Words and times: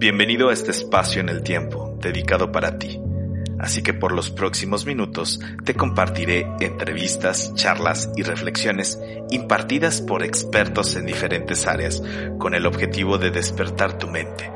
Bienvenido 0.00 0.48
a 0.48 0.54
este 0.54 0.70
espacio 0.70 1.20
en 1.20 1.28
el 1.28 1.42
tiempo 1.42 1.94
dedicado 2.00 2.50
para 2.50 2.78
ti. 2.78 2.98
Así 3.58 3.82
que 3.82 3.92
por 3.92 4.12
los 4.12 4.30
próximos 4.30 4.86
minutos 4.86 5.40
te 5.66 5.74
compartiré 5.74 6.50
entrevistas, 6.60 7.54
charlas 7.54 8.08
y 8.16 8.22
reflexiones 8.22 8.98
impartidas 9.28 10.00
por 10.00 10.22
expertos 10.22 10.96
en 10.96 11.04
diferentes 11.04 11.66
áreas 11.66 12.02
con 12.38 12.54
el 12.54 12.64
objetivo 12.64 13.18
de 13.18 13.30
despertar 13.30 13.98
tu 13.98 14.08
mente. 14.08 14.50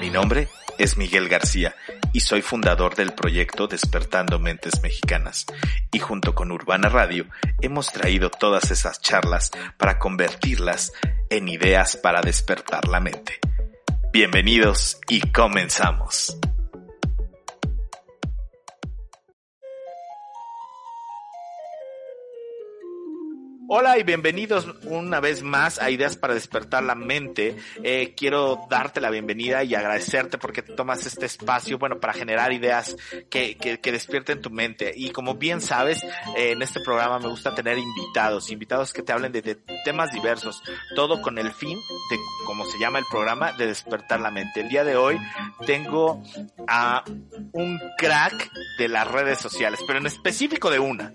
Mi 0.00 0.08
nombre 0.08 0.48
es 0.78 0.96
Miguel 0.96 1.28
García 1.28 1.74
y 2.14 2.20
soy 2.20 2.40
fundador 2.40 2.96
del 2.96 3.12
proyecto 3.12 3.66
Despertando 3.66 4.38
Mentes 4.38 4.82
Mexicanas. 4.82 5.44
Y 5.92 5.98
junto 5.98 6.34
con 6.34 6.50
Urbana 6.50 6.88
Radio 6.88 7.26
hemos 7.60 7.92
traído 7.92 8.30
todas 8.30 8.70
esas 8.70 9.02
charlas 9.02 9.50
para 9.76 9.98
convertirlas 9.98 10.94
en 11.28 11.48
ideas 11.48 11.98
para 11.98 12.22
despertar 12.22 12.88
la 12.88 13.00
mente. 13.00 13.38
Bienvenidos 14.18 14.98
y 15.08 15.20
comenzamos. 15.30 16.36
Hola 23.70 23.98
y 23.98 24.02
bienvenidos 24.02 24.66
una 24.84 25.20
vez 25.20 25.42
más 25.42 25.78
a 25.78 25.90
Ideas 25.90 26.16
para 26.16 26.32
despertar 26.32 26.82
la 26.84 26.94
mente. 26.94 27.54
Eh, 27.82 28.14
quiero 28.16 28.66
darte 28.70 28.98
la 28.98 29.10
bienvenida 29.10 29.62
y 29.62 29.74
agradecerte 29.74 30.38
porque 30.38 30.62
te 30.62 30.72
tomas 30.72 31.04
este 31.04 31.26
espacio, 31.26 31.76
bueno, 31.78 32.00
para 32.00 32.14
generar 32.14 32.50
ideas 32.54 32.96
que, 33.28 33.58
que, 33.58 33.78
que 33.78 33.92
despierten 33.92 34.40
tu 34.40 34.48
mente. 34.48 34.94
Y 34.96 35.10
como 35.10 35.34
bien 35.34 35.60
sabes, 35.60 36.02
eh, 36.02 36.52
en 36.52 36.62
este 36.62 36.80
programa 36.80 37.18
me 37.18 37.28
gusta 37.28 37.54
tener 37.54 37.76
invitados, 37.76 38.50
invitados 38.50 38.94
que 38.94 39.02
te 39.02 39.12
hablen 39.12 39.32
de, 39.32 39.42
de, 39.42 39.56
temas 39.84 40.12
diversos, 40.12 40.62
todo 40.94 41.20
con 41.20 41.36
el 41.36 41.52
fin 41.52 41.76
de, 42.10 42.16
como 42.46 42.64
se 42.64 42.78
llama 42.78 43.00
el 43.00 43.04
programa, 43.10 43.52
de 43.52 43.66
despertar 43.66 44.18
la 44.20 44.30
mente. 44.30 44.62
El 44.62 44.70
día 44.70 44.82
de 44.82 44.96
hoy 44.96 45.18
tengo 45.66 46.22
a 46.66 47.04
un 47.52 47.78
crack 47.98 48.50
de 48.78 48.88
las 48.88 49.06
redes 49.06 49.38
sociales, 49.40 49.78
pero 49.86 49.98
en 49.98 50.06
específico 50.06 50.70
de 50.70 50.78
una. 50.78 51.12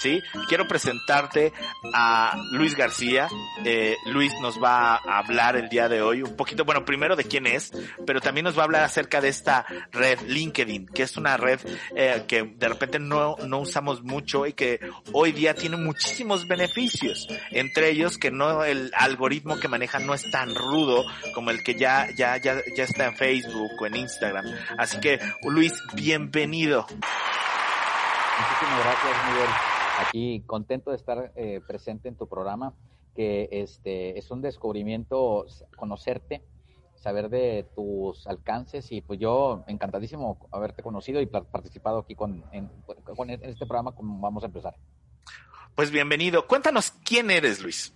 ¿Sí? 0.00 0.22
Quiero 0.48 0.66
presentarte 0.66 1.52
a 1.92 2.36
Luis 2.52 2.76
García. 2.76 3.28
Eh, 3.64 3.96
Luis 4.06 4.32
nos 4.40 4.62
va 4.62 4.96
a 4.96 5.18
hablar 5.18 5.56
el 5.56 5.68
día 5.68 5.88
de 5.88 6.02
hoy 6.02 6.22
un 6.22 6.36
poquito, 6.36 6.64
bueno, 6.64 6.84
primero 6.84 7.16
de 7.16 7.24
quién 7.24 7.46
es, 7.46 7.72
pero 8.06 8.20
también 8.20 8.44
nos 8.44 8.56
va 8.56 8.62
a 8.62 8.64
hablar 8.64 8.84
acerca 8.84 9.20
de 9.20 9.28
esta 9.28 9.66
red 9.92 10.20
LinkedIn, 10.26 10.86
que 10.86 11.02
es 11.02 11.16
una 11.16 11.36
red 11.36 11.60
eh, 11.96 12.24
que 12.26 12.42
de 12.42 12.68
repente 12.68 12.98
no, 12.98 13.36
no 13.46 13.60
usamos 13.60 14.02
mucho 14.02 14.46
y 14.46 14.52
que 14.52 14.80
hoy 15.12 15.32
día 15.32 15.54
tiene 15.54 15.76
muchísimos 15.76 16.46
beneficios. 16.46 17.26
Entre 17.50 17.90
ellos 17.90 18.18
que 18.18 18.30
no 18.30 18.64
el 18.64 18.90
algoritmo 18.96 19.58
que 19.58 19.68
maneja 19.68 19.98
no 19.98 20.14
es 20.14 20.30
tan 20.30 20.54
rudo 20.54 21.04
como 21.34 21.50
el 21.50 21.62
que 21.62 21.74
ya, 21.74 22.08
ya, 22.16 22.36
ya, 22.36 22.56
ya 22.76 22.84
está 22.84 23.06
en 23.06 23.16
Facebook 23.16 23.70
o 23.80 23.86
en 23.86 23.96
Instagram. 23.96 24.44
Así 24.78 24.98
que, 25.00 25.18
Luis, 25.42 25.72
bienvenido. 25.94 26.86
Muchísimas 28.36 28.84
gracias, 28.84 29.30
Miguel 29.30 29.73
aquí 29.98 30.42
contento 30.46 30.90
de 30.90 30.96
estar 30.96 31.32
eh, 31.36 31.60
presente 31.66 32.08
en 32.08 32.16
tu 32.16 32.28
programa, 32.28 32.74
que 33.14 33.48
este 33.50 34.18
es 34.18 34.30
un 34.30 34.42
descubrimiento 34.42 35.46
conocerte, 35.76 36.42
saber 36.96 37.28
de 37.28 37.66
tus 37.74 38.26
alcances 38.26 38.90
y 38.90 39.02
pues 39.02 39.20
yo 39.20 39.64
encantadísimo 39.66 40.38
haberte 40.50 40.82
conocido 40.82 41.20
y 41.20 41.26
participado 41.26 41.98
aquí 41.98 42.14
con, 42.14 42.44
en, 42.52 42.70
con 43.16 43.30
en 43.30 43.44
este 43.44 43.66
programa 43.66 43.92
como 43.92 44.20
vamos 44.20 44.42
a 44.42 44.46
empezar. 44.46 44.74
Pues 45.74 45.90
bienvenido. 45.90 46.46
Cuéntanos 46.46 46.92
quién 47.04 47.30
eres, 47.30 47.60
Luis. 47.60 47.92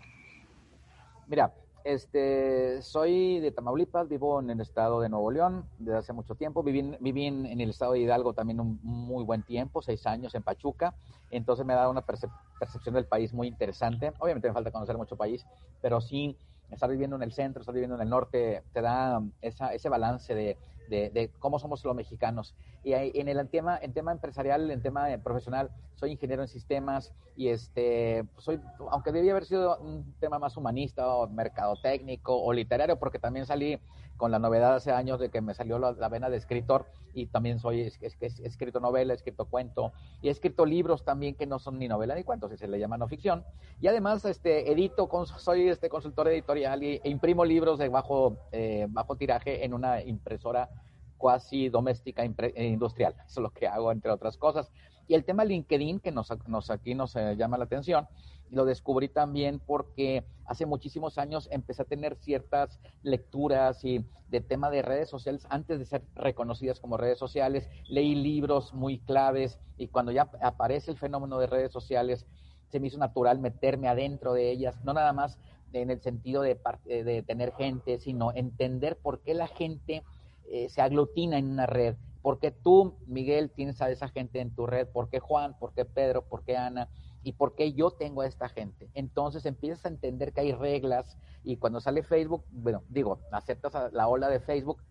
Mira, 1.27 1.55
este, 1.89 2.83
soy 2.83 3.41
de 3.41 3.51
Tamaulipas, 3.51 4.09
vivo 4.09 4.41
en 4.41 4.51
el 4.51 4.61
estado 4.61 5.01
de 5.01 5.09
Nuevo 5.09 5.31
León 5.31 5.65
desde 5.79 5.99
hace 5.99 6.13
mucho 6.13 6.35
tiempo. 6.35 6.63
Viví, 6.63 6.97
viví 7.01 7.25
en, 7.25 7.47
el 7.47 7.71
estado 7.71 7.93
de 7.93 8.01
Hidalgo 8.01 8.35
también 8.35 8.61
un 8.61 8.79
muy 8.83 9.25
buen 9.25 9.43
tiempo, 9.43 9.81
seis 9.81 10.07
años 10.07 10.35
en 10.35 10.43
Pachuca. 10.43 10.95
Entonces 11.31 11.65
me 11.65 11.73
ha 11.73 11.77
dado 11.77 11.91
una 11.91 12.03
percep 12.03 12.31
percepción 12.61 12.95
del 12.95 13.07
país 13.07 13.33
muy 13.33 13.49
interesante. 13.49 14.13
Obviamente 14.19 14.49
me 14.49 14.55
falta 14.55 14.71
conocer 14.71 14.99
mucho 14.99 15.17
país, 15.17 15.47
pero 15.81 16.03
sí 16.03 16.37
estar 16.71 16.91
viviendo 16.91 17.17
en 17.17 17.23
el 17.23 17.33
centro, 17.33 17.63
estar 17.63 17.75
viviendo 17.75 17.97
en 17.97 18.03
el 18.03 18.11
norte, 18.11 18.63
te 18.75 18.83
da 18.83 19.23
esa, 19.41 19.73
ese 19.73 19.89
balance 19.89 20.35
de, 20.35 20.59
de, 20.89 21.11
de, 21.11 21.31
cómo 21.39 21.59
somos 21.59 21.85
los 21.85 21.95
mexicanos. 21.95 22.55
Y 22.85 22.93
en 22.93 23.29
el 23.29 23.49
tema, 23.49 23.79
en 23.81 23.93
tema 23.93 24.13
empresarial, 24.13 24.71
en 24.71 24.83
tema 24.83 25.07
profesional, 25.23 25.71
soy 25.95 26.13
ingeniero 26.13 26.43
en 26.43 26.49
sistemas 26.49 27.13
y 27.37 27.49
este, 27.49 28.25
soy, 28.39 28.61
aunque 28.91 29.13
debía 29.13 29.33
haber 29.33 29.45
sido 29.45 29.79
un 29.79 30.15
tema 30.21 30.39
más 30.39 30.57
humanista 30.57 31.09
o 31.09 31.29
mercado 31.29 31.77
técnico 31.81 32.37
o 32.37 32.53
literario, 32.53 32.99
porque 32.99 33.19
también 33.19 33.47
salí 33.47 33.79
con 34.19 34.31
la 34.33 34.39
novedad 34.39 34.75
hace 34.75 34.93
años 34.93 35.19
de 35.19 35.31
que 35.31 35.41
me 35.41 35.55
salió 35.55 35.79
la, 35.79 36.09
vena 36.09 36.29
de 36.29 36.37
escritor 36.37 36.87
y 37.15 37.27
también 37.27 37.59
soy, 37.61 37.83
es, 37.83 37.99
es, 38.03 38.17
es, 38.21 38.41
escrito 38.41 38.81
novela, 38.81 39.15
escrito 39.15 39.47
cuento 39.47 39.93
y 40.21 40.29
he 40.29 40.31
escrito 40.31 40.67
libros 40.67 41.05
también 41.05 41.35
que 41.35 41.47
no 41.47 41.59
son 41.59 41.79
ni 41.79 41.89
novela 41.89 42.15
ni 42.15 42.25
cuentos, 42.25 42.51
si 42.51 42.59
se 42.59 42.69
le 42.69 42.79
llama 42.79 42.99
no 42.99 43.09
ficción. 43.09 43.45
Y 43.81 43.87
además 43.87 44.25
este, 44.25 44.71
edito, 44.71 45.09
soy 45.39 45.69
este 45.69 45.89
consultor 45.89 46.29
editorial 46.29 46.83
y, 46.83 47.01
e 47.03 47.09
imprimo 47.09 47.45
libros 47.45 47.79
de 47.79 47.89
bajo, 47.89 48.37
eh, 48.53 48.87
bajo 48.91 49.17
tiraje 49.17 49.65
en 49.65 49.73
una 49.73 50.03
impresora 50.03 50.69
cuasi 51.17 51.69
doméstica 51.69 52.25
e 52.25 52.67
industrial. 52.67 53.15
Eso 53.27 53.41
es 53.41 53.43
lo 53.43 53.51
que 53.51 53.69
hago, 53.69 53.93
entre 53.93 54.11
otras 54.11 54.37
cosas. 54.37 54.71
Y 55.07 55.15
el 55.15 55.25
tema 55.25 55.45
LinkedIn, 55.45 56.01
que 56.01 56.13
nos, 56.13 56.29
nos 56.47 56.71
aquí 56.71 56.95
nos 56.95 57.17
eh, 57.17 57.35
llama 57.37 57.57
la 57.57 57.65
atención, 57.65 58.07
lo 58.51 58.65
descubrí 58.65 59.09
también 59.09 59.61
porque 59.65 60.25
hace 60.47 60.67
muchísimos 60.67 61.19
años 61.19 61.49
empecé 61.51 61.83
a 61.83 61.87
tener 61.87 62.17
ciertas 62.17 62.81
lecturas 63.03 63.85
y 63.85 64.05
de 64.29 64.41
tema 64.41 64.71
de 64.71 64.83
redes 64.83 65.09
sociales 65.09 65.47
antes 65.51 65.79
de 65.79 65.85
ser 65.85 66.03
reconocidas 66.15 66.81
como 66.81 66.97
redes 66.97 67.19
sociales. 67.19 67.69
Leí 67.89 68.15
libros 68.15 68.73
muy 68.73 68.99
claves 68.99 69.59
y 69.77 69.89
cuando 69.89 70.13
ya 70.13 70.31
aparece 70.43 70.91
el 70.91 70.99
fenómeno 70.99 71.39
de 71.39 71.47
redes 71.47 71.73
sociales, 71.73 72.27
se 72.69 72.81
me 72.81 72.89
hizo 72.89 72.99
natural 72.99 73.39
meterme 73.39 73.89
adentro 73.89 74.35
de 74.35 74.51
ellas, 74.51 74.83
no 74.85 74.93
nada 74.93 75.13
más 75.13 75.39
en 75.73 75.91
el 75.91 76.01
sentido 76.01 76.43
de, 76.43 76.59
de 76.85 77.23
tener 77.23 77.53
gente, 77.53 77.99
sino 77.99 78.33
entender 78.33 78.97
por 78.97 79.21
qué 79.21 79.35
la 79.35 79.49
gente 79.49 80.03
eh, 80.51 80.69
se 80.69 80.81
aglutina 80.81 81.39
en 81.39 81.51
una 81.51 81.67
red. 81.67 81.97
Porque 82.23 82.51
tú, 82.51 82.97
Miguel, 83.07 83.51
tienes 83.51 83.81
a 83.81 83.91
esa 83.91 84.09
gente 84.09 84.41
en 84.41 84.55
tu 84.55 84.67
red, 84.67 84.89
¿por 84.89 85.09
qué 85.09 85.21
Juan? 85.21 85.57
¿Por 85.59 85.73
qué 85.73 85.85
Pedro? 85.85 86.23
¿Por 86.23 86.43
qué 86.43 86.57
Ana? 86.57 86.89
¿Y 87.29 87.33
por 87.33 87.55
qué 87.55 87.75
yo 87.75 87.91
tengo 87.91 88.23
a 88.23 88.27
esta 88.27 88.49
gente? 88.49 88.89
Entonces 88.95 89.45
empiezas 89.45 89.85
a 89.85 89.89
entender 89.89 90.33
que 90.33 90.41
hay 90.41 90.53
reglas 90.53 91.19
y 91.45 91.59
cuando 91.59 91.79
sale 91.79 92.03
Facebook, 92.03 92.43
bueno, 92.51 92.85
digo, 92.89 93.21
aceptas 93.31 93.93
la 93.93 94.09
ola 94.09 94.31
de 94.31 94.41
Facebook, 94.41 94.83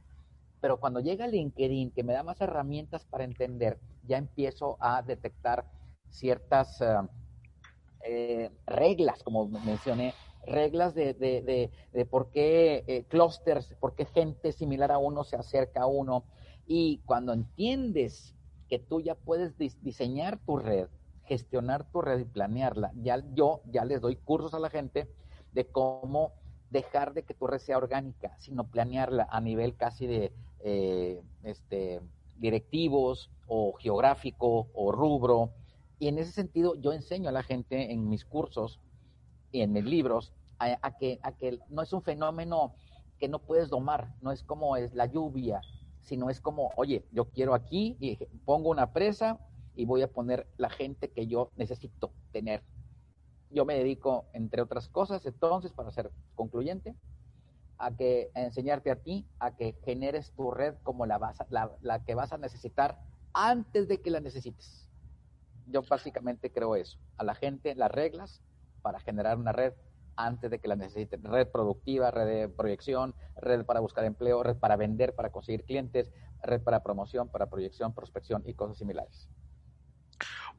pero 0.62 0.80
cuando 0.80 1.00
llega 1.00 1.26
LinkedIn, 1.26 1.90
que 1.90 2.04
me 2.04 2.14
da 2.14 2.22
más 2.22 2.40
herramientas 2.40 3.06
para 3.06 3.24
entender, 3.24 3.80
ya 4.04 4.20
empiezo 4.20 4.78
a 4.80 5.02
detectar 5.02 5.66
ciertas 6.12 6.80
uh, 6.80 7.10
eh, 8.06 8.52
reglas, 8.68 9.24
como 9.24 9.48
mencioné, 9.48 10.14
reglas 10.46 10.94
de, 10.94 11.16
de, 11.16 11.42
de, 11.42 11.72
de 11.92 12.06
por 12.06 12.30
qué 12.30 12.84
eh, 12.86 13.06
clusters, 13.06 13.74
por 13.80 13.96
qué 13.96 14.06
gente 14.06 14.52
similar 14.52 14.92
a 14.92 15.00
uno 15.00 15.24
se 15.24 15.38
acerca 15.38 15.82
a 15.82 15.88
uno. 15.88 16.24
Y 16.68 17.00
cuando 17.08 17.34
entiendes 17.34 18.36
que 18.70 18.78
tú 18.78 19.02
ya 19.02 19.16
puedes 19.16 19.58
dis 19.58 19.82
diseñar 19.82 20.38
tu 20.46 20.58
red, 20.58 20.88
gestionar 21.28 21.90
tu 21.92 22.02
red 22.02 22.20
y 22.20 22.26
planearla, 22.26 22.92
ya 22.96 23.24
yo 23.34 23.62
ya 23.66 23.86
les 23.86 24.02
doy 24.02 24.16
cursos 24.16 24.54
a 24.54 24.60
la 24.60 24.70
gente 24.70 25.10
de 25.54 25.66
cómo 25.66 26.34
dejar 26.70 27.14
de 27.14 27.24
que 27.24 27.34
tu 27.34 27.48
red 27.48 27.60
sea 27.60 27.78
orgánica, 27.78 28.36
sino 28.40 28.66
planearla 28.66 29.28
a 29.30 29.40
nivel 29.42 29.76
casi 29.76 30.08
de 30.08 30.34
eh, 30.60 31.22
este, 31.44 32.02
directivos 32.38 33.30
o 33.48 33.74
geográfico 33.74 34.68
o 34.74 34.92
rubro. 34.92 35.52
Y 36.00 36.08
en 36.08 36.18
ese 36.18 36.32
sentido 36.32 36.76
yo 36.76 36.94
enseño 36.94 37.30
a 37.30 37.32
la 37.32 37.44
gente 37.44 37.92
en 37.92 38.10
mis 38.10 38.26
cursos 38.26 38.80
y 39.52 39.62
en 39.62 39.74
mis 39.74 39.86
libros 39.86 40.34
a, 40.60 40.78
a, 40.82 40.98
que, 40.98 41.20
a 41.24 41.32
que 41.32 41.60
no 41.70 41.82
es 41.82 41.94
un 41.94 42.02
fenómeno 42.02 42.74
que 43.20 43.28
no 43.28 43.40
puedes 43.40 43.70
domar, 43.70 44.14
no 44.22 44.32
es 44.32 44.44
como 44.44 44.78
es 44.78 44.94
la 44.94 45.08
lluvia, 45.08 45.62
sino 46.02 46.30
es 46.30 46.40
como, 46.40 46.72
oye, 46.76 47.04
yo 47.12 47.26
quiero 47.26 47.54
aquí 47.54 47.98
y 48.00 48.18
pongo 48.46 48.70
una 48.70 48.94
presa 48.94 49.40
y 49.78 49.86
voy 49.86 50.02
a 50.02 50.12
poner 50.12 50.48
la 50.58 50.70
gente 50.70 51.10
que 51.10 51.28
yo 51.28 51.52
necesito 51.56 52.12
tener. 52.32 52.64
Yo 53.52 53.64
me 53.64 53.78
dedico, 53.78 54.26
entre 54.34 54.62
otras 54.62 54.90
cosas, 54.90 55.26
entonces, 55.26 55.72
para 55.72 55.92
ser 55.92 56.12
concluyente, 56.36 56.96
a 57.78 57.96
que 57.96 58.32
enseñarte 58.34 58.90
a 58.90 58.96
ti 58.96 59.28
a 59.40 59.56
que 59.56 59.78
generes 59.86 60.32
tu 60.32 60.50
red 60.50 60.74
como 60.82 61.06
la, 61.06 61.20
vas 61.20 61.38
la, 61.50 61.72
la 61.82 62.04
que 62.04 62.16
vas 62.16 62.34
a 62.34 62.40
necesitar 62.40 63.00
antes 63.34 63.88
de 63.88 64.02
que 64.02 64.10
la 64.10 64.20
necesites. 64.20 64.90
Yo 65.68 65.84
básicamente 65.84 66.52
creo 66.52 66.76
eso, 66.76 66.98
a 67.18 67.24
la 67.24 67.36
gente 67.36 67.76
las 67.76 67.92
reglas 67.92 68.42
para 68.82 69.00
generar 69.00 69.38
una 69.38 69.52
red 69.52 69.74
antes 70.16 70.50
de 70.50 70.60
que 70.60 70.68
la 70.68 70.76
necesiten. 70.76 71.24
Red 71.24 71.50
productiva, 71.50 72.10
red 72.10 72.26
de 72.26 72.50
proyección, 72.50 73.14
red 73.36 73.64
para 73.64 73.80
buscar 73.80 74.06
empleo, 74.06 74.42
red 74.42 74.58
para 74.58 74.76
vender, 74.76 75.14
para 75.14 75.30
conseguir 75.30 75.64
clientes, 75.64 76.12
red 76.42 76.62
para 76.62 76.82
promoción, 76.82 77.30
para 77.30 77.46
proyección, 77.46 77.94
prospección 77.94 78.42
y 78.48 78.56
cosas 78.56 78.78
similares. 78.78 79.30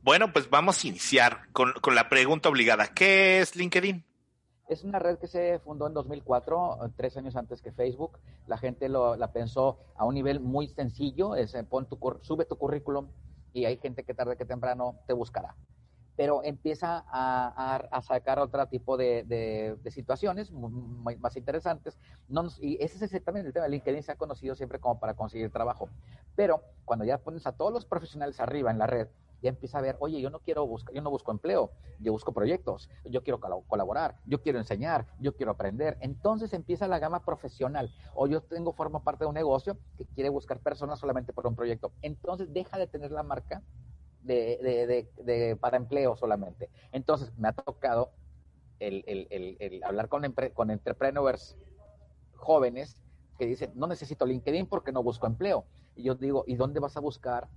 Bueno, 0.02 0.32
pues 0.32 0.48
vamos 0.48 0.82
a 0.82 0.88
iniciar 0.88 1.50
con, 1.52 1.72
con 1.80 1.94
la 1.94 2.08
pregunta 2.08 2.48
obligada. 2.48 2.88
¿Qué 2.94 3.40
es 3.40 3.56
LinkedIn? 3.56 4.04
Es 4.68 4.84
una 4.84 4.98
red 4.98 5.18
que 5.18 5.26
se 5.26 5.58
fundó 5.60 5.86
en 5.86 5.94
2004, 5.94 6.92
tres 6.94 7.16
años 7.16 7.36
antes 7.36 7.62
que 7.62 7.72
Facebook. 7.72 8.18
La 8.46 8.58
gente 8.58 8.90
lo, 8.90 9.16
la 9.16 9.32
pensó 9.32 9.78
a 9.96 10.04
un 10.04 10.14
nivel 10.14 10.40
muy 10.40 10.68
sencillo, 10.68 11.34
es 11.34 11.54
eh, 11.54 11.64
pon 11.64 11.88
tu, 11.88 11.98
sube 12.20 12.44
tu 12.44 12.56
currículum 12.56 13.08
y 13.54 13.64
hay 13.64 13.78
gente 13.78 14.04
que 14.04 14.12
tarde 14.12 14.36
que 14.36 14.44
temprano 14.44 14.96
te 15.06 15.14
buscará. 15.14 15.56
Pero 16.16 16.42
empieza 16.44 17.04
a, 17.08 17.76
a, 17.76 18.02
sacar 18.02 18.40
otro 18.40 18.66
tipo 18.66 18.96
de, 18.96 19.22
de, 19.24 19.90
situaciones 19.90 20.50
más 20.52 21.36
interesantes. 21.36 21.96
No 22.28 22.48
y 22.60 22.76
ese 22.82 23.04
es 23.04 23.24
también 23.24 23.46
el 23.46 23.52
tema. 23.52 23.68
LinkedIn 23.68 24.02
se 24.02 24.12
ha 24.12 24.16
conocido 24.16 24.56
siempre 24.56 24.80
como 24.80 24.98
para 24.98 25.14
conseguir 25.14 25.50
trabajo. 25.50 25.88
Pero 26.34 26.64
cuando 26.84 27.04
ya 27.04 27.18
pones 27.18 27.46
a 27.46 27.52
todos 27.52 27.72
los 27.72 27.86
profesionales 27.86 28.40
arriba 28.40 28.72
en 28.72 28.78
la 28.78 28.88
red, 28.88 29.06
ya 29.40 29.50
empieza 29.50 29.78
a 29.78 29.82
ver, 29.82 29.96
oye, 30.00 30.20
yo 30.20 30.30
no 30.30 30.40
quiero 30.40 30.66
buscar, 30.66 30.94
yo 30.94 31.02
no 31.02 31.10
busco 31.10 31.30
empleo, 31.30 31.72
yo 31.98 32.12
busco 32.12 32.32
proyectos, 32.32 32.90
yo 33.04 33.22
quiero 33.22 33.40
colaborar, 33.40 34.16
yo 34.24 34.42
quiero 34.42 34.58
enseñar, 34.58 35.06
yo 35.18 35.34
quiero 35.36 35.52
aprender. 35.52 35.96
Entonces 36.00 36.52
empieza 36.52 36.88
la 36.88 36.98
gama 36.98 37.24
profesional. 37.24 37.92
O 38.14 38.26
yo 38.26 38.42
tengo, 38.42 38.72
forma 38.72 39.02
parte 39.02 39.24
de 39.24 39.28
un 39.28 39.34
negocio 39.34 39.78
que 39.96 40.04
quiere 40.06 40.28
buscar 40.28 40.60
personas 40.60 40.98
solamente 40.98 41.32
por 41.32 41.46
un 41.46 41.54
proyecto. 41.54 41.92
Entonces 42.02 42.52
deja 42.52 42.78
de 42.78 42.86
tener 42.86 43.12
la 43.12 43.22
marca 43.22 43.62
de, 44.22 45.56
para 45.60 45.76
empleo 45.76 46.16
solamente. 46.16 46.70
Entonces 46.92 47.32
me 47.36 47.48
ha 47.48 47.52
tocado 47.52 48.12
hablar 49.84 50.08
con, 50.08 50.34
con 50.54 50.70
entrepreneurs 50.70 51.56
jóvenes 52.34 53.02
que 53.38 53.46
dicen, 53.46 53.72
no 53.74 53.86
necesito 53.86 54.26
LinkedIn 54.26 54.66
porque 54.66 54.92
no 54.92 55.02
busco 55.02 55.26
empleo. 55.26 55.64
Y 55.94 56.02
yo 56.04 56.14
digo, 56.14 56.44
¿y 56.46 56.56
dónde 56.56 56.80
vas 56.80 56.96
a 56.96 57.00
buscar 57.00 57.48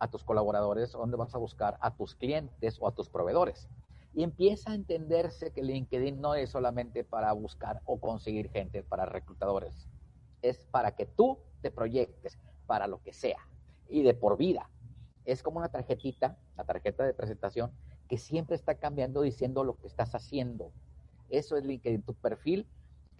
a 0.00 0.08
tus 0.08 0.24
colaboradores, 0.24 0.92
dónde 0.92 1.16
vas 1.16 1.34
a 1.34 1.38
buscar 1.38 1.78
a 1.80 1.94
tus 1.94 2.16
clientes 2.16 2.78
o 2.80 2.88
a 2.88 2.94
tus 2.94 3.08
proveedores. 3.08 3.68
Y 4.12 4.24
empieza 4.24 4.72
a 4.72 4.74
entenderse 4.74 5.52
que 5.52 5.62
LinkedIn 5.62 6.20
no 6.20 6.34
es 6.34 6.50
solamente 6.50 7.04
para 7.04 7.32
buscar 7.32 7.80
o 7.84 8.00
conseguir 8.00 8.50
gente 8.50 8.82
para 8.82 9.06
reclutadores, 9.06 9.88
es 10.42 10.64
para 10.72 10.96
que 10.96 11.06
tú 11.06 11.38
te 11.60 11.70
proyectes 11.70 12.40
para 12.66 12.88
lo 12.88 13.00
que 13.02 13.12
sea 13.12 13.38
y 13.88 14.02
de 14.02 14.14
por 14.14 14.36
vida. 14.36 14.68
Es 15.24 15.42
como 15.42 15.58
una 15.58 15.68
tarjetita, 15.68 16.36
la 16.56 16.64
tarjeta 16.64 17.04
de 17.04 17.14
presentación, 17.14 17.70
que 18.08 18.18
siempre 18.18 18.56
está 18.56 18.74
cambiando 18.74 19.22
diciendo 19.22 19.62
lo 19.62 19.76
que 19.76 19.86
estás 19.86 20.14
haciendo. 20.14 20.72
Eso 21.28 21.56
es 21.56 21.64
LinkedIn, 21.64 22.02
tu 22.02 22.14
perfil 22.14 22.66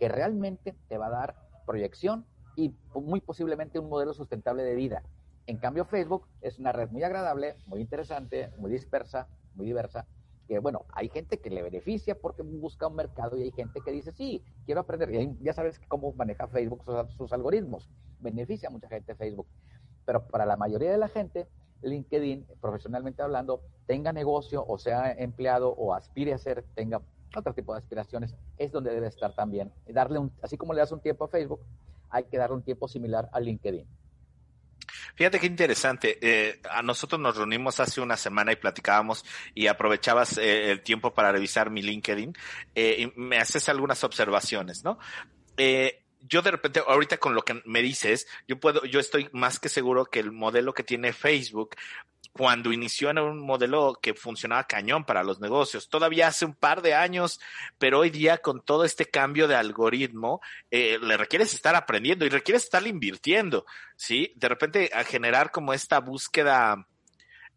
que 0.01 0.09
realmente 0.09 0.75
te 0.89 0.97
va 0.97 1.07
a 1.07 1.11
dar 1.11 1.37
proyección 1.67 2.25
y 2.57 2.75
muy 2.95 3.21
posiblemente 3.21 3.79
un 3.79 3.89
modelo 3.89 4.15
sustentable 4.15 4.65
de 4.65 4.75
vida. 4.75 5.03
En 5.51 5.57
cambio, 5.57 5.85
Facebook 5.85 6.29
es 6.43 6.61
una 6.61 6.71
red 6.71 6.91
muy 6.91 7.03
agradable, 7.03 7.57
muy 7.67 7.81
interesante, 7.81 8.53
muy 8.57 8.71
dispersa, 8.71 9.27
muy 9.57 9.67
diversa, 9.67 10.07
que 10.47 10.61
bueno, 10.61 10.85
hay 10.93 11.09
gente 11.09 11.41
que 11.41 11.51
le 11.51 11.61
beneficia 11.61 12.17
porque 12.17 12.43
busca 12.43 12.87
un 12.87 12.95
mercado 12.95 13.37
y 13.37 13.43
hay 13.43 13.51
gente 13.51 13.81
que 13.85 13.91
dice, 13.91 14.13
sí, 14.13 14.45
quiero 14.65 14.83
aprender. 14.83 15.11
Ya 15.41 15.53
sabes 15.53 15.81
cómo 15.89 16.13
maneja 16.13 16.47
Facebook 16.47 16.85
sus, 17.17 17.33
algoritmos. 17.33 17.91
Beneficia 18.21 18.69
a 18.69 18.71
mucha 18.71 18.89
gente 18.89 19.17
Facebook. 19.17 19.49
Pero 20.07 20.25
para 20.29 20.47
la 20.47 20.57
mayoría 20.57 20.93
de 20.93 20.99
la 20.99 21.09
gente, 21.09 21.49
LinkedIn, 21.83 22.47
profesionalmente 22.61 23.21
hablando, 23.21 23.61
tenga 23.87 24.13
negocio 24.13 24.65
o 24.65 24.79
sea 24.79 25.11
empleado 25.11 25.71
o 25.71 25.95
aspire 25.95 26.33
a 26.33 26.39
ser, 26.39 26.65
tenga 26.77 27.03
otro 27.37 27.55
tipo 27.55 27.73
de 27.73 27.81
aspiraciones, 27.81 28.37
es 28.57 28.71
donde 28.71 28.95
debe 28.95 29.09
estar 29.09 29.35
también. 29.35 29.73
Darle 29.89 30.21
un, 30.21 30.33
así 30.43 30.57
como 30.57 30.75
le 30.75 30.79
das 30.79 30.93
un 30.93 31.01
tiempo 31.01 31.25
a 31.25 31.29
Facebook, 31.29 31.63
hay 32.09 32.23
que 32.27 32.39
darle 32.39 32.55
un 32.55 32.63
tiempo 32.63 32.87
similar 32.87 33.29
a 33.33 33.41
LinkedIn. 33.41 33.85
Fíjate 35.21 35.39
qué 35.39 35.49
interesante. 35.49 36.19
Eh, 36.23 36.63
a 36.71 36.81
nosotros 36.81 37.21
nos 37.21 37.37
reunimos 37.37 37.79
hace 37.79 38.01
una 38.01 38.17
semana 38.17 38.53
y 38.53 38.57
platicábamos 38.57 39.23
y 39.55 39.67
aprovechabas 39.67 40.39
eh, 40.39 40.71
el 40.71 40.81
tiempo 40.81 41.13
para 41.13 41.31
revisar 41.31 41.69
mi 41.69 41.83
LinkedIn 41.83 42.33
eh, 42.75 42.97
y 43.01 43.21
me 43.21 43.37
haces 43.37 43.69
algunas 43.69 44.03
observaciones, 44.03 44.83
¿no? 44.83 44.99
Eh, 45.59 46.05
yo 46.23 46.41
de 46.41 46.53
repente, 46.53 46.81
ahorita 46.87 47.19
con 47.19 47.35
lo 47.35 47.43
que 47.43 47.61
me 47.67 47.83
dices, 47.83 48.29
yo 48.49 48.59
puedo, 48.59 48.83
yo 48.87 48.99
estoy 48.99 49.29
más 49.33 49.61
que 49.61 49.69
seguro 49.69 50.07
que 50.07 50.21
el 50.21 50.33
modelo 50.33 50.73
que 50.73 50.85
tiene 50.85 51.13
Facebook 51.13 51.77
cuando 52.33 52.73
inició 52.73 53.11
en 53.11 53.19
un 53.19 53.41
modelo 53.41 53.99
que 54.01 54.15
funcionaba 54.15 54.67
cañón 54.67 55.05
para 55.05 55.25
los 55.25 55.41
negocios. 55.41 55.89
Todavía 55.89 56.29
hace 56.29 56.45
un 56.45 56.55
par 56.55 56.83
de 56.83 56.95
años, 56.95 57.41
pero 57.79 58.01
hoy 58.01 58.11
día 58.11 58.39
con 58.39 58.63
todo 58.65 58.85
este 58.85 59.07
cambio 59.07 59.49
de 59.49 59.57
algoritmo, 59.57 60.41
eh, 60.71 60.99
le 61.01 61.17
requieres 61.17 61.55
estar 61.55 61.75
aprendiendo 61.75 62.25
y 62.25 62.29
requieres 62.29 62.65
estar 62.65 62.87
invirtiendo, 62.87 63.67
¿sí? 63.97 64.33
De 64.37 64.49
repente 64.49 64.91
a 64.95 65.05
generar 65.05 65.51
como 65.51 65.73
esta 65.73 66.01
búsqueda 66.01 66.87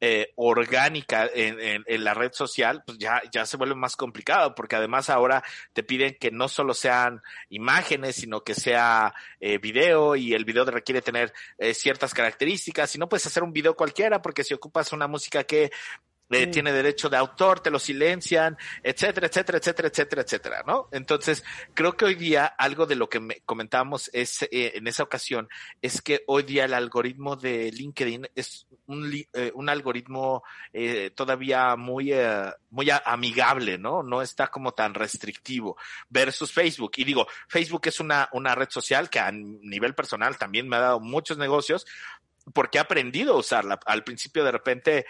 eh, 0.06 0.34
orgánica 0.36 1.30
en, 1.34 1.82
en, 1.88 2.04
la 2.04 2.14
red 2.14 2.34
social, 2.34 2.84
pues 2.86 2.98
ya, 2.98 3.22
ya 3.32 3.46
se 3.46 3.56
vuelve 3.56 3.74
más 3.74 3.96
complicado, 3.96 4.54
porque 4.54 4.76
además 4.76 5.10
ahora 5.10 5.42
te 5.72 5.82
piden 5.82 6.18
que 6.20 6.30
no 6.30 6.50
solo 6.50 6.74
sean 6.74 7.22
imágenes, 7.48 8.18
sino 8.18 8.44
que 8.44 8.54
sea 8.54 9.14
eh, 9.40 9.60
video 9.60 10.18
y 10.18 10.34
el 10.34 10.44
video 10.44 10.66
requiere 10.66 11.02
tener 11.02 11.32
eh, 11.58 11.74
ciertas 11.74 12.14
características. 12.14 12.94
Y 12.94 13.00
no 13.00 13.08
puedes 13.08 13.26
hacer 13.28 13.44
un 13.44 13.54
video 13.54 13.78
cualquiera 13.78 14.22
porque 14.22 14.44
si 14.44 14.54
ocupas 14.54 14.92
una 14.92 15.08
música 15.08 15.46
que 15.46 15.72
tiene 16.48 16.72
derecho 16.72 17.10
de 17.10 17.18
autor, 17.18 17.60
te 17.60 17.72
lo 17.72 17.80
silencian, 17.80 18.58
etcétera, 18.82 19.28
etcétera, 19.28 19.58
etcétera, 19.58 19.88
etcétera, 19.88 20.22
etcétera, 20.22 20.64
¿no? 20.66 20.90
Entonces, 20.92 21.44
creo 21.74 21.96
que 21.96 22.06
hoy 22.06 22.16
día 22.16 22.46
algo 22.46 22.86
de 22.86 22.96
lo 22.96 23.10
que 23.10 23.20
me 23.20 23.42
comentábamos 23.42 24.10
es, 24.14 24.44
eh, 24.44 24.74
en 24.76 24.88
esa 24.88 25.04
ocasión 25.04 25.50
es 25.82 26.02
que 26.02 26.24
hoy 26.28 26.44
día 26.44 26.66
el 26.66 26.74
algoritmo 26.74 27.36
de 27.36 27.72
LinkedIn 27.72 28.28
es 28.36 28.68
un, 28.88 29.12
eh, 29.34 29.52
un 29.54 29.70
algoritmo 29.70 30.44
eh, 30.72 31.12
todavía 31.16 31.76
muy, 31.76 32.12
eh, 32.12 32.52
muy 32.70 32.88
amigable, 33.06 33.78
¿no? 33.78 34.04
No 34.04 34.22
está 34.22 34.48
como 34.48 34.74
tan 34.74 34.94
restrictivo 34.94 35.78
versus 36.10 36.52
Facebook. 36.52 36.94
Y 36.98 37.04
digo, 37.04 37.28
Facebook 37.48 37.82
es 37.86 38.00
una, 38.00 38.30
una 38.34 38.56
red 38.56 38.70
social 38.70 39.10
que 39.10 39.20
a 39.20 39.32
nivel 39.32 39.96
personal 39.96 40.38
también 40.38 40.68
me 40.68 40.76
ha 40.78 40.82
dado 40.82 41.00
muchos 41.00 41.38
negocios, 41.38 41.86
porque 42.54 42.78
he 42.78 42.82
aprendido 42.82 43.34
a 43.34 43.40
usarla. 43.40 43.80
Al 43.86 44.04
principio 44.04 44.44
de 44.44 44.52
repente 44.52 45.06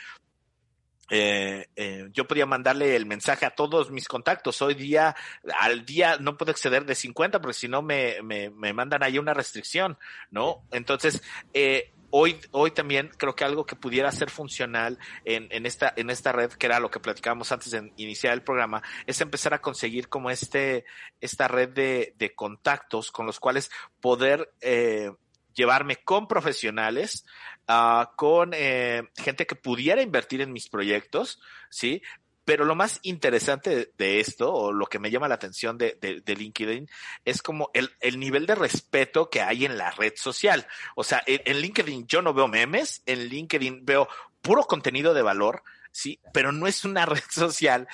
eh, 1.09 1.67
eh, 1.75 2.09
yo 2.11 2.25
podía 2.25 2.45
mandarle 2.45 2.95
el 2.95 3.05
mensaje 3.05 3.45
a 3.45 3.51
todos 3.51 3.91
mis 3.91 4.07
contactos. 4.07 4.61
Hoy 4.61 4.73
día, 4.73 5.15
al 5.59 5.85
día 5.85 6.17
no 6.19 6.37
puedo 6.37 6.51
exceder 6.51 6.85
de 6.85 6.95
50 6.95 7.41
porque 7.41 7.53
si 7.53 7.67
no 7.67 7.81
me, 7.81 8.21
me, 8.23 8.49
me 8.49 8.73
mandan 8.73 9.03
ahí 9.03 9.17
una 9.17 9.33
restricción, 9.33 9.97
¿no? 10.31 10.63
Entonces, 10.71 11.21
eh, 11.53 11.91
hoy, 12.09 12.39
hoy 12.51 12.71
también 12.71 13.11
creo 13.17 13.35
que 13.35 13.43
algo 13.43 13.65
que 13.65 13.75
pudiera 13.75 14.11
ser 14.11 14.29
funcional 14.29 14.99
en, 15.25 15.47
en, 15.49 15.65
esta, 15.65 15.91
en 15.95 16.09
esta 16.09 16.31
red, 16.31 16.51
que 16.51 16.67
era 16.67 16.79
lo 16.79 16.91
que 16.91 16.99
platicábamos 16.99 17.51
antes 17.51 17.71
de 17.71 17.91
iniciar 17.97 18.33
el 18.33 18.43
programa, 18.43 18.83
es 19.07 19.19
empezar 19.19 19.53
a 19.55 19.61
conseguir 19.61 20.09
como 20.09 20.29
este, 20.29 20.85
esta 21.19 21.47
red 21.47 21.69
de, 21.69 22.13
de 22.17 22.35
contactos 22.35 23.11
con 23.11 23.25
los 23.25 23.39
cuales 23.39 23.71
poder 23.99 24.53
eh, 24.61 25.11
llevarme 25.53 25.97
con 25.97 26.27
profesionales, 26.27 27.25
uh, 27.67 28.05
con 28.15 28.51
eh, 28.53 29.03
gente 29.15 29.45
que 29.45 29.55
pudiera 29.55 30.01
invertir 30.01 30.41
en 30.41 30.53
mis 30.53 30.69
proyectos, 30.69 31.41
¿sí? 31.69 32.01
Pero 32.45 32.65
lo 32.65 32.75
más 32.75 32.99
interesante 33.03 33.93
de, 33.97 34.19
esto, 34.19 34.53
o 34.53 34.73
lo 34.73 34.87
que 34.87 34.99
me 34.99 35.09
llama 35.09 35.29
la 35.29 35.35
atención 35.35 35.77
de, 35.77 35.97
de, 36.01 36.35
LinkedIn, 36.35 36.89
es 37.23 37.41
como 37.41 37.71
el, 37.73 37.91
el, 38.01 38.19
nivel 38.19 38.45
de 38.45 38.55
respeto 38.55 39.29
que 39.29 39.41
hay 39.41 39.63
en 39.63 39.77
la 39.77 39.91
red 39.91 40.13
social. 40.17 40.67
O 40.95 41.05
sea, 41.05 41.23
en, 41.25 41.41
en, 41.45 41.61
LinkedIn 41.61 42.05
yo 42.05 42.21
no 42.21 42.33
veo 42.33 42.49
memes, 42.49 43.01
en 43.05 43.29
LinkedIn 43.29 43.85
veo 43.85 44.09
puro 44.41 44.63
contenido 44.63 45.13
de 45.13 45.21
valor, 45.21 45.63
sí, 45.91 46.19
pero 46.33 46.51
no 46.51 46.67
es 46.67 46.83
una 46.83 47.05
red 47.05 47.23
social 47.29 47.87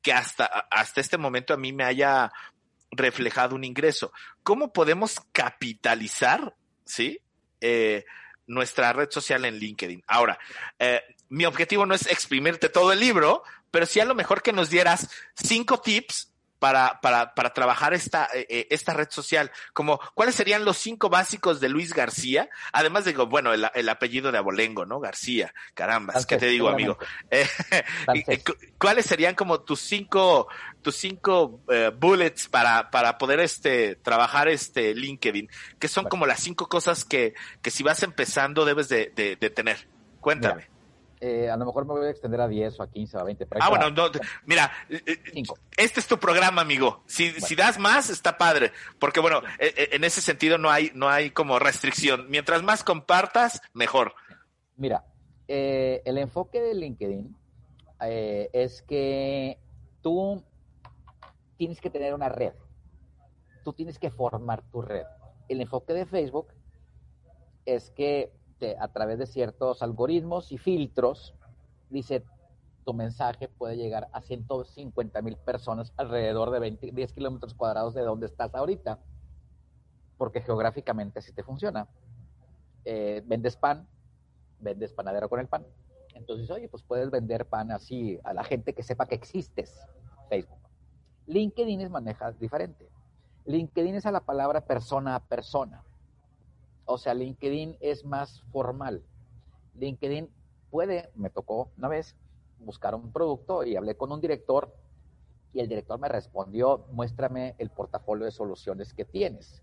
que 0.00 0.12
hasta, 0.12 0.46
hasta 0.46 1.00
este 1.00 1.18
momento 1.18 1.54
a 1.54 1.56
mí 1.56 1.72
me 1.72 1.84
haya 1.84 2.30
reflejado 2.92 3.54
un 3.54 3.64
ingreso. 3.64 4.12
¿Cómo 4.42 4.72
podemos 4.72 5.20
capitalizar, 5.32 6.54
sí? 6.84 7.20
Eh, 7.60 8.04
nuestra 8.46 8.92
red 8.92 9.10
social 9.10 9.44
en 9.44 9.58
LinkedIn. 9.58 10.02
Ahora, 10.06 10.38
eh, 10.78 11.02
mi 11.28 11.44
objetivo 11.44 11.86
no 11.86 11.94
es 11.94 12.06
exprimirte 12.06 12.68
todo 12.68 12.92
el 12.92 13.00
libro, 13.00 13.44
pero 13.70 13.86
sí 13.86 14.00
a 14.00 14.04
lo 14.04 14.14
mejor 14.14 14.42
que 14.42 14.52
nos 14.52 14.68
dieras 14.70 15.08
cinco 15.34 15.80
tips 15.80 16.31
para, 16.62 17.00
para, 17.00 17.34
para 17.34 17.52
trabajar 17.52 17.92
esta, 17.92 18.28
eh, 18.32 18.46
eh, 18.48 18.66
esta 18.70 18.94
red 18.94 19.08
social? 19.10 19.50
Como, 19.72 19.98
¿cuáles 20.14 20.36
serían 20.36 20.64
los 20.64 20.76
cinco 20.76 21.08
básicos 21.08 21.58
de 21.58 21.68
Luis 21.68 21.92
García? 21.92 22.48
Además 22.72 23.04
de, 23.04 23.14
bueno, 23.14 23.52
el, 23.52 23.68
el 23.74 23.88
apellido 23.88 24.30
de 24.30 24.38
Abolengo, 24.38 24.86
¿no? 24.86 25.00
García, 25.00 25.52
caramba, 25.74 26.14
¿qué 26.28 26.36
te 26.36 26.46
digo, 26.46 26.68
amigo? 26.68 26.96
Eh, 28.14 28.42
¿Cuáles 28.78 29.06
serían 29.06 29.34
como 29.34 29.62
tus 29.62 29.80
cinco, 29.80 30.46
tus 30.82 30.96
cinco 30.96 31.62
eh, 31.68 31.90
bullets 31.96 32.48
para, 32.48 32.90
para 32.90 33.16
poder 33.18 33.40
este, 33.40 33.96
trabajar 33.96 34.48
este 34.48 34.94
LinkedIn? 34.94 35.48
Que 35.80 35.88
son 35.88 36.04
como 36.08 36.26
las 36.26 36.40
cinco 36.40 36.68
cosas 36.68 37.04
que, 37.04 37.34
que 37.62 37.70
si 37.70 37.82
vas 37.82 38.02
empezando 38.02 38.64
debes 38.64 38.88
de, 38.88 39.12
de, 39.16 39.36
de 39.36 39.50
tener. 39.50 39.88
Cuéntame. 40.20 40.62
Mira 40.62 40.71
eh, 41.24 41.48
a 41.48 41.56
lo 41.56 41.66
mejor 41.66 41.86
me 41.86 41.92
voy 41.92 42.06
a 42.06 42.10
extender 42.10 42.40
a 42.40 42.48
10 42.48 42.80
o 42.80 42.82
a 42.82 42.90
15 42.90 43.16
o 43.16 43.20
a 43.20 43.22
20. 43.22 43.46
ah, 43.60 43.68
bueno, 43.68 43.90
no, 43.90 44.10
mira, 44.44 44.72
eh, 44.88 45.00
eh, 45.06 45.42
este 45.76 46.00
es 46.00 46.08
tu 46.08 46.18
programa, 46.18 46.62
amigo. 46.62 47.04
Si, 47.06 47.30
si 47.40 47.54
das 47.54 47.78
más, 47.78 48.10
está 48.10 48.36
padre. 48.36 48.72
Porque 48.98 49.20
bueno, 49.20 49.40
en 49.60 50.02
ese 50.02 50.20
sentido 50.20 50.58
no 50.58 50.68
hay, 50.68 50.90
no 50.94 51.08
hay 51.08 51.30
como 51.30 51.60
restricción. 51.60 52.26
Mientras 52.28 52.64
más 52.64 52.82
compartas, 52.82 53.62
mejor. 53.72 54.14
Mira, 54.76 55.04
eh, 55.46 56.02
el 56.04 56.18
enfoque 56.18 56.60
de 56.60 56.74
LinkedIn 56.74 57.36
es 58.00 58.82
que 58.82 59.60
tú 60.02 60.44
tienes 61.56 61.80
que 61.80 61.88
tener 61.88 62.14
una 62.14 62.30
red. 62.30 62.54
Tú 63.62 63.72
tienes 63.74 64.00
que 64.00 64.10
formar 64.10 64.62
tu 64.72 64.82
red. 64.82 65.06
El 65.48 65.60
enfoque 65.60 65.92
de 65.92 66.04
Facebook 66.04 66.48
es 67.64 67.92
que 67.92 68.32
a 68.78 68.88
través 68.88 69.18
de 69.18 69.26
ciertos 69.26 69.82
algoritmos 69.82 70.52
y 70.52 70.58
filtros, 70.58 71.34
dice, 71.90 72.24
tu 72.84 72.94
mensaje 72.94 73.48
puede 73.48 73.76
llegar 73.76 74.08
a 74.12 74.20
150 74.20 75.22
mil 75.22 75.36
personas 75.36 75.92
alrededor 75.96 76.50
de 76.50 76.58
20, 76.58 76.92
10 76.92 77.12
kilómetros 77.12 77.54
cuadrados 77.54 77.94
de 77.94 78.02
donde 78.02 78.26
estás 78.26 78.54
ahorita, 78.54 78.98
porque 80.18 80.40
geográficamente 80.40 81.20
así 81.20 81.32
te 81.32 81.42
funciona. 81.42 81.88
Eh, 82.84 83.22
vendes 83.26 83.56
pan, 83.56 83.86
vendes 84.60 84.92
panadero 84.92 85.28
con 85.28 85.40
el 85.40 85.48
pan. 85.48 85.64
Entonces, 86.14 86.50
oye, 86.50 86.68
pues 86.68 86.82
puedes 86.82 87.10
vender 87.10 87.46
pan 87.46 87.70
así 87.70 88.18
a 88.24 88.34
la 88.34 88.44
gente 88.44 88.74
que 88.74 88.82
sepa 88.82 89.06
que 89.06 89.14
existes, 89.14 89.74
Facebook. 90.28 90.58
LinkedIn 91.26 91.80
es 91.80 91.90
maneja 91.90 92.32
diferente. 92.32 92.88
LinkedIn 93.44 93.96
es 93.96 94.06
a 94.06 94.12
la 94.12 94.20
palabra 94.20 94.60
persona 94.60 95.14
a 95.14 95.20
persona. 95.20 95.82
O 96.84 96.98
sea, 96.98 97.14
LinkedIn 97.14 97.76
es 97.80 98.04
más 98.04 98.42
formal. 98.52 99.02
LinkedIn 99.74 100.28
puede, 100.70 101.10
me 101.14 101.30
tocó 101.30 101.70
una 101.76 101.88
vez 101.88 102.16
buscar 102.58 102.94
un 102.94 103.12
producto 103.12 103.64
y 103.64 103.76
hablé 103.76 103.96
con 103.96 104.12
un 104.12 104.20
director 104.20 104.74
y 105.52 105.60
el 105.60 105.68
director 105.68 105.98
me 105.98 106.08
respondió, 106.08 106.86
muéstrame 106.92 107.54
el 107.58 107.70
portafolio 107.70 108.24
de 108.24 108.30
soluciones 108.30 108.94
que 108.94 109.04
tienes. 109.04 109.62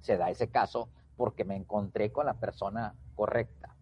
Se 0.00 0.16
da 0.16 0.30
ese 0.30 0.48
caso 0.48 0.88
porque 1.16 1.44
me 1.44 1.56
encontré 1.56 2.10
con 2.10 2.26
la 2.26 2.34
persona 2.34 2.94
correcta. 3.14 3.76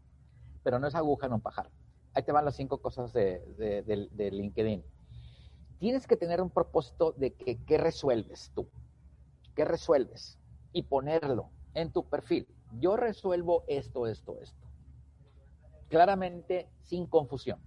Pero 0.63 0.79
no 0.79 0.87
es 0.87 0.95
aguja 0.95 1.27
en 1.27 1.33
un 1.33 1.41
pajar. 1.41 1.71
Ahí 2.15 2.23
te 2.23 2.33
van 2.33 2.45
las 2.45 2.57
cinco 2.57 2.79
cosas 2.79 3.13
de, 3.13 3.41
de 3.57 4.31
LinkedIn. 4.31 4.85
Tienes 5.79 6.07
que 6.07 6.17
tener 6.17 6.41
un 6.41 6.51
propósito 6.51 7.13
de 7.13 7.33
que, 7.33 7.65
qué 7.65 7.79
resuelves 7.79 8.53
tú, 8.55 8.69
qué 9.57 9.65
resuelves 9.65 10.39
y 10.73 10.83
ponerlo 10.83 11.51
en 11.75 11.93
tu 11.93 12.05
perfil. 12.05 12.47
Yo 12.79 12.97
resuelvo 12.97 13.65
esto, 13.67 14.07
esto, 14.07 14.39
esto. 14.41 14.67
Claramente, 15.89 16.69
sin 16.83 17.07
confusión. 17.07 17.61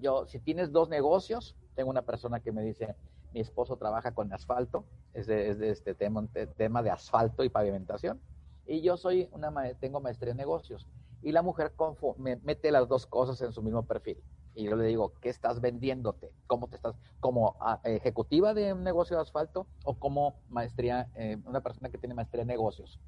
Yo, 0.00 0.26
si 0.26 0.38
tienes 0.40 0.72
dos 0.72 0.88
negocios, 0.88 1.56
tengo 1.74 1.90
una 1.90 2.02
persona 2.02 2.40
que 2.40 2.52
me 2.52 2.62
dice, 2.62 2.94
mi 3.32 3.40
esposo 3.40 3.76
trabaja 3.76 4.12
con 4.12 4.32
asfalto, 4.32 4.84
es 5.12 5.26
de, 5.26 5.70
este 5.70 5.94
tema, 5.94 6.26
tema 6.56 6.82
de 6.82 6.90
asfalto 6.90 7.44
y 7.44 7.48
pavimentación, 7.48 8.20
y 8.66 8.82
yo 8.82 8.96
soy 8.96 9.28
una, 9.32 9.52
tengo 9.74 10.00
maestría 10.00 10.30
en 10.30 10.36
negocios. 10.36 10.86
Y 11.22 11.32
la 11.32 11.42
mujer 11.42 11.74
me 12.18 12.36
mete 12.36 12.70
las 12.70 12.88
dos 12.88 13.06
cosas 13.06 13.40
en 13.42 13.52
su 13.52 13.62
mismo 13.62 13.82
perfil. 13.84 14.22
Y 14.54 14.64
yo 14.64 14.76
le 14.76 14.84
digo, 14.86 15.12
¿qué 15.20 15.28
estás 15.28 15.60
vendiéndote? 15.60 16.32
¿Cómo 16.46 16.68
te 16.68 16.76
estás, 16.76 16.96
como 17.20 17.56
ah, 17.60 17.80
ejecutiva 17.84 18.52
de 18.52 18.72
un 18.72 18.82
negocio 18.82 19.16
de 19.16 19.22
asfalto 19.22 19.66
o 19.84 19.98
como 19.98 20.40
maestría, 20.48 21.08
eh, 21.14 21.38
una 21.44 21.60
persona 21.60 21.88
que 21.88 21.98
tiene 21.98 22.14
maestría 22.14 22.42
en 22.42 22.48
negocios? 22.48 23.00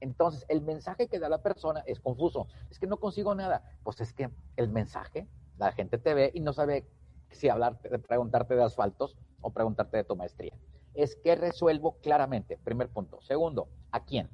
Entonces, 0.00 0.44
el 0.48 0.62
mensaje 0.62 1.08
que 1.08 1.18
da 1.18 1.28
la 1.28 1.42
persona 1.42 1.82
es 1.86 2.00
confuso. 2.00 2.48
Es 2.70 2.78
que 2.78 2.88
no 2.88 2.98
consigo 2.98 3.34
nada. 3.34 3.62
Pues 3.84 4.00
es 4.00 4.12
que 4.12 4.30
el 4.56 4.68
mensaje, 4.68 5.28
la 5.58 5.72
gente 5.72 5.96
te 5.96 6.12
ve 6.12 6.32
y 6.34 6.40
no 6.40 6.52
sabe 6.52 6.86
si 7.30 7.48
hablarte, 7.48 7.88
preguntarte 8.00 8.54
de 8.54 8.64
asfaltos 8.64 9.16
o 9.40 9.50
preguntarte 9.50 9.96
de 9.98 10.04
tu 10.04 10.16
maestría. 10.16 10.54
Es 10.94 11.16
que 11.16 11.36
resuelvo 11.36 11.98
claramente, 12.02 12.58
primer 12.58 12.88
punto. 12.88 13.22
Segundo, 13.22 13.68
¿a 13.92 14.04
quién? 14.04 14.28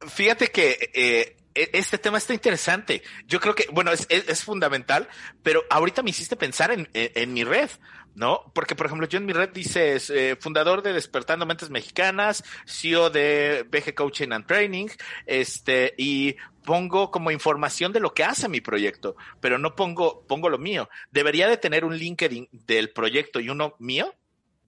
Fíjate 0.00 0.46
que 0.48 0.76
eh, 0.94 1.41
este 1.54 1.98
tema 1.98 2.18
está 2.18 2.34
interesante. 2.34 3.02
Yo 3.26 3.40
creo 3.40 3.54
que, 3.54 3.66
bueno, 3.72 3.90
es, 3.92 4.44
fundamental, 4.44 5.08
pero 5.42 5.62
ahorita 5.70 6.02
me 6.02 6.10
hiciste 6.10 6.36
pensar 6.36 6.70
en, 6.70 6.88
en, 6.92 7.32
mi 7.32 7.44
red, 7.44 7.70
¿no? 8.14 8.50
Porque, 8.54 8.74
por 8.74 8.86
ejemplo, 8.86 9.06
yo 9.06 9.18
en 9.18 9.26
mi 9.26 9.32
red 9.32 9.50
dices 9.50 10.10
eh, 10.10 10.36
fundador 10.40 10.82
de 10.82 10.92
Despertando 10.92 11.46
Mentes 11.46 11.70
Mexicanas, 11.70 12.44
CEO 12.66 13.10
de 13.10 13.66
BG 13.70 13.94
Coaching 13.94 14.32
and 14.32 14.46
Training, 14.46 14.88
este, 15.26 15.94
y 15.96 16.36
pongo 16.64 17.10
como 17.10 17.30
información 17.30 17.92
de 17.92 18.00
lo 18.00 18.14
que 18.14 18.24
hace 18.24 18.48
mi 18.48 18.60
proyecto, 18.60 19.16
pero 19.40 19.58
no 19.58 19.74
pongo, 19.74 20.24
pongo 20.26 20.48
lo 20.48 20.58
mío. 20.58 20.88
¿Debería 21.10 21.48
de 21.48 21.56
tener 21.56 21.84
un 21.84 21.96
LinkedIn 21.96 22.48
del 22.52 22.90
proyecto 22.92 23.40
y 23.40 23.48
uno 23.48 23.74
mío? 23.78 24.14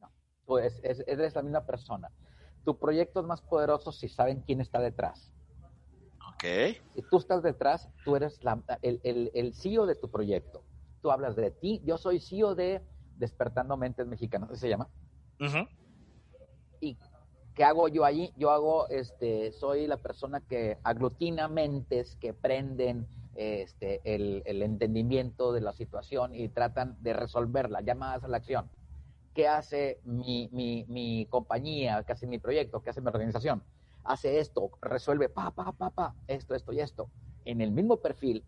No, 0.00 0.10
pues 0.44 0.80
es, 0.82 1.02
eres 1.06 1.34
la 1.34 1.42
misma 1.42 1.64
persona. 1.64 2.10
Tu 2.64 2.78
proyecto 2.78 3.20
es 3.20 3.26
más 3.26 3.42
poderoso 3.42 3.92
si 3.92 4.08
saben 4.08 4.40
quién 4.40 4.60
está 4.60 4.80
detrás. 4.80 5.30
Si 6.94 7.02
tú 7.10 7.16
estás 7.16 7.42
detrás, 7.42 7.88
tú 8.04 8.16
eres 8.16 8.38
el, 8.82 9.30
el, 9.34 9.54
CEO 9.54 9.86
de 9.86 9.94
tu 9.94 10.10
proyecto. 10.10 10.62
Tú 11.00 11.10
hablas 11.10 11.36
de 11.36 11.50
ti. 11.50 11.80
Yo 11.84 11.96
soy 11.96 12.20
CEO 12.20 12.54
de 12.54 12.82
Despertando 13.16 13.76
Mentes 13.76 14.06
Mexicanas, 14.06 14.50
¿así 14.50 14.60
se 14.60 14.68
llama? 14.68 14.88
¿Y 16.80 16.98
qué 17.54 17.64
hago 17.64 17.88
yo 17.88 18.04
allí? 18.04 18.32
Yo 18.36 18.50
hago, 18.50 18.88
este, 18.88 19.52
soy 19.52 19.86
la 19.86 19.96
persona 19.96 20.40
que 20.40 20.78
aglutina 20.82 21.48
mentes 21.48 22.16
que 22.16 22.34
prenden 22.34 23.06
este, 23.36 24.00
el, 24.04 24.42
el 24.44 24.62
entendimiento 24.62 25.52
de 25.52 25.60
la 25.62 25.72
situación 25.72 26.34
y 26.34 26.48
tratan 26.48 26.96
de 27.00 27.14
resolverla, 27.14 27.80
llamadas 27.80 28.24
a 28.24 28.28
la 28.28 28.36
acción. 28.36 28.70
¿Qué 29.34 29.48
hace 29.48 29.98
mi, 30.04 30.48
mi, 30.52 30.84
mi 30.88 31.26
compañía? 31.26 32.02
¿Qué 32.04 32.12
hace 32.12 32.26
mi 32.26 32.38
proyecto? 32.38 32.82
¿Qué 32.82 32.90
hace 32.90 33.00
mi 33.00 33.08
organización? 33.08 33.62
Hace 34.04 34.38
esto, 34.38 34.70
resuelve, 34.80 35.28
pa, 35.28 35.50
pa, 35.50 35.72
pa, 35.72 35.90
pa, 35.90 36.14
esto, 36.26 36.54
esto 36.54 36.72
y 36.72 36.80
esto. 36.80 37.10
En 37.44 37.60
el 37.60 37.70
mismo 37.70 37.98
perfil, 37.98 38.44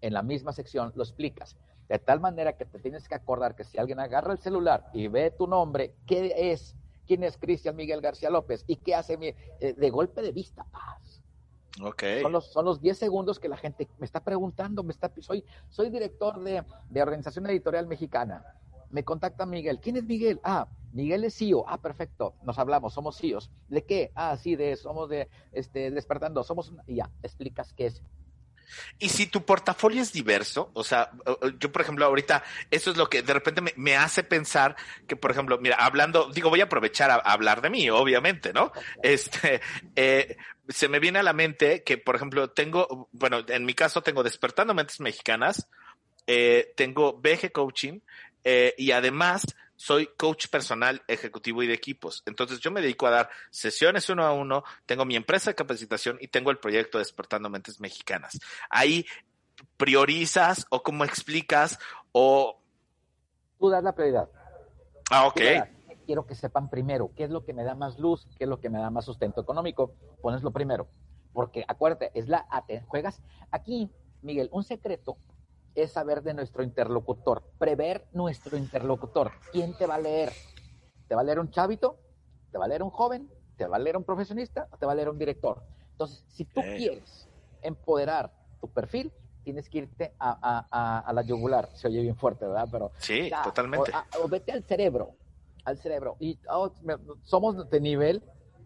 en 0.00 0.12
la 0.12 0.22
misma 0.22 0.52
sección, 0.52 0.92
lo 0.94 1.02
explicas. 1.02 1.56
De 1.88 1.98
tal 1.98 2.20
manera 2.20 2.56
que 2.56 2.64
te 2.64 2.78
tienes 2.78 3.08
que 3.08 3.14
acordar 3.14 3.54
que 3.54 3.64
si 3.64 3.78
alguien 3.78 4.00
agarra 4.00 4.32
el 4.32 4.38
celular 4.38 4.86
y 4.92 5.08
ve 5.08 5.30
tu 5.30 5.46
nombre, 5.46 5.94
¿qué 6.06 6.52
es? 6.52 6.74
¿Quién 7.06 7.22
es 7.22 7.36
Cristian 7.36 7.76
Miguel 7.76 8.00
García 8.00 8.30
López? 8.30 8.64
¿Y 8.66 8.76
qué 8.76 8.94
hace 8.94 9.18
mi, 9.18 9.28
eh, 9.28 9.74
de 9.76 9.90
golpe 9.90 10.22
de 10.22 10.32
vista? 10.32 10.64
Paz. 10.70 11.22
Okay. 11.82 12.22
Son 12.22 12.32
los, 12.32 12.52
son 12.52 12.64
los 12.64 12.80
10 12.80 12.96
segundos 12.96 13.40
que 13.40 13.48
la 13.48 13.56
gente 13.56 13.88
me 13.98 14.06
está 14.06 14.22
preguntando, 14.22 14.84
me 14.84 14.92
está, 14.92 15.12
soy, 15.20 15.44
soy 15.68 15.90
director 15.90 16.40
de, 16.40 16.64
de 16.88 17.02
Organización 17.02 17.46
Editorial 17.46 17.86
Mexicana 17.88 18.44
me 18.94 19.02
contacta 19.02 19.44
Miguel. 19.44 19.80
¿Quién 19.82 19.96
es 19.96 20.04
Miguel? 20.04 20.40
Ah, 20.44 20.68
Miguel 20.92 21.24
es 21.24 21.36
CEO. 21.36 21.64
Ah, 21.66 21.82
perfecto. 21.82 22.36
Nos 22.44 22.60
hablamos, 22.60 22.94
somos 22.94 23.18
CEOs. 23.18 23.50
¿De 23.68 23.84
qué? 23.84 24.12
Ah, 24.14 24.36
sí, 24.36 24.54
de, 24.54 24.76
somos 24.76 25.08
de, 25.08 25.28
este, 25.50 25.90
despertando, 25.90 26.44
somos, 26.44 26.72
y 26.86 26.96
ya, 26.96 27.10
explicas 27.24 27.72
qué 27.72 27.86
es. 27.86 28.02
Y 29.00 29.08
si 29.08 29.26
tu 29.26 29.44
portafolio 29.44 30.00
es 30.00 30.12
diverso, 30.12 30.70
o 30.74 30.84
sea, 30.84 31.10
yo 31.58 31.72
por 31.72 31.82
ejemplo 31.82 32.06
ahorita, 32.06 32.44
eso 32.70 32.92
es 32.92 32.96
lo 32.96 33.10
que 33.10 33.22
de 33.22 33.34
repente 33.34 33.62
me, 33.76 33.96
hace 33.96 34.22
pensar 34.22 34.76
que, 35.08 35.16
por 35.16 35.32
ejemplo, 35.32 35.58
mira, 35.58 35.76
hablando, 35.76 36.30
digo, 36.32 36.48
voy 36.48 36.60
a 36.60 36.64
aprovechar 36.64 37.10
a, 37.10 37.16
hablar 37.16 37.62
de 37.62 37.70
mí, 37.70 37.90
obviamente, 37.90 38.52
¿no? 38.52 38.70
Este, 39.02 39.60
eh, 39.96 40.36
se 40.68 40.88
me 40.88 41.00
viene 41.00 41.18
a 41.18 41.24
la 41.24 41.32
mente 41.32 41.82
que, 41.82 41.98
por 41.98 42.14
ejemplo, 42.14 42.50
tengo, 42.50 43.08
bueno, 43.10 43.40
en 43.48 43.64
mi 43.64 43.74
caso 43.74 44.02
tengo 44.02 44.22
Despertando 44.22 44.72
Mentes 44.72 45.00
Mexicanas, 45.00 45.68
eh, 46.26 46.72
tengo 46.76 47.12
BG 47.20 47.52
Coaching, 47.52 48.00
eh, 48.44 48.74
y 48.78 48.92
además 48.92 49.44
soy 49.76 50.08
coach 50.16 50.48
personal, 50.48 51.02
ejecutivo 51.08 51.62
y 51.62 51.66
de 51.66 51.74
equipos. 51.74 52.22
Entonces 52.26 52.60
yo 52.60 52.70
me 52.70 52.80
dedico 52.80 53.06
a 53.06 53.10
dar 53.10 53.30
sesiones 53.50 54.08
uno 54.08 54.24
a 54.24 54.32
uno, 54.32 54.64
tengo 54.86 55.04
mi 55.04 55.16
empresa 55.16 55.50
de 55.50 55.54
capacitación 55.54 56.18
y 56.20 56.28
tengo 56.28 56.50
el 56.50 56.58
proyecto 56.58 56.98
Despertando 56.98 57.50
Mentes 57.50 57.80
Mexicanas. 57.80 58.38
Ahí 58.70 59.04
priorizas 59.76 60.66
o 60.70 60.82
cómo 60.82 61.04
explicas 61.04 61.78
o... 62.12 62.60
Tú 63.58 63.70
das 63.70 63.82
la 63.82 63.94
prioridad. 63.94 64.28
Ah, 65.10 65.26
ok. 65.26 65.40
Quiero 66.06 66.26
que 66.26 66.34
sepan 66.34 66.68
primero 66.68 67.12
qué 67.16 67.24
es 67.24 67.30
lo 67.30 67.44
que 67.44 67.54
me 67.54 67.64
da 67.64 67.74
más 67.74 67.98
luz, 67.98 68.28
qué 68.36 68.44
es 68.44 68.50
lo 68.50 68.60
que 68.60 68.68
me 68.68 68.78
da 68.78 68.90
más 68.90 69.06
sustento 69.06 69.40
económico. 69.40 69.94
Pones 70.20 70.42
lo 70.42 70.50
primero. 70.50 70.88
Porque 71.32 71.64
acuérdate, 71.66 72.10
es 72.14 72.28
la... 72.28 72.46
Juegas 72.86 73.22
aquí, 73.50 73.90
Miguel, 74.22 74.48
un 74.52 74.64
secreto 74.64 75.16
es 75.74 75.92
saber 75.92 76.22
de 76.22 76.34
nuestro 76.34 76.62
interlocutor, 76.62 77.42
prever 77.58 78.06
nuestro 78.12 78.56
interlocutor. 78.56 79.32
¿Quién 79.52 79.74
te 79.76 79.86
va 79.86 79.96
a 79.96 80.00
leer? 80.00 80.32
¿Te 81.08 81.14
va 81.14 81.22
a 81.22 81.24
leer 81.24 81.38
un 81.38 81.50
chavito? 81.50 81.98
¿Te 82.52 82.58
va 82.58 82.66
a 82.66 82.68
leer 82.68 82.82
un 82.82 82.90
joven? 82.90 83.28
¿Te 83.56 83.66
va 83.66 83.76
a 83.76 83.80
leer 83.80 83.96
un 83.96 84.04
profesionista? 84.04 84.68
¿O 84.70 84.76
te 84.76 84.86
va 84.86 84.92
a 84.92 84.94
leer 84.94 85.08
un 85.08 85.18
director? 85.18 85.62
Entonces, 85.92 86.24
si 86.28 86.44
tú 86.44 86.60
quieres 86.60 87.28
empoderar 87.62 88.32
tu 88.60 88.68
perfil, 88.68 89.12
tienes 89.42 89.68
que 89.68 89.78
irte 89.78 90.14
a, 90.18 91.12
la 91.12 91.22
yugular. 91.22 91.68
Se 91.74 91.88
oye 91.88 92.00
bien 92.00 92.16
fuerte, 92.16 92.46
¿verdad? 92.46 92.68
Pero, 92.70 92.92
sí, 92.98 93.30
totalmente. 93.42 93.92
O, 94.22 94.28
vete 94.28 94.52
al 94.52 94.64
cerebro, 94.64 95.16
al 95.64 95.78
cerebro. 95.78 96.16
Y 96.18 96.38
oh, 96.48 96.72
somos 97.22 97.68
de 97.68 97.80
nivel, 97.80 98.22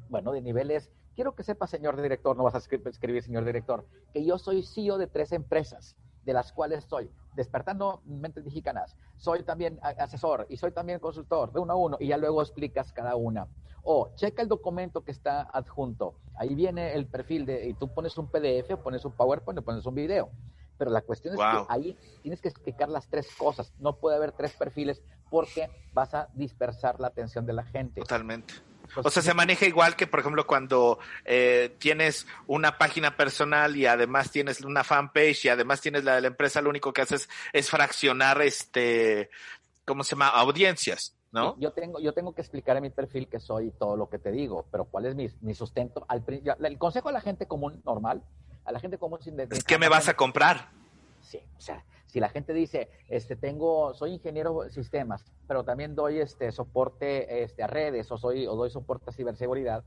bueno, 0.09 0.33
de 0.33 0.41
niveles. 0.41 0.91
Quiero 1.15 1.35
que 1.35 1.43
sepa, 1.43 1.67
señor 1.67 2.01
director, 2.01 2.37
no 2.37 2.45
vas 2.45 2.55
a 2.55 2.59
escribir, 2.59 3.23
señor 3.23 3.45
director, 3.45 3.85
que 4.13 4.25
yo 4.25 4.39
soy 4.39 4.63
CEO 4.63 4.99
de 4.99 5.09
tres 5.09 5.33
empresas 5.33 5.97
de 6.29 6.35
las 6.35 6.53
cuales 6.53 6.85
soy 6.85 7.11
despertando 7.35 8.03
mentes 8.05 8.45
mexicanas, 8.45 8.95
soy 9.17 9.45
también 9.45 9.81
asesor 9.81 10.47
y 10.51 10.59
soy 10.59 10.73
también 10.73 11.01
consultor 11.01 11.51
de 11.55 11.59
uno 11.59 11.73
a 11.73 11.77
uno 11.77 11.97
y 11.99 12.09
ya 12.09 12.19
luego 12.19 12.43
explicas 12.43 12.93
cada 12.93 13.17
una. 13.17 13.47
O 13.83 14.11
checa 14.15 14.43
el 14.43 14.49
documento 14.49 15.03
que 15.03 15.11
está 15.11 15.41
adjunto. 15.41 16.17
Ahí 16.37 16.55
viene 16.55 16.93
el 16.93 17.07
perfil 17.07 17.47
de, 17.47 17.69
y 17.69 17.73
tú 17.73 17.89
pones 17.95 18.19
un 18.19 18.27
PDF, 18.27 18.77
pones 18.85 19.07
un 19.07 19.13
PowerPoint, 19.13 19.63
pones 19.63 19.87
un 19.87 19.95
video. 19.95 20.29
Pero 20.77 20.91
la 20.91 21.01
cuestión 21.01 21.33
es 21.33 21.41
que 21.41 21.65
ahí 21.71 21.97
tienes 22.21 22.43
que 22.43 22.49
explicar 22.49 22.91
las 22.91 23.09
tres 23.09 23.35
cosas. 23.35 23.73
No 23.79 23.97
puede 23.97 24.17
haber 24.17 24.33
tres 24.33 24.53
perfiles 24.53 25.03
porque 25.31 25.71
vas 25.95 26.13
a 26.13 26.29
dispersar 26.35 27.01
la 27.01 27.07
atención 27.07 27.47
de 27.47 27.55
la 27.55 27.65
gente. 27.65 28.03
Totalmente. 28.03 28.53
Pues 28.95 29.07
o 29.07 29.11
sea, 29.11 29.23
se 29.23 29.35
maneja 29.35 29.67
igual 29.67 29.97
que, 29.97 30.07
por 30.07 30.21
ejemplo, 30.21 30.47
cuando 30.47 30.99
eh, 31.25 31.77
tienes 31.79 32.27
una 32.47 32.79
página 32.79 33.17
personal 33.17 33.77
y 33.77 33.87
además 33.87 34.31
tienes 34.31 34.61
una 34.63 34.85
fanpage 34.85 35.45
y 35.45 35.49
además 35.49 35.81
tienes 35.81 36.05
la 36.05 36.17
de 36.17 36.21
la 36.23 36.29
empresa, 36.29 36.63
lo 36.63 36.71
único 36.71 36.93
que 36.93 37.03
haces 37.03 37.29
es 37.53 37.71
fraccionar, 37.71 38.41
este, 38.43 39.31
¿cómo 39.85 40.05
se 40.05 40.11
llama? 40.11 40.29
Audiencias. 40.29 41.15
¿No? 41.31 41.57
Yo 41.59 41.73
tengo, 41.73 42.01
yo 42.01 42.15
tengo 42.15 42.35
que 42.35 42.41
explicar 42.41 42.79
en 42.79 42.85
mi 42.85 42.91
perfil 42.91 43.29
que 43.29 43.39
soy 43.39 43.71
todo 43.73 43.99
lo 43.99 44.09
que 44.09 44.19
te 44.19 44.33
digo, 44.33 44.67
pero 44.71 44.87
¿cuál 44.87 45.05
es 45.05 45.15
mi, 45.15 45.29
mi 45.43 45.55
sustento? 45.55 46.07
Al, 46.09 46.25
el 46.27 46.79
consejo 46.79 47.11
a 47.11 47.13
la 47.13 47.21
gente 47.21 47.47
común 47.47 47.83
normal, 47.85 48.23
a 48.65 48.73
la 48.73 48.81
gente 48.81 48.97
común 48.97 49.21
sin... 49.23 49.37
¿Qué 49.67 49.79
me 49.79 49.91
vas 49.91 50.09
a 50.09 50.15
comprar? 50.15 50.71
Sí, 51.21 51.39
o 51.59 51.61
sea, 51.61 51.85
si 52.09 52.21
la 52.21 52.31
gente 52.31 52.55
dice, 52.55 52.89
este, 53.09 53.37
tengo, 53.37 53.93
soy 53.93 54.15
ingeniero 54.15 54.63
de 54.63 54.71
sistemas, 54.71 55.25
pero 55.47 55.63
también 55.63 55.95
doy 55.95 56.19
este 56.19 56.51
soporte 56.53 57.43
este, 57.43 57.63
a 57.63 57.67
redes 57.67 58.11
o 58.11 58.17
soy, 58.17 58.47
o 58.47 58.57
doy 58.57 58.71
soporte 58.71 59.11
a 59.11 59.13
ciberseguridad, 59.13 59.85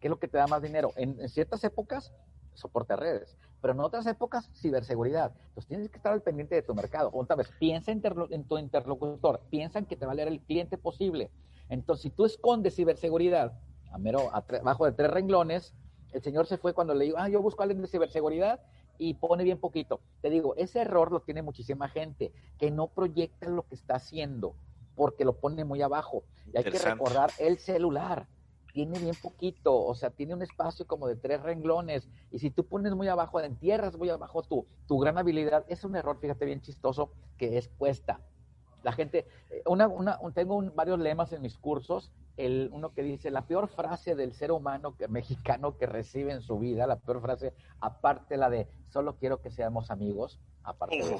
¿qué 0.00 0.08
es 0.08 0.10
lo 0.10 0.18
que 0.18 0.26
te 0.26 0.36
da 0.36 0.48
más 0.48 0.62
dinero? 0.62 0.90
En, 0.96 1.28
ciertas 1.28 1.62
épocas, 1.62 2.12
soporte 2.54 2.92
a 2.92 2.96
redes, 2.96 3.36
pero 3.60 3.72
en 3.72 3.80
otras 3.80 4.04
épocas, 4.06 4.50
ciberseguridad. 4.54 5.32
Entonces 5.48 5.68
tienes 5.68 5.88
que 5.90 5.96
estar 5.96 6.12
al 6.12 6.22
pendiente 6.22 6.56
de 6.56 6.62
tu 6.62 6.74
mercado. 6.74 7.10
Otra 7.14 7.36
vez, 7.36 7.48
piensa 7.60 7.92
en, 7.92 8.02
tu 8.02 8.58
interlocutor, 8.58 9.40
piensa 9.48 9.78
en 9.78 9.86
que 9.86 9.94
te 9.94 10.06
va 10.06 10.12
a 10.12 10.16
leer 10.16 10.28
el 10.28 10.40
cliente 10.40 10.76
posible. 10.76 11.30
Entonces, 11.68 12.02
si 12.02 12.10
tú 12.10 12.24
escondes 12.24 12.74
ciberseguridad, 12.74 13.52
a 13.92 13.98
mero, 13.98 14.30
abajo 14.32 14.86
de 14.86 14.92
tres 14.92 15.10
renglones, 15.10 15.72
el 16.12 16.22
señor 16.22 16.46
se 16.46 16.58
fue 16.58 16.74
cuando 16.74 16.94
le 16.94 17.04
digo, 17.04 17.16
ah, 17.18 17.28
yo 17.28 17.40
busco 17.40 17.62
a 17.62 17.64
alguien 17.64 17.82
de 17.82 17.88
ciberseguridad 17.88 18.60
y 19.00 19.14
pone 19.14 19.44
bien 19.44 19.58
poquito. 19.58 20.00
Te 20.20 20.28
digo, 20.28 20.54
ese 20.56 20.82
error 20.82 21.10
lo 21.10 21.20
tiene 21.20 21.40
muchísima 21.40 21.88
gente, 21.88 22.32
que 22.58 22.70
no 22.70 22.88
proyecta 22.88 23.48
lo 23.48 23.66
que 23.66 23.74
está 23.74 23.94
haciendo, 23.94 24.54
porque 24.94 25.24
lo 25.24 25.40
pone 25.40 25.64
muy 25.64 25.80
abajo. 25.80 26.22
Y 26.52 26.58
hay 26.58 26.64
que 26.64 26.78
recordar 26.78 27.30
el 27.38 27.58
celular. 27.58 28.28
Tiene 28.74 28.98
bien 28.98 29.16
poquito, 29.20 29.74
o 29.74 29.94
sea, 29.94 30.10
tiene 30.10 30.34
un 30.34 30.42
espacio 30.42 30.86
como 30.86 31.08
de 31.08 31.16
tres 31.16 31.42
renglones. 31.42 32.08
Y 32.30 32.40
si 32.40 32.50
tú 32.50 32.66
pones 32.66 32.94
muy 32.94 33.08
abajo, 33.08 33.40
entierras 33.40 33.96
muy 33.96 34.10
abajo 34.10 34.42
tu, 34.42 34.66
tu 34.86 34.98
gran 34.98 35.16
habilidad, 35.16 35.64
es 35.68 35.82
un 35.82 35.96
error, 35.96 36.18
fíjate, 36.20 36.44
bien 36.44 36.60
chistoso, 36.60 37.10
que 37.38 37.56
es 37.56 37.68
cuesta. 37.68 38.20
La 38.82 38.92
gente, 38.92 39.26
eh, 39.50 39.62
una, 39.66 39.88
una, 39.88 40.18
tengo 40.34 40.62
varios 40.74 40.98
lemas 40.98 41.32
en 41.32 41.42
mis 41.42 41.58
cursos, 41.58 42.10
el, 42.36 42.70
uno 42.72 42.92
que 42.92 43.02
dice, 43.02 43.30
la 43.30 43.46
peor 43.46 43.68
frase 43.68 44.14
del 44.14 44.32
ser 44.32 44.52
humano 44.52 44.96
que, 44.96 45.08
mexicano 45.08 45.76
que 45.76 45.86
recibe 45.86 46.32
en 46.32 46.42
su 46.42 46.58
vida, 46.58 46.86
la 46.86 46.98
peor 46.98 47.20
frase, 47.20 47.54
aparte 47.80 48.36
la 48.36 48.50
de, 48.50 48.68
solo 48.88 49.16
quiero 49.16 49.40
que 49.40 49.50
seamos 49.50 49.90
amigos, 49.90 50.40
aparte 50.62 50.96
de 50.96 51.18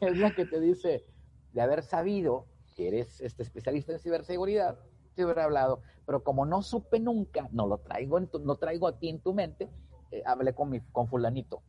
es 0.00 0.18
la 0.18 0.34
que 0.34 0.44
te 0.44 0.60
dice, 0.60 1.04
de 1.52 1.60
haber 1.60 1.82
sabido 1.82 2.46
que 2.74 2.88
eres 2.88 3.20
este 3.20 3.42
especialista 3.42 3.92
en 3.92 3.98
ciberseguridad, 3.98 4.78
te 5.14 5.24
hubiera 5.24 5.44
hablado, 5.44 5.80
pero 6.06 6.22
como 6.22 6.44
no 6.44 6.62
supe 6.62 7.00
nunca, 7.00 7.48
no 7.52 7.66
lo 7.66 7.78
traigo, 7.78 8.18
en 8.18 8.28
no 8.42 8.56
traigo 8.56 8.88
a 8.88 8.98
ti 8.98 9.08
en 9.08 9.20
tu 9.20 9.32
mente, 9.32 9.70
eh, 10.10 10.22
hablé 10.26 10.54
con, 10.54 10.70
mi, 10.70 10.80
con 10.80 11.08
fulanito, 11.08 11.62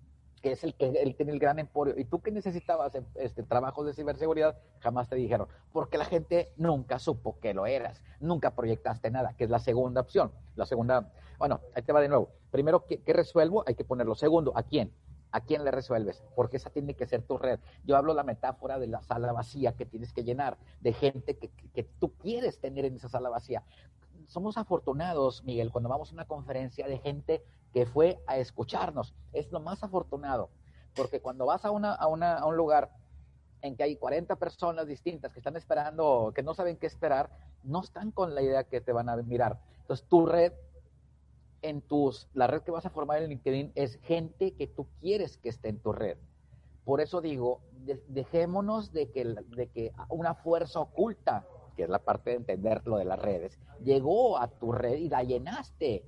que 0.45 0.51
es 0.51 0.63
el 0.63 0.75
que 0.75 0.85
él 0.85 1.15
tiene 1.15 1.31
el 1.31 1.39
gran 1.39 1.57
emporio. 1.57 1.95
Y 1.97 2.05
tú 2.05 2.21
que 2.21 2.29
necesitabas 2.29 2.93
este, 3.15 3.41
trabajos 3.41 3.83
de 3.87 3.95
ciberseguridad, 3.95 4.55
jamás 4.77 5.09
te 5.09 5.15
dijeron, 5.15 5.47
porque 5.73 5.97
la 5.97 6.05
gente 6.05 6.53
nunca 6.55 6.99
supo 6.99 7.39
que 7.39 7.55
lo 7.55 7.65
eras, 7.65 8.03
nunca 8.19 8.53
proyectaste 8.53 9.09
nada, 9.09 9.33
que 9.35 9.45
es 9.45 9.49
la 9.49 9.57
segunda 9.57 10.01
opción. 10.01 10.31
La 10.55 10.67
segunda, 10.67 11.11
bueno, 11.39 11.61
ahí 11.73 11.81
te 11.81 11.91
va 11.91 11.99
de 11.99 12.09
nuevo. 12.09 12.29
Primero, 12.51 12.85
¿qué, 12.85 13.01
resuelvo? 13.11 13.63
Hay 13.65 13.73
que 13.73 13.85
ponerlo. 13.85 14.13
Segundo, 14.13 14.55
¿a 14.55 14.61
quién? 14.61 14.93
¿A 15.31 15.41
quién 15.41 15.63
le 15.63 15.71
resuelves? 15.71 16.21
Porque 16.35 16.57
esa 16.57 16.69
tiene 16.69 16.93
que 16.93 17.07
ser 17.07 17.23
tu 17.23 17.39
red. 17.39 17.59
Yo 17.83 17.97
hablo 17.97 18.13
la 18.13 18.21
metáfora 18.21 18.77
de 18.77 18.85
la 18.85 19.01
sala 19.01 19.33
vacía 19.33 19.75
que 19.75 19.87
tienes 19.87 20.13
que 20.13 20.23
llenar, 20.23 20.59
de 20.79 20.93
gente 20.93 21.39
que, 21.39 21.49
que 21.73 21.83
tú 21.83 22.13
quieres 22.19 22.59
tener 22.59 22.85
en 22.85 22.97
esa 22.97 23.09
sala 23.09 23.29
vacía 23.29 23.63
somos 24.27 24.57
afortunados, 24.57 25.43
Miguel, 25.43 25.71
cuando 25.71 25.89
vamos 25.89 26.09
a 26.09 26.13
una 26.13 26.25
conferencia 26.25 26.87
de 26.87 26.97
gente 26.97 27.43
que 27.75 27.85
fue 27.85 28.23
a 28.25 28.37
escucharnos. 28.37 29.13
Es 29.33 29.51
lo 29.51 29.59
más 29.59 29.83
afortunado, 29.83 30.49
porque 30.95 31.21
cuando 31.21 31.45
vas 31.45 31.65
a, 31.65 31.71
una, 31.71 31.93
a, 31.93 32.07
una, 32.07 32.37
a 32.37 32.45
un 32.45 32.55
lugar 32.55 32.89
en 33.61 33.75
que 33.75 33.83
hay 33.83 33.97
40 33.97 34.37
personas 34.37 34.87
distintas 34.87 35.33
que 35.33 35.39
están 35.39 35.57
esperando, 35.57 36.31
que 36.33 36.41
no 36.41 36.53
saben 36.53 36.77
qué 36.77 36.87
esperar, 36.87 37.29
no 37.63 37.81
están 37.81 38.11
con 38.11 38.33
la 38.33 38.41
idea 38.41 38.63
que 38.63 38.79
te 38.79 38.93
van 38.93 39.09
a 39.09 39.17
mirar. 39.17 39.59
Entonces, 39.81 40.07
tu 40.07 40.25
red, 40.25 40.53
en 41.63 41.81
tus, 41.81 42.29
la 42.33 42.47
red 42.47 42.61
que 42.61 42.71
vas 42.71 42.85
a 42.85 42.91
formar 42.91 43.21
en 43.21 43.27
LinkedIn 43.27 43.73
es 43.75 43.99
gente 44.03 44.53
que 44.53 44.67
tú 44.67 44.87
quieres 45.01 45.37
que 45.37 45.49
esté 45.49 45.67
en 45.67 45.79
tu 45.79 45.91
red. 45.91 46.17
Por 46.85 47.01
eso 47.01 47.19
digo, 47.19 47.59
dejémonos 48.07 48.93
de 48.93 49.11
que, 49.11 49.25
de 49.25 49.67
que 49.67 49.91
una 50.07 50.33
fuerza 50.33 50.79
oculta 50.79 51.45
que 51.75 51.83
es 51.83 51.89
la 51.89 51.99
parte 51.99 52.29
de 52.29 52.37
entender 52.37 52.87
lo 52.87 52.95
de 52.95 53.03
las 53.03 53.19
redes, 53.19 53.59
llegó 53.83 54.37
a 54.37 54.47
tu 54.47 54.71
red 54.71 54.95
y 54.95 55.09
la 55.09 55.23
llenaste 55.23 56.05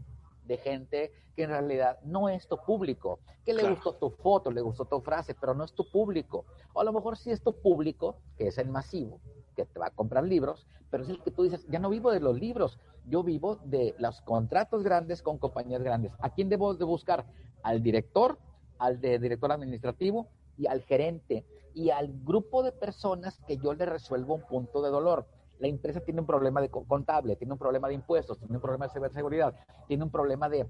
de 0.48 0.58
gente 0.58 1.12
que 1.36 1.44
en 1.44 1.50
realidad 1.50 2.00
no 2.04 2.30
es 2.30 2.48
tu 2.48 2.58
público, 2.58 3.20
que 3.46 3.54
le 3.54 3.70
gustó 3.70 3.94
tu 3.94 4.10
foto, 4.10 4.50
le 4.50 4.62
gustó 4.62 4.86
tu 4.86 5.00
frase, 5.02 5.36
pero 5.36 5.54
no 5.54 5.64
es 5.64 5.74
tu 5.74 5.90
público. 5.90 6.46
O 6.74 6.82
a 6.82 6.84
lo 6.84 6.94
mejor 6.94 7.18
sí 7.18 7.32
es 7.32 7.42
tu 7.42 7.54
público, 7.54 8.18
que 8.38 8.48
es 8.48 8.58
el 8.58 8.70
masivo, 8.70 9.20
que 9.56 9.66
te 9.66 9.80
va 9.80 9.88
a 9.88 9.92
comprar 9.92 10.24
libros, 10.24 10.66
pero 10.90 11.04
es 11.04 11.10
el 11.10 11.22
que 11.22 11.32
tú 11.32 11.44
dices, 11.44 11.66
ya 11.70 11.80
no 11.80 11.90
vivo 11.90 12.12
de 12.12 12.20
los 12.20 12.40
libros, 12.40 12.80
yo 13.06 13.24
vivo 13.24 13.58
de 13.66 13.96
los 14.00 14.22
contratos 14.22 14.84
grandes 14.84 15.22
con 15.22 15.38
compañías 15.38 15.84
grandes. 15.84 16.12
¿A 16.20 16.30
quién 16.30 16.50
debo 16.50 16.74
de 16.74 16.86
buscar? 16.86 17.26
Al 17.62 17.84
director, 17.84 18.40
al 18.80 19.00
de 19.00 19.20
director 19.20 19.52
administrativo 19.52 20.28
y 20.58 20.68
al 20.68 20.82
gerente 20.82 21.46
y 21.74 21.92
al 21.92 22.12
grupo 22.24 22.64
de 22.64 22.72
personas 22.72 23.40
que 23.48 23.58
yo 23.58 23.74
le 23.74 23.86
resuelvo 23.86 24.36
un 24.36 24.42
punto 24.42 24.82
de 24.82 24.90
dolor 24.90 25.28
la 25.60 25.68
empresa 25.68 26.02
tiene 26.02 26.20
un 26.20 26.28
problema 26.28 26.62
de 26.62 26.70
contable, 26.70 27.36
tiene 27.36 27.54
un 27.54 27.60
problema 27.60 27.88
de 27.88 27.96
impuestos, 27.96 28.38
tiene 28.38 28.56
un 28.56 28.62
problema 28.62 28.88
de 28.88 28.94
ciberseguridad, 28.94 29.56
tiene 29.88 30.04
un 30.04 30.12
problema 30.12 30.50
de, 30.50 30.68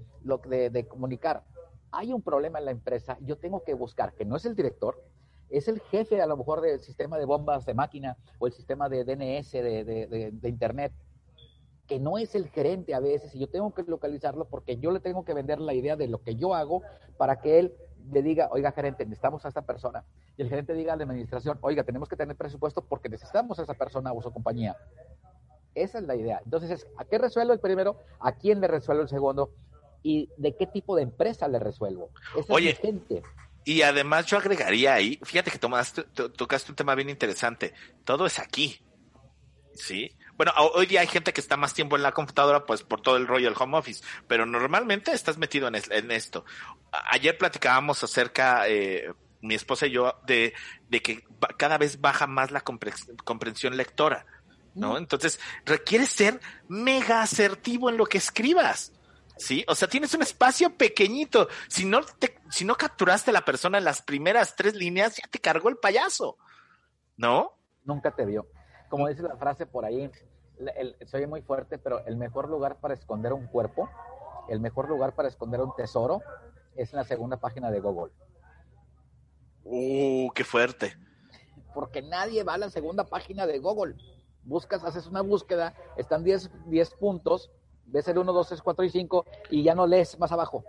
de, 0.48 0.70
de 0.70 0.88
comunicar. 0.88 1.44
Hay 1.90 2.12
un 2.12 2.22
problema 2.22 2.58
en 2.58 2.66
la 2.66 2.70
empresa, 2.70 3.18
yo 3.20 3.36
tengo 3.36 3.64
que 3.64 3.74
buscar, 3.74 4.14
que 4.14 4.24
no 4.24 4.36
es 4.36 4.44
el 4.44 4.54
director, 4.54 5.02
es 5.50 5.68
el 5.68 5.80
jefe 5.80 6.20
a 6.20 6.26
lo 6.26 6.36
mejor 6.36 6.60
del 6.60 6.80
sistema 6.80 7.18
de 7.18 7.24
bombas 7.24 7.64
de 7.64 7.74
máquina 7.74 8.16
o 8.38 8.46
el 8.46 8.52
sistema 8.52 8.88
de 8.88 9.04
DNS 9.04 9.52
de, 9.52 9.84
de, 10.32 10.48
Internet, 10.48 10.92
que 11.86 11.98
no 11.98 12.18
es 12.18 12.34
el 12.34 12.48
gerente 12.50 12.94
a 12.94 13.00
veces, 13.00 13.34
y 13.34 13.38
yo 13.38 13.48
tengo 13.48 13.72
que 13.72 13.82
localizarlo 13.82 14.46
porque 14.46 14.76
yo 14.76 14.90
le 14.90 15.00
tengo 15.00 15.24
que 15.24 15.32
vender 15.32 15.58
la 15.60 15.72
idea 15.72 15.96
de 15.96 16.08
lo 16.08 16.22
que 16.22 16.36
yo 16.36 16.54
hago 16.54 16.82
para 17.16 17.40
que 17.40 17.58
él 17.58 17.74
le 18.10 18.22
diga, 18.22 18.48
oiga, 18.50 18.72
gerente, 18.72 19.04
necesitamos 19.04 19.44
a 19.44 19.48
esta 19.48 19.62
persona. 19.62 20.04
Y 20.36 20.42
el 20.42 20.48
gerente 20.48 20.74
diga 20.74 20.92
a 20.92 20.96
la 20.96 21.04
administración, 21.04 21.58
oiga, 21.60 21.84
tenemos 21.84 22.08
que 22.08 22.16
tener 22.16 22.36
presupuesto 22.36 22.82
porque 22.82 23.08
necesitamos 23.08 23.58
a 23.58 23.62
esa 23.62 23.74
persona 23.74 24.12
o 24.12 24.22
su 24.22 24.32
compañía. 24.32 24.76
Esa 25.74 25.98
es 25.98 26.04
la 26.04 26.16
idea. 26.16 26.40
Entonces, 26.44 26.86
¿a 26.98 27.04
qué 27.04 27.18
resuelvo 27.18 27.52
el 27.52 27.60
primero? 27.60 27.96
¿A 28.20 28.32
quién 28.32 28.60
le 28.60 28.66
resuelvo 28.66 29.02
el 29.02 29.08
segundo? 29.08 29.50
¿Y 30.02 30.28
de 30.36 30.56
qué 30.56 30.66
tipo 30.66 30.96
de 30.96 31.02
empresa 31.02 31.48
le 31.48 31.58
resuelvo? 31.58 32.10
Esa 32.36 32.52
Oye, 32.52 32.70
es 32.70 32.78
gente. 32.78 33.22
Y 33.64 33.82
además 33.82 34.26
yo 34.26 34.38
agregaría 34.38 34.94
ahí, 34.94 35.20
fíjate 35.22 35.50
que 35.50 35.58
tomaste, 35.58 36.04
tocaste 36.04 36.72
un 36.72 36.76
tema 36.76 36.94
bien 36.94 37.10
interesante. 37.10 37.74
Todo 38.04 38.26
es 38.26 38.38
aquí. 38.38 38.80
¿Sí? 39.74 40.10
Bueno, 40.38 40.52
hoy 40.74 40.86
día 40.86 41.00
hay 41.00 41.08
gente 41.08 41.32
que 41.32 41.40
está 41.40 41.56
más 41.56 41.74
tiempo 41.74 41.96
en 41.96 42.02
la 42.02 42.12
computadora, 42.12 42.64
pues 42.64 42.84
por 42.84 43.00
todo 43.02 43.16
el 43.16 43.26
rollo 43.26 43.48
del 43.48 43.60
home 43.60 43.76
office, 43.76 44.04
pero 44.28 44.46
normalmente 44.46 45.10
estás 45.10 45.36
metido 45.36 45.66
en, 45.66 46.10
esto. 46.12 46.44
Ayer 47.10 47.36
platicábamos 47.36 48.04
acerca, 48.04 48.68
eh, 48.68 49.12
mi 49.40 49.56
esposa 49.56 49.88
y 49.88 49.90
yo, 49.90 50.14
de, 50.28 50.54
de 50.88 51.02
que 51.02 51.24
cada 51.56 51.76
vez 51.76 52.00
baja 52.00 52.28
más 52.28 52.52
la 52.52 52.60
comprensión 52.62 53.76
lectora, 53.76 54.26
¿no? 54.76 54.92
Mm. 54.92 54.98
Entonces, 54.98 55.40
requiere 55.66 56.06
ser 56.06 56.40
mega 56.68 57.20
asertivo 57.20 57.90
en 57.90 57.96
lo 57.96 58.06
que 58.06 58.18
escribas. 58.18 58.92
¿sí? 59.38 59.64
O 59.66 59.74
sea, 59.74 59.88
tienes 59.88 60.14
un 60.14 60.22
espacio 60.22 60.76
pequeñito. 60.76 61.48
Si 61.66 61.84
no, 61.84 62.02
te, 62.02 62.38
si 62.48 62.64
no 62.64 62.76
capturaste 62.76 63.30
a 63.30 63.34
la 63.34 63.44
persona 63.44 63.78
en 63.78 63.84
las 63.84 64.02
primeras 64.02 64.54
tres 64.54 64.76
líneas, 64.76 65.16
ya 65.16 65.28
te 65.28 65.40
cargó 65.40 65.68
el 65.68 65.78
payaso, 65.78 66.38
¿no? 67.16 67.58
Nunca 67.84 68.14
te 68.14 68.24
vio. 68.24 68.46
Como 68.88 69.08
dice 69.08 69.22
la 69.22 69.36
frase 69.36 69.66
por 69.66 69.84
ahí, 69.84 70.10
el, 70.76 70.96
soy 71.06 71.26
muy 71.26 71.42
fuerte, 71.42 71.78
pero 71.78 72.04
el 72.06 72.16
mejor 72.16 72.48
lugar 72.48 72.76
para 72.76 72.94
esconder 72.94 73.32
un 73.32 73.46
cuerpo, 73.46 73.88
el 74.48 74.60
mejor 74.60 74.88
lugar 74.88 75.14
para 75.14 75.28
esconder 75.28 75.60
un 75.60 75.74
tesoro, 75.76 76.20
es 76.74 76.92
en 76.92 76.98
la 76.98 77.04
segunda 77.04 77.36
página 77.36 77.70
de 77.70 77.80
Google. 77.80 78.12
¡Uh, 79.64 80.30
qué 80.30 80.44
fuerte! 80.44 80.96
Porque 81.74 82.02
nadie 82.02 82.42
va 82.44 82.54
a 82.54 82.58
la 82.58 82.70
segunda 82.70 83.04
página 83.04 83.46
de 83.46 83.58
Google. 83.58 83.96
Buscas, 84.44 84.82
haces 84.84 85.06
una 85.06 85.20
búsqueda, 85.20 85.74
están 85.96 86.24
10, 86.24 86.50
10 86.66 86.90
puntos, 86.94 87.50
ves 87.84 88.08
el 88.08 88.18
1, 88.18 88.32
2, 88.32 88.48
3, 88.48 88.62
4 88.62 88.84
y 88.84 88.90
5 88.90 89.26
y 89.50 89.62
ya 89.62 89.74
no 89.74 89.86
lees 89.86 90.18
más 90.18 90.32
abajo. 90.32 90.64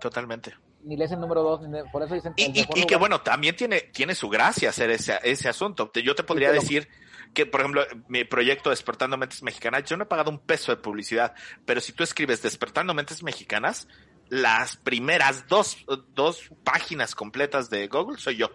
Totalmente. 0.00 0.52
Ni 0.82 0.96
lees 0.96 1.12
el 1.12 1.20
número 1.20 1.42
2, 1.42 1.60
por 1.92 2.02
eso 2.02 2.14
dicen... 2.14 2.32
Y, 2.36 2.60
y, 2.60 2.86
que 2.86 2.96
bueno, 2.96 3.20
también 3.20 3.54
tiene, 3.54 3.80
tiene 3.92 4.14
su 4.14 4.28
gracia 4.28 4.70
hacer 4.70 4.90
ese, 4.90 5.18
ese 5.22 5.48
asunto. 5.48 5.90
Yo 5.92 6.14
te 6.14 6.22
podría 6.22 6.52
decir 6.52 6.88
que, 7.34 7.46
por 7.46 7.60
ejemplo, 7.60 7.82
mi 8.08 8.24
proyecto 8.24 8.70
Despertando 8.70 9.16
Mentes 9.16 9.42
Mexicanas, 9.42 9.84
yo 9.84 9.96
no 9.96 10.04
he 10.04 10.06
pagado 10.06 10.30
un 10.30 10.38
peso 10.38 10.72
de 10.72 10.80
publicidad, 10.80 11.34
pero 11.64 11.80
si 11.80 11.92
tú 11.92 12.02
escribes 12.02 12.42
Despertando 12.42 12.94
Mentes 12.94 13.22
Mexicanas, 13.22 13.88
las 14.28 14.76
primeras 14.76 15.46
dos, 15.48 15.84
dos 16.14 16.50
páginas 16.64 17.14
completas 17.14 17.68
de 17.68 17.88
Google 17.88 18.18
soy 18.18 18.36
yo. 18.36 18.48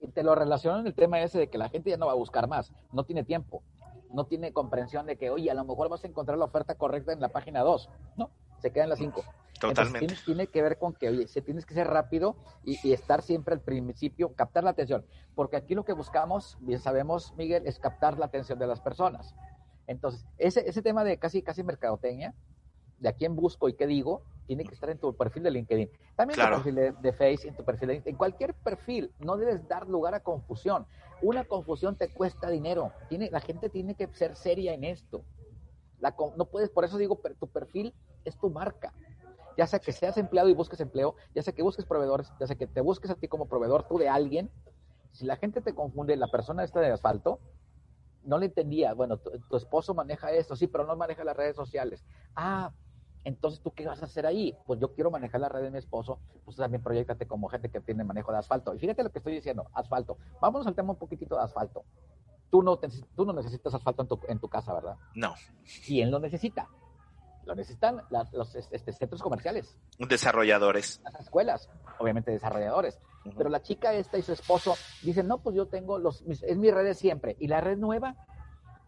Y 0.00 0.08
te 0.08 0.22
lo 0.22 0.34
relaciono 0.34 0.80
en 0.80 0.86
el 0.88 0.94
tema 0.94 1.20
ese 1.20 1.38
de 1.38 1.48
que 1.48 1.58
la 1.58 1.68
gente 1.68 1.90
ya 1.90 1.96
no 1.96 2.06
va 2.06 2.12
a 2.12 2.16
buscar 2.16 2.48
más, 2.48 2.72
no 2.92 3.04
tiene 3.04 3.24
tiempo, 3.24 3.62
no 4.12 4.26
tiene 4.26 4.52
comprensión 4.52 5.06
de 5.06 5.16
que, 5.16 5.30
oye, 5.30 5.50
a 5.50 5.54
lo 5.54 5.64
mejor 5.64 5.88
vas 5.88 6.04
a 6.04 6.08
encontrar 6.08 6.38
la 6.38 6.44
oferta 6.44 6.74
correcta 6.74 7.12
en 7.12 7.20
la 7.20 7.28
página 7.28 7.60
2, 7.60 7.88
¿no? 8.16 8.30
Se 8.62 8.70
queda 8.70 8.84
en 8.84 8.90
la 8.90 8.96
5. 8.96 9.24
Totalmente. 9.60 10.16
tiene, 10.24 10.46
que 10.46 10.62
ver 10.62 10.78
con 10.78 10.92
que, 10.92 11.08
oye, 11.08 11.28
se 11.28 11.40
tienes 11.40 11.66
que 11.66 11.74
ser 11.74 11.86
rápido 11.86 12.36
y, 12.64 12.92
estar 12.92 13.22
siempre 13.22 13.54
al 13.54 13.60
principio, 13.60 14.34
captar 14.34 14.64
la 14.64 14.70
atención. 14.70 15.04
Porque 15.34 15.56
aquí 15.56 15.74
lo 15.74 15.84
que 15.84 15.92
buscamos, 15.92 16.56
bien 16.60 16.80
sabemos, 16.80 17.34
Miguel, 17.36 17.64
es 17.66 17.78
captar 17.78 18.18
la 18.18 18.26
atención 18.26 18.58
de 18.58 18.66
las 18.66 18.80
personas. 18.80 19.34
Entonces, 19.86 20.26
ese, 20.38 20.68
ese 20.68 20.82
tema 20.82 21.04
de 21.04 21.18
casi, 21.18 21.42
casi 21.42 21.62
mercadotecnia, 21.62 22.34
de 22.98 23.08
a 23.08 23.12
quién 23.12 23.36
busco 23.36 23.68
y 23.68 23.74
qué 23.74 23.86
digo, 23.86 24.22
tiene 24.46 24.64
que 24.64 24.74
estar 24.74 24.90
en 24.90 24.98
tu 24.98 25.14
perfil 25.16 25.42
de 25.42 25.50
LinkedIn. 25.50 25.90
También 26.16 26.40
en 26.40 26.46
tu 26.46 26.52
perfil 26.54 26.74
de, 26.74 26.92
de, 26.92 27.12
Face, 27.12 27.48
en 27.48 27.56
tu 27.56 27.64
perfil 27.64 27.88
de 27.88 28.02
en 28.04 28.16
cualquier 28.16 28.54
perfil. 28.54 29.12
No 29.18 29.36
debes 29.36 29.66
dar 29.68 29.88
lugar 29.88 30.14
a 30.14 30.20
confusión. 30.20 30.86
Una 31.20 31.44
confusión 31.44 31.96
te 31.96 32.08
cuesta 32.08 32.48
dinero. 32.48 32.92
Tiene, 33.08 33.30
la 33.30 33.40
gente 33.40 33.68
tiene 33.68 33.94
que 33.94 34.08
ser 34.08 34.36
seria 34.36 34.72
en 34.74 34.84
esto. 34.84 35.24
No 36.36 36.46
puedes, 36.46 36.70
por 36.70 36.84
eso 36.84 36.98
digo, 36.98 37.20
tu 37.38 37.46
perfil 37.46 37.94
es 38.24 38.36
tu 38.36 38.50
marca. 38.50 38.92
Ya 39.56 39.66
sea 39.66 39.78
que 39.78 39.92
seas 39.92 40.16
empleado 40.16 40.48
y 40.48 40.54
busques 40.54 40.80
empleo, 40.80 41.14
ya 41.34 41.42
sea 41.42 41.52
que 41.52 41.62
busques 41.62 41.84
proveedores, 41.84 42.32
ya 42.40 42.46
sea 42.46 42.56
que 42.56 42.66
te 42.66 42.80
busques 42.80 43.10
a 43.10 43.14
ti 43.14 43.28
como 43.28 43.46
proveedor 43.46 43.86
tú 43.86 43.98
de 43.98 44.08
alguien. 44.08 44.50
Si 45.12 45.26
la 45.26 45.36
gente 45.36 45.60
te 45.60 45.74
confunde, 45.74 46.16
la 46.16 46.28
persona 46.28 46.64
esta 46.64 46.80
de 46.80 46.90
asfalto, 46.90 47.38
no 48.24 48.38
le 48.38 48.46
entendía, 48.46 48.94
bueno, 48.94 49.18
tu, 49.18 49.30
tu 49.50 49.56
esposo 49.56 49.94
maneja 49.94 50.30
esto, 50.32 50.56
sí, 50.56 50.68
pero 50.68 50.86
no 50.86 50.96
maneja 50.96 51.22
las 51.24 51.36
redes 51.36 51.56
sociales. 51.56 52.04
Ah, 52.34 52.72
entonces, 53.24 53.60
¿tú 53.60 53.70
qué 53.72 53.86
vas 53.86 54.02
a 54.02 54.06
hacer 54.06 54.26
ahí? 54.26 54.56
Pues 54.66 54.80
yo 54.80 54.92
quiero 54.94 55.10
manejar 55.10 55.40
la 55.40 55.48
red 55.48 55.62
de 55.62 55.70
mi 55.70 55.78
esposo, 55.78 56.18
pues 56.44 56.56
también 56.56 56.82
proyectate 56.82 57.26
como 57.26 57.48
gente 57.48 57.68
que 57.68 57.80
tiene 57.80 58.04
manejo 58.04 58.32
de 58.32 58.38
asfalto. 58.38 58.74
Y 58.74 58.78
fíjate 58.78 59.04
lo 59.04 59.10
que 59.10 59.18
estoy 59.18 59.34
diciendo, 59.34 59.68
asfalto. 59.74 60.18
Vámonos 60.40 60.66
al 60.66 60.74
tema 60.74 60.92
un 60.92 60.98
poquitito 60.98 61.36
de 61.36 61.42
asfalto. 61.42 61.84
Tú 62.52 62.62
no, 62.62 62.78
tú 63.16 63.24
no 63.24 63.32
necesitas 63.32 63.72
asfalto 63.72 64.02
en 64.02 64.08
tu, 64.08 64.20
en 64.28 64.38
tu 64.38 64.46
casa, 64.46 64.74
¿verdad? 64.74 64.98
No. 65.14 65.34
¿Quién 65.86 66.10
lo 66.10 66.18
necesita? 66.18 66.68
Lo 67.46 67.54
necesitan 67.54 68.02
los 68.10 68.54
este, 68.54 68.92
centros 68.92 69.22
comerciales. 69.22 69.74
Desarrolladores. 69.98 71.00
Las 71.02 71.20
escuelas, 71.22 71.70
obviamente 71.98 72.30
desarrolladores. 72.30 73.00
Pero 73.38 73.48
la 73.48 73.62
chica 73.62 73.94
esta 73.94 74.18
y 74.18 74.22
su 74.22 74.34
esposo 74.34 74.74
dicen, 75.02 75.28
no, 75.28 75.38
pues 75.38 75.56
yo 75.56 75.66
tengo 75.66 75.98
los, 75.98 76.20
es 76.26 76.58
mi 76.58 76.70
red 76.70 76.84
de 76.84 76.92
siempre. 76.92 77.36
¿Y 77.40 77.48
la 77.48 77.62
red 77.62 77.78
nueva? 77.78 78.16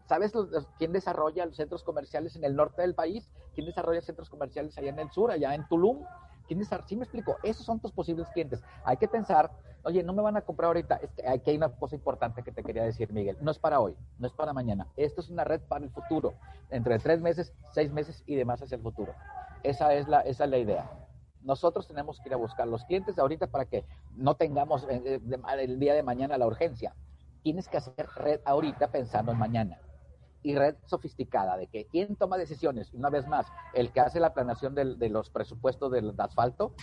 ¿Sabes 0.07 0.31
quién 0.77 0.91
desarrolla 0.91 1.47
los 1.47 1.55
centros 1.55 1.83
comerciales 1.83 2.35
en 2.35 2.43
el 2.43 2.55
norte 2.55 2.83
del 2.83 2.93
país? 2.93 3.27
¿Quién 3.55 3.65
desarrolla 3.65 4.01
centros 4.01 4.29
comerciales 4.29 4.77
allá 4.77 4.89
en 4.89 4.99
el 4.99 5.09
sur, 5.09 5.31
allá 5.31 5.55
en 5.55 5.67
Tulum? 5.67 6.05
¿Quién 6.47 6.59
desarrolla? 6.59 6.87
Sí 6.87 6.95
me 6.95 7.03
explico, 7.03 7.37
esos 7.43 7.65
son 7.65 7.79
tus 7.79 7.91
posibles 7.91 8.27
clientes. 8.29 8.61
Hay 8.83 8.97
que 8.97 9.07
pensar, 9.07 9.51
oye, 9.83 10.03
no 10.03 10.13
me 10.13 10.21
van 10.21 10.37
a 10.37 10.41
comprar 10.41 10.67
ahorita. 10.67 10.95
Es 10.97 11.09
aquí 11.27 11.51
hay 11.51 11.57
una 11.57 11.69
cosa 11.69 11.95
importante 11.95 12.43
que 12.43 12.51
te 12.51 12.63
quería 12.63 12.83
decir, 12.83 13.11
Miguel. 13.11 13.37
No 13.41 13.51
es 13.51 13.59
para 13.59 13.79
hoy, 13.79 13.95
no 14.19 14.27
es 14.27 14.33
para 14.33 14.53
mañana. 14.53 14.87
Esto 14.95 15.21
es 15.21 15.29
una 15.29 15.43
red 15.43 15.61
para 15.61 15.83
el 15.83 15.91
futuro. 15.91 16.33
Entre 16.69 16.99
tres 16.99 17.21
meses, 17.21 17.53
seis 17.73 17.91
meses 17.91 18.23
y 18.25 18.35
demás 18.35 18.61
hacia 18.61 18.75
el 18.75 18.81
futuro. 18.81 19.13
Esa 19.63 19.93
es 19.93 20.07
la, 20.07 20.21
esa 20.21 20.45
es 20.45 20.49
la 20.49 20.57
idea. 20.57 20.89
Nosotros 21.41 21.87
tenemos 21.87 22.19
que 22.19 22.29
ir 22.29 22.33
a 22.33 22.37
buscar 22.37 22.67
los 22.67 22.83
clientes 22.85 23.19
ahorita 23.19 23.47
para 23.47 23.65
que 23.65 23.85
no 24.15 24.35
tengamos 24.35 24.83
eh, 24.89 25.01
eh, 25.05 25.41
el 25.59 25.79
día 25.79 25.93
de 25.93 26.03
mañana 26.03 26.37
la 26.37 26.47
urgencia. 26.47 26.95
Tienes 27.43 27.67
que 27.67 27.77
hacer 27.77 28.07
red 28.15 28.41
ahorita 28.45 28.87
pensando 28.87 29.31
en 29.31 29.37
mañana 29.37 29.79
y 30.45 30.55
red 30.55 30.75
sofisticada 30.85 31.57
de 31.57 31.65
que 31.65 31.85
quién 31.87 32.15
toma 32.15 32.37
decisiones, 32.37 32.93
una 32.93 33.09
vez 33.09 33.27
más, 33.27 33.47
el 33.73 33.91
que 33.91 33.99
hace 33.99 34.19
la 34.19 34.31
planeación 34.31 34.75
de 34.75 35.09
los 35.09 35.31
presupuestos 35.31 35.91
del 35.91 36.13
asfalto, 36.19 36.75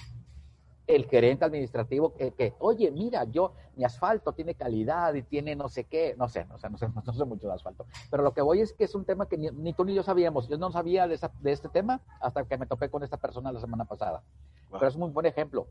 el 0.88 1.06
gerente 1.06 1.44
administrativo 1.44 2.12
que, 2.16 2.54
oye, 2.58 2.90
mira, 2.90 3.22
yo, 3.22 3.54
mi 3.76 3.84
asfalto 3.84 4.32
tiene 4.32 4.56
calidad 4.56 5.14
y 5.14 5.22
tiene 5.22 5.54
no 5.54 5.68
sé 5.68 5.84
qué, 5.84 6.16
no 6.18 6.28
sé, 6.28 6.44
no 6.46 6.58
sé, 6.58 6.68
no 6.70 6.76
sé, 6.78 6.88
no 6.88 7.12
sé 7.12 7.24
mucho 7.24 7.46
de 7.46 7.54
asfalto, 7.54 7.86
pero 8.10 8.24
lo 8.24 8.34
que 8.34 8.42
voy 8.42 8.60
es 8.60 8.72
que 8.72 8.82
es 8.82 8.96
un 8.96 9.04
tema 9.04 9.28
que 9.28 9.38
ni, 9.38 9.72
tú 9.74 9.84
ni 9.84 9.94
yo 9.94 10.02
sabíamos, 10.02 10.48
yo 10.48 10.58
no 10.58 10.72
sabía 10.72 11.06
de, 11.06 11.16
este 11.44 11.68
tema 11.68 12.00
hasta 12.20 12.42
que 12.42 12.58
me 12.58 12.66
topé 12.66 12.90
con 12.90 13.04
esta 13.04 13.16
persona 13.16 13.52
la 13.52 13.60
semana 13.60 13.84
pasada, 13.84 14.24
pero 14.72 14.88
es 14.88 14.94
un 14.96 15.02
muy 15.02 15.10
buen 15.10 15.26
ejemplo. 15.26 15.68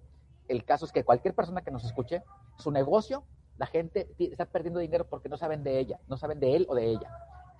El 0.47 0.63
caso 0.63 0.85
es 0.85 0.93
que 0.93 1.03
cualquier 1.03 1.35
persona 1.35 1.61
que 1.61 1.71
nos 1.71 1.83
escuche, 1.83 2.23
su 2.57 2.71
negocio, 2.71 3.25
la 3.57 3.67
gente 3.67 4.09
está 4.17 4.45
perdiendo 4.45 4.79
dinero 4.79 5.05
porque 5.09 5.27
no 5.27 5.35
saben 5.35 5.61
de 5.61 5.77
ella, 5.77 5.99
no 6.07 6.15
saben 6.15 6.39
de 6.39 6.55
él 6.55 6.65
o 6.69 6.75
de 6.75 6.85
ella 6.85 7.11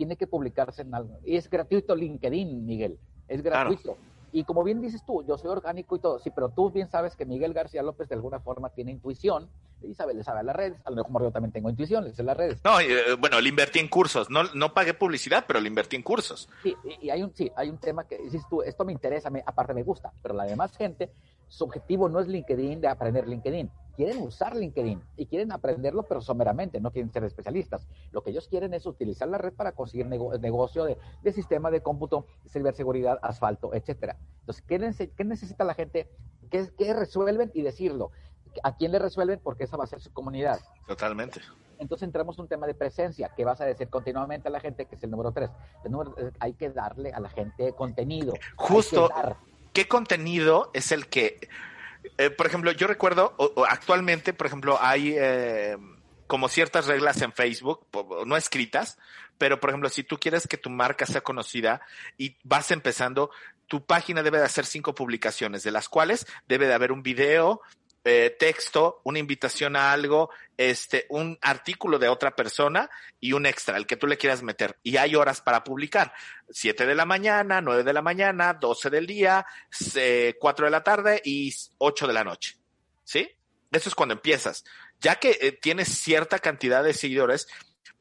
tiene 0.02 0.16
que 0.16 0.26
publicarse 0.26 0.82
en 0.82 0.96
algo. 0.96 1.20
Y 1.24 1.36
es 1.36 1.48
gratuito 1.48 1.96
LinkedIn, 1.96 2.66
Miguel. 2.66 2.98
Es 3.28 3.44
gratuito. 3.44 4.00
Y 4.32 4.46
como 4.46 4.64
bien 4.64 4.82
dices 4.82 5.06
tú, 5.06 5.24
yo 5.28 5.38
soy 5.38 5.52
orgánico 5.52 5.96
y 5.96 6.00
todo, 6.00 6.18
sí, 6.18 6.32
pero 6.32 6.50
tú 6.50 6.72
bien 6.72 6.90
sabes 6.90 7.16
que 7.16 7.24
Miguel 7.24 7.54
García 7.54 7.84
López 7.84 8.10
de 8.10 8.16
alguna 8.16 8.40
forma 8.40 8.70
tiene 8.70 8.90
intuición 8.90 9.48
y 9.84 9.94
sabe, 9.94 10.16
le 10.16 10.24
sabe 10.24 10.40
a 10.40 10.44
las 10.44 10.56
redes. 10.56 10.80
A 10.86 10.90
lo 10.90 11.04
mejor 11.04 11.22
yo 11.22 11.32
también 11.32 11.52
tengo 11.52 11.70
intuición, 11.70 12.06
le 12.06 12.16
sé 12.16 12.24
las 12.24 12.36
redes. 12.36 12.60
No, 12.64 12.80
eh, 12.80 13.14
bueno, 13.20 13.40
le 13.40 13.50
invertí 13.50 13.78
en 13.78 13.90
cursos. 13.90 14.28
No, 14.32 14.46
no 14.56 14.74
pagué 14.74 14.96
publicidad, 14.96 15.46
pero 15.48 15.60
le 15.60 15.68
invertí 15.68 15.98
en 15.98 16.02
cursos. 16.02 16.50
Sí, 16.64 16.76
y, 17.00 17.12
hay 17.12 17.22
un, 17.22 17.36
sí, 17.36 17.52
hay 17.56 17.70
un 17.70 17.78
tema 17.78 18.08
que 18.08 18.18
dices 18.18 18.42
tú, 18.50 18.64
esto 18.64 18.84
me 18.84 18.94
interesa, 18.94 19.30
me, 19.30 19.44
aparte 19.46 19.76
me 19.76 19.84
gusta, 19.84 20.12
pero 20.24 20.34
la 20.34 20.46
demás 20.46 20.76
gente, 20.76 21.12
su 21.48 21.66
objetivo 21.66 22.10
no 22.10 22.20
es 22.20 22.28
LinkedIn 22.28 22.82
de 22.82 22.88
aprender 22.88 23.28
LinkedIn 23.28 23.70
quieren 24.02 24.24
usar 24.24 24.56
LinkedIn 24.56 25.00
y 25.16 25.28
quieren 25.28 25.52
aprenderlo, 25.52 26.02
pero 26.02 26.22
someramente, 26.22 26.82
no 26.82 26.90
quieren 26.90 27.12
ser 27.12 27.24
especialistas. 27.24 27.88
Lo 28.12 28.24
que 28.24 28.32
ellos 28.32 28.48
quieren 28.48 28.74
es 28.74 28.88
utilizar 28.88 29.28
la 29.28 29.38
red 29.38 29.54
para 29.54 29.74
conseguir 29.74 30.08
negocio 30.08 30.86
de, 30.86 30.98
sistema 31.32 31.70
de 31.70 31.84
cómputo, 31.84 32.26
ciberseguridad, 32.50 33.20
asfalto, 33.22 33.76
etcétera. 33.76 34.18
Entonces, 34.40 34.64
¿qué, 35.16 35.24
necesita 35.24 35.64
la 35.66 35.76
gente? 35.76 36.10
¿Qué, 36.50 36.94
resuelven? 36.96 37.52
Y 37.54 37.62
decirlo. 37.62 38.10
¿A 38.64 38.76
quién 38.76 38.92
le 38.92 38.98
resuelven? 38.98 39.40
Porque 39.44 39.66
esa 39.66 39.78
va 39.78 39.84
a 39.84 39.88
ser 39.88 40.02
su 40.02 40.12
comunidad. 40.12 40.60
Totalmente. 40.88 41.40
Entonces 41.78 42.08
entramos 42.08 42.40
en 42.40 42.42
un 42.42 42.48
tema 42.48 42.66
de 42.66 42.74
presencia, 42.74 43.30
que 43.38 43.46
vas 43.46 43.62
a 43.62 43.66
decir 43.66 43.88
continuamente 43.88 44.48
a 44.48 44.52
la 44.52 44.60
gente, 44.60 44.88
que 44.88 44.96
es 44.96 45.04
el 45.04 45.12
número 45.12 45.32
tres. 45.32 45.52
El 45.86 45.92
número, 45.92 46.16
hay 46.40 46.54
que 46.54 46.72
darle 46.72 47.12
a 47.14 47.20
la 47.20 47.30
gente 47.30 47.74
contenido. 47.74 48.34
Justo, 48.56 49.12
¿qué 49.74 49.88
contenido 49.88 50.72
es 50.74 50.92
el 50.92 51.08
que 51.08 51.48
eh, 52.18 52.30
por 52.30 52.48
ejemplo, 52.48 52.72
yo 52.72 52.88
recuerdo, 52.88 53.36
actualmente, 53.68 54.34
por 54.34 54.48
ejemplo, 54.48 54.78
hay 54.82 55.16
eh, 55.18 55.78
como 56.28 56.48
ciertas 56.50 56.88
reglas 56.88 57.22
en 57.22 57.34
Facebook, 57.34 57.86
no 58.26 58.38
escritas, 58.38 58.98
pero 59.38 59.60
por 59.60 59.70
ejemplo, 59.70 59.90
si 59.90 60.04
tú 60.04 60.18
quieres 60.18 60.48
que 60.48 60.58
tu 60.58 60.70
marca 60.70 61.06
sea 61.06 61.22
conocida 61.22 61.82
y 62.18 62.38
vas 62.44 62.72
empezando, 62.72 63.32
tu 63.68 63.86
página 63.86 64.24
debe 64.24 64.38
de 64.38 64.46
hacer 64.46 64.66
cinco 64.66 64.94
publicaciones, 64.94 65.64
de 65.64 65.72
las 65.72 65.90
cuales 65.90 66.28
debe 66.48 66.68
de 66.68 66.74
haber 66.74 66.92
un 66.92 67.04
video, 67.04 67.62
eh, 68.04 68.36
texto, 68.40 69.02
una 69.04 69.20
invitación 69.20 69.76
a 69.76 69.92
algo, 69.92 70.32
este, 70.58 71.06
un 71.10 71.38
artículo 71.42 72.00
de 72.00 72.10
otra 72.10 72.36
persona 72.36 72.90
y 73.20 73.34
un 73.34 73.46
extra, 73.46 73.78
el 73.78 73.86
que 73.86 73.98
tú 73.98 74.08
le 74.08 74.18
quieras 74.18 74.42
meter. 74.42 74.78
Y 74.82 74.98
hay 74.98 75.16
horas 75.16 75.42
para 75.42 75.64
publicar. 75.64 76.14
Siete 76.50 76.86
de 76.86 76.96
la 76.96 77.06
mañana, 77.06 77.62
nueve 77.62 77.84
de 77.84 77.94
la 77.94 78.02
mañana, 78.02 78.54
doce 78.54 78.90
del 78.90 79.06
día, 79.06 79.46
cuatro 80.40 80.66
de 80.66 80.72
la 80.72 80.84
tarde 80.84 81.22
y 81.24 81.54
ocho 81.78 82.08
de 82.08 82.14
la 82.14 82.24
noche. 82.24 82.58
¿Sí? 83.04 83.30
Eso 83.72 83.90
es 83.90 83.96
cuando 83.96 84.14
empiezas. 84.14 84.64
Ya 85.00 85.16
que 85.16 85.38
eh, 85.42 85.52
tienes 85.52 85.88
cierta 85.88 86.40
cantidad 86.40 86.84
de 86.84 86.94
seguidores, 86.94 87.48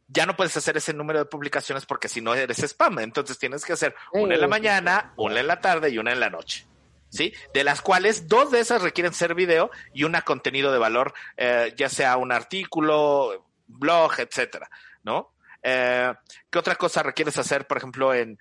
ya 0.08 0.26
no 0.26 0.36
puedes 0.36 0.56
hacer 0.56 0.76
ese 0.76 0.92
número 0.92 1.20
de 1.20 1.24
publicaciones 1.26 1.86
porque 1.86 2.08
si 2.08 2.20
no 2.20 2.34
eres 2.34 2.58
spam. 2.62 2.98
Entonces 2.98 3.38
tienes 3.38 3.64
que 3.64 3.74
hacer 3.74 3.94
una 4.12 4.34
en 4.34 4.40
la 4.40 4.48
mañana, 4.48 5.12
una 5.16 5.40
en 5.40 5.46
la 5.46 5.60
tarde 5.60 5.90
y 5.90 5.98
una 5.98 6.12
en 6.12 6.20
la 6.20 6.30
noche. 6.30 6.66
¿Sí? 7.10 7.34
De 7.52 7.64
las 7.64 7.82
cuales 7.82 8.26
dos 8.26 8.50
de 8.50 8.60
esas 8.60 8.82
requieren 8.82 9.12
ser 9.12 9.34
video 9.34 9.70
y 9.92 10.04
una 10.04 10.22
contenido 10.22 10.72
de 10.72 10.78
valor, 10.78 11.12
eh, 11.36 11.74
ya 11.76 11.88
sea 11.90 12.16
un 12.16 12.32
artículo, 12.32 13.46
blog, 13.66 14.12
etcétera, 14.18 14.70
¿no? 15.02 15.34
Eh, 15.62 16.12
¿Qué 16.48 16.58
otra 16.58 16.76
cosa 16.76 17.02
requieres 17.02 17.36
hacer, 17.38 17.66
por 17.66 17.76
ejemplo, 17.76 18.14
en, 18.14 18.38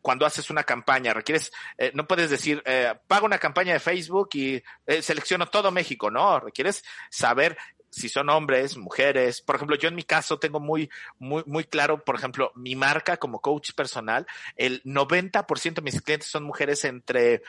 cuando 0.00 0.26
haces 0.26 0.50
una 0.50 0.64
campaña? 0.64 1.12
Requieres, 1.12 1.52
eh, 1.76 1.90
no 1.94 2.06
puedes 2.06 2.30
decir, 2.30 2.62
eh, 2.64 2.94
pago 3.06 3.26
una 3.26 3.38
campaña 3.38 3.72
de 3.72 3.80
Facebook 3.80 4.30
y 4.34 4.62
selecciono 5.00 5.46
todo 5.46 5.70
México, 5.70 6.10
¿no? 6.10 6.40
Requieres 6.40 6.84
saber 7.10 7.56
si 7.90 8.08
son 8.08 8.28
hombres, 8.28 8.76
mujeres. 8.76 9.40
Por 9.40 9.56
ejemplo, 9.56 9.76
yo 9.76 9.88
en 9.88 9.94
mi 9.94 10.04
caso 10.04 10.38
tengo 10.38 10.60
muy, 10.60 10.90
muy, 11.18 11.42
muy 11.46 11.64
claro, 11.64 12.04
por 12.04 12.16
ejemplo, 12.16 12.52
mi 12.54 12.76
marca 12.76 13.16
como 13.16 13.40
coach 13.40 13.72
personal, 13.72 14.26
el 14.56 14.82
90% 14.84 15.74
de 15.74 15.82
mis 15.82 16.00
clientes 16.02 16.30
son 16.30 16.44
mujeres 16.44 16.84
entre 16.84 17.42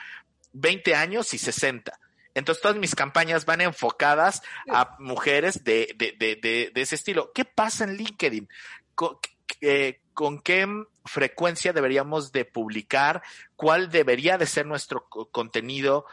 20 0.52 0.94
años 0.94 1.34
y 1.34 1.38
60. 1.38 1.98
Entonces 2.34 2.62
todas 2.62 2.76
mis 2.76 2.94
campañas 2.94 3.44
van 3.44 3.60
enfocadas 3.60 4.42
a 4.68 4.96
mujeres 4.98 5.64
de, 5.64 5.94
de, 5.96 6.12
de, 6.18 6.70
de 6.72 6.80
ese 6.80 6.94
estilo. 6.94 7.32
¿Qué 7.32 7.44
pasa 7.44 7.84
en 7.84 7.96
LinkedIn? 7.96 8.48
¿Con, 8.94 9.18
eh, 9.60 10.00
¿Con 10.14 10.40
qué 10.40 10.66
frecuencia 11.04 11.72
deberíamos 11.72 12.32
de 12.32 12.44
publicar? 12.44 13.22
¿Cuál 13.56 13.90
debería 13.90 14.38
de 14.38 14.46
ser 14.46 14.66
nuestro 14.66 15.08
contenido? 15.08 16.06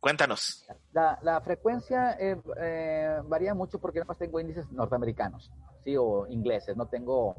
Cuéntanos. 0.00 0.66
La, 0.92 1.18
la 1.22 1.40
frecuencia 1.40 2.16
eh, 2.18 2.36
eh, 2.60 3.18
varía 3.24 3.54
mucho 3.54 3.78
porque 3.78 4.00
además 4.00 4.18
tengo 4.18 4.40
índices 4.40 4.70
norteamericanos, 4.72 5.50
sí, 5.84 5.96
o 5.96 6.26
ingleses, 6.26 6.76
no 6.76 6.86
tengo 6.86 7.36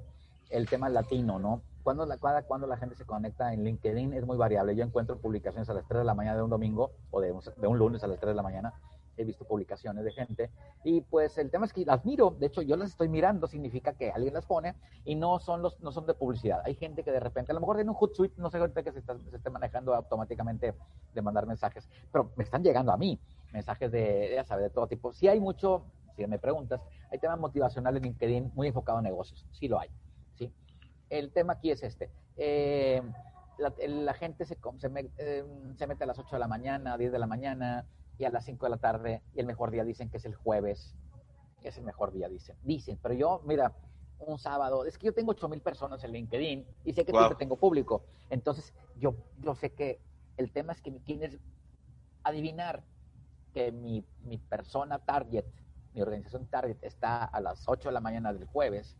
el 0.49 0.67
tema 0.69 0.87
latino, 0.87 1.39
¿no? 1.39 1.61
Cuando 1.83 2.05
la, 2.05 2.17
cuando 2.17 2.67
la 2.67 2.77
gente 2.77 2.95
se 2.95 3.05
conecta 3.05 3.53
en 3.53 3.63
LinkedIn 3.63 4.13
es 4.13 4.25
muy 4.25 4.37
variable. 4.37 4.75
Yo 4.75 4.83
encuentro 4.83 5.17
publicaciones 5.17 5.69
a 5.69 5.73
las 5.73 5.87
3 5.87 5.99
de 5.99 6.05
la 6.05 6.13
mañana 6.13 6.37
de 6.37 6.43
un 6.43 6.49
domingo 6.49 6.91
o 7.11 7.21
de 7.21 7.31
un, 7.31 7.41
de 7.57 7.67
un 7.67 7.77
lunes 7.77 8.03
a 8.03 8.07
las 8.07 8.19
3 8.19 8.31
de 8.31 8.35
la 8.35 8.43
mañana 8.43 8.73
he 9.17 9.23
visto 9.23 9.45
publicaciones 9.45 10.03
de 10.03 10.11
gente 10.11 10.49
y 10.83 11.01
pues 11.01 11.37
el 11.37 11.51
tema 11.51 11.65
es 11.65 11.73
que 11.73 11.85
las 11.85 12.03
miro, 12.05 12.35
de 12.39 12.47
hecho 12.47 12.61
yo 12.61 12.75
las 12.75 12.89
estoy 12.89 13.09
mirando, 13.09 13.47
significa 13.47 13.93
que 13.93 14.11
alguien 14.11 14.33
las 14.33 14.45
pone 14.45 14.75
y 15.05 15.15
no 15.15 15.39
son 15.39 15.61
los 15.61 15.79
no 15.81 15.91
son 15.91 16.05
de 16.05 16.13
publicidad. 16.13 16.61
Hay 16.65 16.75
gente 16.75 17.03
que 17.03 17.11
de 17.11 17.19
repente, 17.19 17.51
a 17.51 17.55
lo 17.55 17.61
mejor 17.61 17.75
tiene 17.75 17.91
un 17.91 17.97
Hootsuite, 17.97 18.35
no 18.37 18.49
sé 18.49 18.57
ahorita 18.57 18.83
que 18.83 18.91
se, 18.91 18.99
está, 18.99 19.17
se 19.29 19.35
esté 19.35 19.49
manejando 19.49 19.93
automáticamente 19.93 20.73
de 21.13 21.21
mandar 21.21 21.45
mensajes, 21.45 21.87
pero 22.11 22.31
me 22.35 22.43
están 22.43 22.63
llegando 22.63 22.91
a 22.91 22.97
mí 22.97 23.19
mensajes 23.51 23.91
de, 23.91 24.31
ya 24.35 24.43
sabes, 24.43 24.65
de 24.65 24.69
todo 24.71 24.87
tipo. 24.87 25.13
Si 25.13 25.27
hay 25.27 25.39
mucho, 25.39 25.85
si 26.15 26.25
me 26.25 26.39
preguntas, 26.39 26.81
hay 27.11 27.19
temas 27.19 27.39
motivacionales 27.39 28.01
en 28.01 28.09
LinkedIn 28.09 28.51
muy 28.55 28.67
enfocado 28.67 28.97
en 28.97 29.03
negocios, 29.03 29.45
sí 29.51 29.67
lo 29.67 29.79
hay. 29.79 29.89
El 31.13 31.31
tema 31.31 31.53
aquí 31.53 31.69
es 31.69 31.83
este. 31.83 32.09
Eh, 32.37 32.99
la, 33.59 34.13
gente 34.15 34.45
se, 34.45 34.57
se, 34.77 35.11
eh, 35.17 35.45
se 35.75 35.87
mete 35.87 36.03
a 36.03 36.07
las 36.07 36.17
8 36.17 36.35
de 36.35 36.39
la 36.39 36.47
mañana, 36.47 36.93
a 36.93 36.97
10 36.97 37.11
de 37.11 37.19
la 37.19 37.27
mañana, 37.27 37.85
y 38.17 38.25
a 38.25 38.31
las 38.31 38.45
5 38.45 38.65
de 38.65 38.69
la 38.71 38.77
tarde 38.77 39.21
y 39.35 39.39
el 39.39 39.45
mejor 39.45 39.69
día 39.69 39.83
dicen 39.83 40.09
que 40.09 40.17
es 40.17 40.25
el 40.25 40.33
jueves. 40.33 40.95
Es 41.61 41.77
el 41.77 41.83
mejor 41.83 42.13
día, 42.13 42.27
dicen. 42.29 42.57
Dicen, 42.63 42.97
pero 42.99 43.13
yo, 43.13 43.43
mira, 43.45 43.73
un 44.17 44.39
sábado, 44.39 44.85
es 44.85 44.97
que 44.97 45.05
yo 45.05 45.13
tengo 45.13 45.31
8 45.31 45.49
mil 45.49 45.61
personas 45.61 46.03
en 46.03 46.13
LinkedIn 46.13 46.65
y 46.83 46.93
sé 46.93 47.05
que 47.05 47.11
siempre 47.11 47.35
tengo 47.35 47.57
público. 47.57 48.05
Entonces, 48.31 48.73
yo, 48.97 49.13
yo 49.39 49.53
sé 49.53 49.71
que 49.71 50.01
el 50.37 50.51
tema 50.51 50.73
es 50.73 50.81
que 50.81 50.91
tienes 50.91 51.37
adivinar 52.23 52.83
que 53.53 53.71
mi, 53.71 54.03
mi 54.23 54.39
persona 54.39 54.97
target, 54.97 55.45
mi 55.93 56.01
organización 56.01 56.47
target 56.47 56.77
está 56.81 57.23
a 57.23 57.39
las 57.39 57.67
8 57.67 57.89
de 57.89 57.93
la 57.93 57.99
mañana 57.99 58.33
del 58.33 58.45
jueves. 58.45 58.97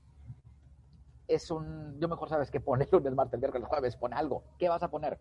Es 1.28 1.50
un, 1.52 2.00
yo 2.00 2.08
mejor 2.08 2.30
sabes 2.30 2.52
que 2.52 2.60
poner 2.60 2.88
lunes, 2.92 3.14
martes, 3.14 3.40
miércoles, 3.40 3.68
jueves, 3.68 3.96
pon 3.96 4.14
algo. 4.14 4.44
¿Qué 4.58 4.70
vas 4.70 4.84
a 4.84 4.92
poner? 4.92 5.20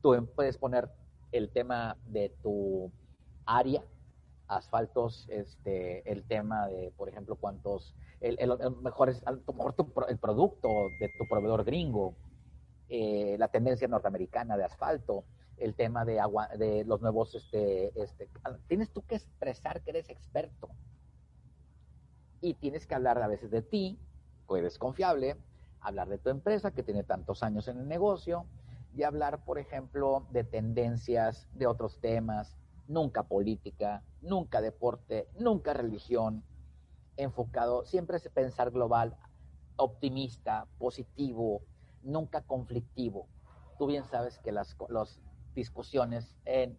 Tú 0.00 0.28
puedes 0.34 0.58
poner 0.58 0.90
el 1.32 1.50
tema 1.50 1.96
de 2.06 2.30
tu 2.42 2.92
área, 3.46 3.82
asfaltos, 4.48 5.26
este, 5.28 6.10
el 6.10 6.24
tema 6.24 6.66
de, 6.66 6.92
por 6.96 7.08
ejemplo, 7.08 7.36
cuántos, 7.36 7.94
el, 8.20 8.36
mejor 8.82 9.08
es, 9.08 9.22
mejor 9.54 9.74
el 10.08 10.18
producto 10.18 10.68
de 11.00 11.08
tu 11.18 11.26
proveedor 11.28 11.64
gringo, 11.64 12.14
eh, 12.88 13.36
la 13.38 13.48
tendencia 13.48 13.88
norteamericana 13.88 14.56
de 14.56 14.64
asfalto, 14.64 15.24
el 15.56 15.74
tema 15.74 16.04
de 16.04 16.20
agua, 16.20 16.48
de 16.48 16.84
los 16.84 17.00
nuevos, 17.00 17.34
este, 17.34 17.92
este, 18.00 18.28
tienes 18.66 18.92
tú 18.92 19.02
que 19.02 19.16
expresar 19.16 19.82
que 19.82 19.90
eres 19.90 20.10
experto 20.10 20.68
y 22.40 22.54
tienes 22.54 22.86
que 22.86 22.94
hablar 22.94 23.22
a 23.22 23.28
veces 23.28 23.50
de 23.50 23.62
ti, 23.62 23.98
eres 24.50 24.78
confiable, 24.78 25.36
hablar 25.80 26.08
de 26.08 26.18
tu 26.18 26.30
empresa 26.30 26.70
que 26.70 26.82
tiene 26.82 27.02
tantos 27.02 27.42
años 27.42 27.68
en 27.68 27.78
el 27.78 27.88
negocio, 27.88 28.46
y 28.94 29.04
hablar, 29.04 29.44
por 29.44 29.58
ejemplo, 29.58 30.26
de 30.30 30.44
tendencias, 30.44 31.48
de 31.54 31.66
otros 31.66 31.98
temas, 32.00 32.56
nunca 32.88 33.22
política, 33.22 34.02
nunca 34.20 34.60
deporte, 34.60 35.28
nunca 35.38 35.72
religión, 35.72 36.44
enfocado, 37.16 37.84
siempre 37.84 38.18
es 38.18 38.28
pensar 38.28 38.70
global, 38.70 39.16
optimista, 39.76 40.66
positivo, 40.78 41.62
nunca 42.02 42.42
conflictivo. 42.42 43.28
Tú 43.78 43.86
bien 43.86 44.04
sabes 44.04 44.38
que 44.38 44.52
las, 44.52 44.76
discusiones 45.54 46.34
en, 46.46 46.78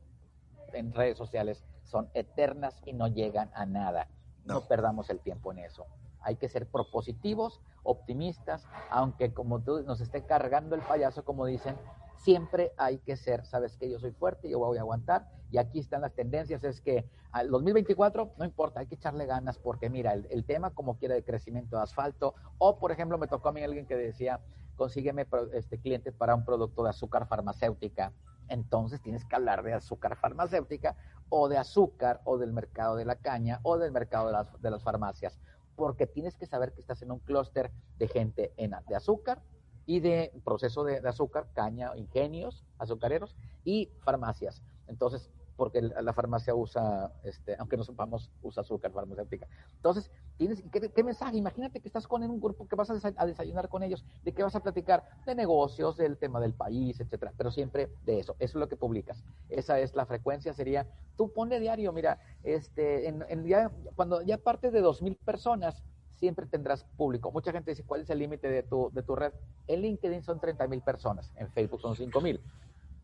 en, 0.74 0.94
redes 0.94 1.18
sociales 1.18 1.64
son 1.84 2.10
eternas 2.16 2.82
y 2.86 2.94
no 2.94 3.08
llegan 3.08 3.52
a 3.54 3.66
nada. 3.66 4.08
no 4.46 4.62
perdamos 4.62 5.10
el 5.10 5.20
tiempo 5.20 5.52
en 5.52 5.60
eso. 5.60 5.86
Hay 6.24 6.38
que 6.38 6.50
ser 6.50 6.68
propositivos, 6.68 7.62
optimistas, 7.84 8.68
aunque 8.90 9.34
como 9.34 9.62
tú 9.62 9.84
nos 9.84 10.02
esté 10.02 10.26
cargando 10.26 10.76
el 10.76 10.82
payaso, 10.82 11.24
como 11.24 11.46
dicen, 11.46 11.78
siempre 12.18 12.74
hay 12.78 13.00
que 13.00 13.18
ser, 13.18 13.46
sabes 13.46 13.78
que 13.78 13.90
yo 13.90 14.00
soy 14.00 14.12
fuerte, 14.12 14.50
yo 14.50 14.60
voy 14.60 14.78
a 14.78 14.82
aguantar, 14.82 15.28
y 15.52 15.58
aquí 15.58 15.80
están 15.80 16.02
las 16.02 16.14
tendencias, 16.14 16.64
es 16.64 16.82
que 16.82 17.08
al 17.32 17.50
2024 17.50 18.34
no 18.38 18.46
importa, 18.46 18.80
hay 18.80 18.88
que 18.88 18.96
echarle 18.96 19.26
ganas, 19.26 19.60
porque 19.60 19.90
mira, 19.90 20.14
el, 20.14 20.46
tema 20.46 20.72
como 20.72 20.98
quiere 20.98 21.16
de 21.16 21.24
crecimiento 21.24 21.76
de 21.76 21.84
asfalto, 21.84 22.36
o 22.58 22.80
por 22.80 22.92
ejemplo 22.92 23.18
me 23.18 23.28
tocó 23.28 23.50
a 23.50 23.52
mí 23.52 23.62
alguien 23.62 23.86
que 23.86 23.96
decía, 23.96 24.40
consígueme 24.76 25.28
este 25.54 25.80
cliente 25.80 26.12
para 26.12 26.34
un 26.34 26.46
producto 26.46 26.84
de 26.84 26.90
azúcar 26.92 27.28
farmacéutica, 27.28 28.14
entonces 28.48 29.02
tienes 29.02 29.26
que 29.26 29.36
hablar 29.36 29.64
de 29.64 29.74
azúcar 29.74 30.16
farmacéutica, 30.16 30.96
o 31.30 31.50
de 31.50 31.58
azúcar, 31.58 32.22
o 32.26 32.38
del 32.38 32.54
mercado 32.54 32.96
de 32.96 33.06
la 33.06 33.16
caña, 33.16 33.60
o 33.64 33.78
del 33.78 33.92
mercado 33.92 34.32
de 34.60 34.72
las 34.72 34.84
farmacias, 34.84 35.40
porque 35.76 36.08
tienes 36.08 36.38
que 36.38 36.46
saber 36.46 36.74
que 36.74 36.82
estás 36.82 37.02
en 37.02 37.12
un 37.12 37.20
clúster 37.20 37.72
de 37.98 38.08
gente 38.08 38.54
en, 38.58 38.72
de 38.88 38.96
azúcar, 38.96 39.42
y 39.86 40.00
de 40.00 40.32
proceso 40.44 40.84
de, 40.84 40.98
azúcar, 41.08 41.48
caña, 41.54 41.92
ingenios 41.96 42.64
azucareros 42.78 43.36
y 43.64 43.90
farmacias. 44.02 44.62
Entonces, 44.88 45.30
porque 45.56 45.82
la 45.82 46.14
farmacia 46.14 46.56
usa, 46.56 47.12
este, 47.24 47.56
aunque 47.60 47.78
no 47.78 47.84
sepamos, 47.84 48.32
usa 48.42 48.62
azúcar 48.62 48.92
farmacéutica. 48.92 49.48
Entonces, 49.76 50.10
tienes, 50.38 50.64
¿qué, 50.72 51.04
mensaje? 51.04 51.38
Imagínate 51.38 51.80
que 51.80 51.88
estás 51.88 52.08
con 52.08 52.24
un 52.24 52.40
grupo 52.40 52.68
que 52.68 52.76
vas 52.76 52.90
a, 52.90 53.26
desayunar 53.26 53.70
con 53.70 53.84
ellos, 53.84 54.04
de 54.24 54.34
qué 54.34 54.44
vas 54.44 54.56
a 54.56 54.62
platicar, 54.62 55.04
de 55.26 55.36
negocios, 55.36 55.98
del 55.98 56.18
tema 56.18 56.40
del 56.40 56.54
país, 56.54 57.00
etcétera, 57.00 57.34
pero 57.38 57.52
siempre 57.52 57.90
de 58.06 58.20
eso, 58.20 58.36
eso 58.40 58.58
es 58.58 58.62
lo 58.62 58.68
que 58.68 58.76
publicas. 58.76 59.24
Esa 59.50 59.80
es 59.80 59.96
la 59.96 60.06
frecuencia, 60.06 60.54
sería, 60.54 60.88
tú 61.18 61.32
ponle 61.32 61.60
diario, 61.60 61.94
mira, 61.94 62.20
este, 62.44 63.08
en, 63.08 63.46
ya, 63.46 63.72
cuando 63.96 64.22
ya 64.22 64.38
partes 64.38 64.74
de 64.74 64.82
dos 64.82 65.02
mil 65.02 65.16
personas, 65.18 65.84
siempre 66.10 66.46
tendrás 66.46 66.86
público. 66.96 67.32
Mucha 67.32 67.52
gente 67.52 67.72
dice, 67.72 67.84
¿cuál 67.84 68.02
es 68.02 68.10
el 68.10 68.20
límite 68.20 68.48
de 68.50 68.64
tu, 68.64 68.90
de 68.94 69.04
tu 69.04 69.16
red? 69.16 69.34
En 69.68 69.82
LinkedIn 69.82 70.24
son 70.24 70.40
30 70.40 70.68
mil 70.68 70.82
personas, 70.82 71.32
en 71.36 71.50
Facebook 71.52 71.82
son 71.82 71.96
5 71.96 72.22
mil. 72.22 72.40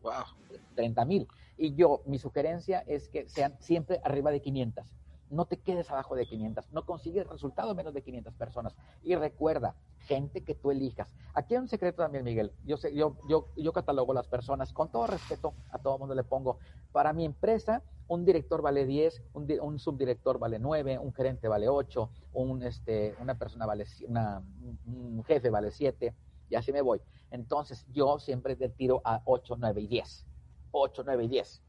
Wow. 0.02 0.24
30 0.74 1.04
mil. 1.04 1.28
Y 1.62 1.74
yo, 1.74 2.00
mi 2.06 2.18
sugerencia 2.18 2.82
es 2.86 3.10
que 3.10 3.28
sean 3.28 3.54
siempre 3.60 4.00
arriba 4.02 4.30
de 4.30 4.40
500. 4.40 4.96
No 5.28 5.44
te 5.44 5.58
quedes 5.58 5.90
abajo 5.90 6.16
de 6.16 6.24
500. 6.24 6.72
No 6.72 6.86
consigues 6.86 7.26
resultado 7.26 7.74
menos 7.74 7.92
de 7.92 8.00
500 8.00 8.32
personas. 8.32 8.74
Y 9.02 9.14
recuerda, 9.14 9.74
gente 9.98 10.42
que 10.42 10.54
tú 10.54 10.70
elijas. 10.70 11.12
Aquí 11.34 11.54
hay 11.54 11.60
un 11.60 11.68
secreto 11.68 12.02
también, 12.02 12.24
Miguel. 12.24 12.50
Yo, 12.64 12.78
sé, 12.78 12.94
yo, 12.94 13.18
yo, 13.28 13.48
yo 13.58 13.74
catalogo 13.74 14.14
las 14.14 14.26
personas, 14.26 14.72
con 14.72 14.90
todo 14.90 15.06
respeto, 15.06 15.52
a 15.70 15.78
todo 15.78 15.98
mundo 15.98 16.14
le 16.14 16.24
pongo, 16.24 16.56
para 16.92 17.12
mi 17.12 17.26
empresa, 17.26 17.82
un 18.08 18.24
director 18.24 18.62
vale 18.62 18.86
10, 18.86 19.22
un, 19.34 19.78
subdirector 19.78 20.38
vale 20.38 20.58
9, 20.58 20.98
un 20.98 21.12
gerente 21.12 21.46
vale 21.46 21.68
8, 21.68 22.10
un, 22.32 22.62
este, 22.62 23.14
una 23.20 23.36
persona 23.36 23.66
vale, 23.66 23.84
una, 24.08 24.42
un 24.86 25.22
jefe 25.24 25.50
vale 25.50 25.72
7, 25.72 26.14
y 26.48 26.54
así 26.54 26.72
me 26.72 26.80
voy. 26.80 27.02
Entonces, 27.30 27.86
yo 27.92 28.18
siempre 28.18 28.56
te 28.56 28.70
tiro 28.70 29.02
a 29.04 29.20
8, 29.26 29.56
9 29.58 29.82
y 29.82 29.86
10. 29.88 30.26
8, 30.72 31.02
9 31.04 31.24
y 31.24 31.28
10. 31.28 31.62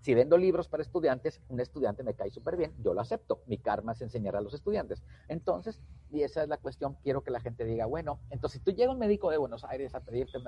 Si 0.00 0.14
vendo 0.14 0.38
libros 0.38 0.66
para 0.68 0.82
estudiantes, 0.82 1.42
un 1.48 1.60
estudiante 1.60 2.02
me 2.02 2.14
cae 2.14 2.30
súper 2.30 2.56
bien, 2.56 2.72
yo 2.82 2.94
lo 2.94 3.02
acepto. 3.02 3.42
Mi 3.46 3.58
karma 3.58 3.92
es 3.92 4.00
enseñar 4.00 4.34
a 4.34 4.40
los 4.40 4.54
estudiantes. 4.54 5.02
Entonces, 5.28 5.82
y 6.10 6.22
esa 6.22 6.42
es 6.42 6.48
la 6.48 6.56
cuestión, 6.56 6.96
quiero 7.02 7.22
que 7.22 7.30
la 7.30 7.40
gente 7.40 7.66
diga, 7.66 7.84
bueno, 7.84 8.18
entonces 8.30 8.60
si 8.60 8.64
tú 8.64 8.70
llegas 8.70 8.94
un 8.94 8.98
médico 8.98 9.30
de 9.30 9.36
Buenos 9.36 9.62
Aires 9.64 9.94
a 9.94 10.00
pedirte, 10.00 10.38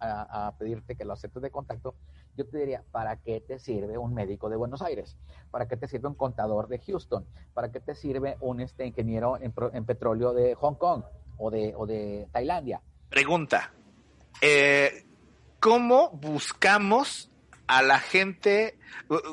a, 0.00 0.54
pedirte 0.58 0.94
que 0.94 1.04
lo 1.04 1.12
aceptes 1.12 1.42
de 1.42 1.50
contacto, 1.50 1.96
yo 2.36 2.46
te 2.46 2.56
diría, 2.56 2.84
¿para 2.92 3.16
qué 3.16 3.40
te 3.40 3.58
sirve 3.58 3.98
un 3.98 4.14
médico 4.14 4.48
de 4.48 4.56
Buenos 4.56 4.80
Aires? 4.80 5.18
¿Para 5.50 5.66
qué 5.66 5.76
te 5.76 5.88
sirve 5.88 6.06
un 6.06 6.14
contador 6.14 6.68
de 6.68 6.78
Houston? 6.78 7.26
¿Para 7.52 7.72
qué 7.72 7.80
te 7.80 7.96
sirve 7.96 8.36
un 8.40 8.60
este, 8.60 8.86
ingeniero 8.86 9.38
en, 9.40 9.84
petróleo 9.84 10.32
de 10.32 10.54
Hong 10.54 10.74
Kong 10.74 11.02
o 11.36 11.50
de, 11.50 11.74
o 11.76 11.84
de 11.84 12.28
Tailandia? 12.30 12.80
Pregunta, 13.08 13.72
eh, 14.40 15.04
¿cómo 15.58 16.10
buscamos 16.10 17.33
a 17.66 17.82
la 17.82 17.98
gente, 17.98 18.78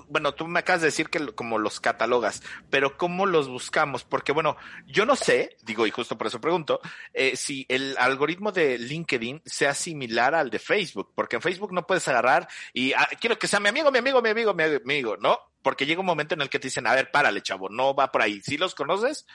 bueno, 0.07 0.33
tú 0.33 0.47
me 0.47 0.59
acabas 0.59 0.81
de 0.81 0.87
decir 0.87 1.09
que 1.09 1.33
como 1.33 1.57
los 1.57 1.79
catalogas, 1.79 2.41
pero 2.69 2.97
¿cómo 2.97 3.25
los 3.25 3.49
buscamos? 3.49 4.03
Porque 4.03 4.31
bueno, 4.31 4.55
yo 4.87 5.05
no 5.05 5.15
sé, 5.15 5.57
digo, 5.63 5.85
y 5.85 5.91
justo 5.91 6.17
por 6.17 6.27
eso 6.27 6.39
pregunto, 6.39 6.79
eh, 7.13 7.35
si 7.35 7.65
el 7.67 7.95
algoritmo 7.97 8.51
de 8.51 8.77
LinkedIn 8.77 9.41
sea 9.45 9.73
similar 9.73 10.33
al 10.33 10.49
de 10.49 10.59
Facebook, 10.59 11.11
porque 11.13 11.35
en 11.35 11.41
Facebook 11.41 11.73
no 11.73 11.85
puedes 11.85 12.07
agarrar 12.07 12.47
y 12.73 12.93
ah, 12.93 13.09
quiero 13.19 13.37
que 13.37 13.47
sea 13.47 13.59
mi 13.59 13.69
amigo, 13.69 13.91
mi 13.91 13.99
amigo, 13.99 14.21
mi 14.21 14.29
amigo, 14.29 14.53
mi 14.53 14.63
amigo, 14.63 15.17
¿no? 15.17 15.37
Porque 15.61 15.85
llega 15.85 15.99
un 15.99 16.05
momento 16.05 16.33
en 16.33 16.41
el 16.41 16.49
que 16.49 16.59
te 16.59 16.67
dicen, 16.67 16.87
a 16.87 16.95
ver, 16.95 17.11
párale, 17.11 17.41
chavo, 17.41 17.69
no 17.69 17.93
va 17.93 18.11
por 18.11 18.21
ahí. 18.21 18.41
¿Sí 18.41 18.57
los 18.57 18.73
conoces? 18.73 19.27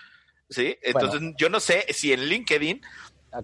Sí, 0.48 0.76
entonces 0.82 1.20
yo 1.36 1.48
no 1.50 1.60
sé 1.60 1.86
si 1.90 2.12
en 2.12 2.26
LinkedIn 2.26 2.80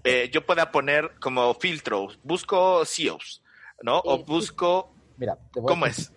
eh, 0.03 0.29
yo 0.33 0.45
pueda 0.45 0.71
poner 0.71 1.15
como 1.19 1.53
filtro, 1.53 2.07
busco 2.23 2.83
CEOs, 2.85 3.43
¿no? 3.81 4.01
o 4.03 4.23
busco 4.23 4.92
Mira, 5.17 5.37
¿cómo 5.53 5.85
es? 5.85 6.13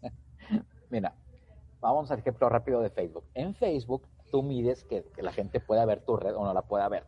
Mira, 0.90 1.14
vamos 1.80 2.10
al 2.10 2.18
ejemplo 2.18 2.48
rápido 2.48 2.80
de 2.80 2.90
Facebook. 2.90 3.24
En 3.34 3.54
Facebook, 3.54 4.06
tú 4.30 4.42
mides 4.42 4.84
que, 4.84 5.04
la 5.18 5.32
gente 5.32 5.60
pueda 5.60 5.84
ver 5.84 6.04
tu 6.04 6.16
red 6.16 6.34
o 6.34 6.44
no 6.44 6.52
la 6.52 6.62
pueda 6.62 6.88
ver. 6.88 7.06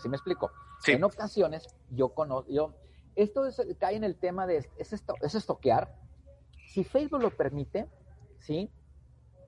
¿Sí 0.00 0.08
me 0.08 0.16
explico? 0.16 0.50
En 0.86 1.04
ocasiones, 1.04 1.66
yo 1.90 2.10
conozco, 2.10 2.50
yo, 2.50 2.74
esto 3.14 3.42
cae 3.78 3.96
en 3.96 4.04
el 4.04 4.16
tema 4.16 4.46
de, 4.46 4.68
es, 4.78 4.92
esto, 4.92 5.14
es 5.20 5.34
estoquear. 5.34 5.94
Si 6.68 6.84
Facebook 6.84 7.22
lo 7.22 7.30
permite, 7.30 7.86
¿sí? 8.38 8.70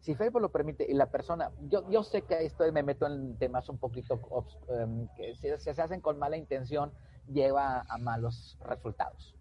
Si 0.00 0.14
Facebook 0.14 0.42
lo 0.42 0.52
permite 0.52 0.84
y 0.87 0.92
la 0.92 1.10
persona, 1.10 1.50
yo, 1.62 1.88
yo 1.90 2.02
sé 2.02 2.22
que 2.22 2.44
esto 2.44 2.70
me 2.70 2.82
meto 2.82 3.06
en 3.06 3.38
temas 3.38 3.68
un 3.70 3.78
poquito 3.78 4.20
um, 4.68 5.08
que 5.16 5.34
si, 5.37 5.48
se 5.56 5.70
hacen 5.70 6.02
con 6.02 6.18
mala 6.18 6.37
intención, 6.37 6.92
lleva 7.26 7.80
a 7.88 7.96
malos 7.96 8.58
resultados. 8.60 9.34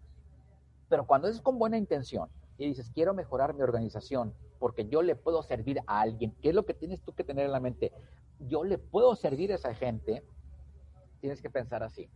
Pero 0.88 1.06
cuando 1.06 1.28
es 1.28 1.40
con 1.40 1.58
buena 1.58 1.76
intención 1.76 2.28
y 2.58 2.66
dices, 2.66 2.90
quiero 2.94 3.14
mejorar 3.14 3.54
mi 3.54 3.62
organización 3.62 4.34
porque 4.58 4.86
yo 4.86 5.02
le 5.02 5.16
puedo 5.16 5.42
servir 5.42 5.80
a 5.86 6.00
alguien, 6.00 6.34
¿qué 6.40 6.50
es 6.50 6.54
lo 6.54 6.64
que 6.64 6.74
tienes 6.74 7.00
tú 7.02 7.12
que 7.14 7.24
tener 7.24 7.46
en 7.46 7.52
la 7.52 7.60
mente? 7.60 7.92
Yo 8.40 8.64
le 8.64 8.78
puedo 8.78 9.14
servir 9.16 9.52
a 9.52 9.56
esa 9.56 9.74
gente, 9.74 10.24
tienes 11.20 11.42
que 11.42 11.50
pensar 11.50 11.82
así. 11.82 12.08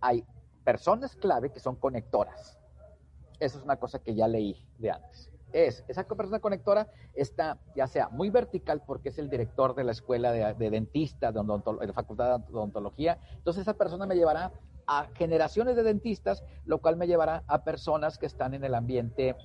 Hay 0.00 0.24
personas 0.64 1.14
clave 1.16 1.50
que 1.50 1.60
son 1.60 1.76
conectoras. 1.76 2.58
Eso 3.38 3.58
es 3.58 3.64
una 3.64 3.76
cosa 3.76 3.98
que 3.98 4.14
ya 4.14 4.28
leí 4.28 4.66
de 4.78 4.90
antes. 4.90 5.30
Es, 5.52 5.84
esa 5.86 6.04
persona 6.04 6.40
conectora 6.40 6.88
está 7.14 7.60
ya 7.76 7.86
sea 7.86 8.08
muy 8.08 8.28
vertical 8.28 8.82
porque 8.84 9.10
es 9.10 9.18
el 9.18 9.30
director 9.30 9.74
de 9.76 9.84
la 9.84 9.92
escuela 9.92 10.32
de, 10.32 10.52
de 10.54 10.70
dentista, 10.70 11.30
de, 11.30 11.40
de 11.40 11.86
la 11.86 11.92
facultad 11.92 12.40
de 12.40 12.52
odontología. 12.52 13.18
Entonces 13.36 13.62
esa 13.62 13.74
persona 13.74 14.04
me 14.06 14.16
llevará 14.16 14.52
a 14.86 15.08
generaciones 15.14 15.76
de 15.76 15.82
dentistas, 15.82 16.44
lo 16.64 16.78
cual 16.78 16.96
me 16.96 17.06
llevará 17.06 17.44
a 17.46 17.64
personas 17.64 18.18
que 18.18 18.26
están 18.26 18.54
en 18.54 18.64
el 18.64 18.74
ambiente 18.74 19.36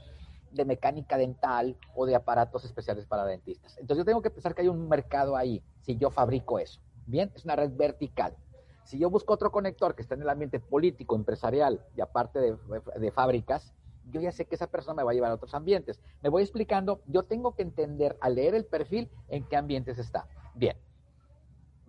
de 0.52 0.66
mecánica 0.66 1.18
dental 1.18 1.78
o 1.96 2.06
de 2.06 2.16
aparatos 2.16 2.66
especiales 2.66 3.06
para 3.06 3.26
dentistas. 3.26 3.78
Entonces 3.78 4.02
yo 4.02 4.06
tengo 4.06 4.22
que 4.22 4.32
pensar 4.32 4.56
que 4.56 4.62
hay 4.62 4.68
un 4.68 4.88
mercado 4.88 5.36
ahí 5.36 5.64
si 5.82 5.96
yo 5.98 6.10
fabrico 6.10 6.60
eso. 6.60 6.82
Bien, 7.06 7.32
es 7.36 7.46
una 7.46 7.56
red 7.56 7.72
vertical. 7.76 8.36
Si 8.84 8.98
yo 8.98 9.10
busco 9.10 9.34
otro 9.34 9.52
conector 9.52 9.96
que 9.96 10.02
está 10.02 10.16
en 10.16 10.24
el 10.24 10.30
ambiente 10.30 10.60
político, 10.60 11.16
empresarial 11.16 11.86
y 11.96 12.02
aparte 12.02 12.40
de, 12.40 12.58
de 13.00 13.12
fábricas, 13.12 13.74
yo 14.10 14.22
ya 14.22 14.32
sé 14.32 14.46
que 14.46 14.56
esa 14.56 14.68
persona 14.68 14.96
me 14.96 15.04
va 15.04 15.12
a 15.12 15.14
llevar 15.14 15.32
a 15.32 15.36
otros 15.36 15.54
ambientes. 15.54 16.02
Me 16.24 16.30
voy 16.30 16.42
explicando, 16.42 17.02
yo 17.06 17.24
tengo 17.24 17.56
que 17.56 17.62
entender 17.62 18.18
al 18.22 18.36
leer 18.36 18.56
el 18.56 18.66
perfil 18.66 19.10
en 19.28 19.44
qué 19.44 19.58
ambientes 19.58 20.00
está. 20.00 20.28
Bien, 20.56 20.76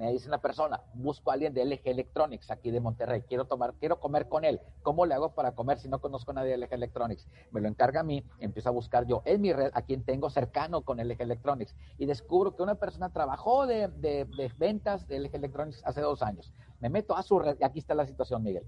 me 0.00 0.10
dice 0.12 0.28
una 0.28 0.40
persona, 0.40 0.80
busco 0.94 1.30
a 1.30 1.34
alguien 1.34 1.52
de 1.52 1.62
LG 1.62 1.82
Electronics 1.84 2.50
aquí 2.50 2.70
de 2.70 2.80
Monterrey, 2.80 3.20
quiero 3.28 3.44
tomar, 3.44 3.74
quiero 3.74 4.00
comer 4.00 4.30
con 4.30 4.46
él. 4.46 4.58
¿Cómo 4.82 5.04
le 5.04 5.12
hago 5.12 5.34
para 5.34 5.54
comer 5.54 5.78
si 5.78 5.90
no 5.90 6.00
conozco 6.00 6.30
a 6.30 6.34
nadie 6.34 6.52
de 6.52 6.56
LG 6.56 6.72
Electronics? 6.72 7.28
Me 7.50 7.60
lo 7.60 7.68
encarga 7.68 8.00
a 8.00 8.02
mí, 8.02 8.24
empiezo 8.38 8.70
a 8.70 8.72
buscar 8.72 9.06
yo 9.06 9.20
en 9.26 9.42
mi 9.42 9.52
red 9.52 9.70
a 9.74 9.82
quien 9.82 10.02
tengo 10.02 10.30
cercano 10.30 10.80
con 10.86 10.96
LG 11.06 11.20
Electronics 11.20 11.76
y 11.98 12.06
descubro 12.06 12.56
que 12.56 12.62
una 12.62 12.76
persona 12.76 13.12
trabajó 13.12 13.66
de, 13.66 13.88
de, 13.88 14.50
ventas 14.56 15.06
de 15.06 15.20
LG 15.20 15.34
Electronics 15.34 15.82
hace 15.84 16.00
dos 16.00 16.22
años. 16.22 16.50
Me 16.80 16.88
meto 16.88 17.14
a 17.14 17.22
su 17.22 17.38
red, 17.38 17.58
y 17.60 17.64
aquí 17.64 17.80
está 17.80 17.94
la 17.94 18.06
situación, 18.06 18.42
Miguel. 18.42 18.64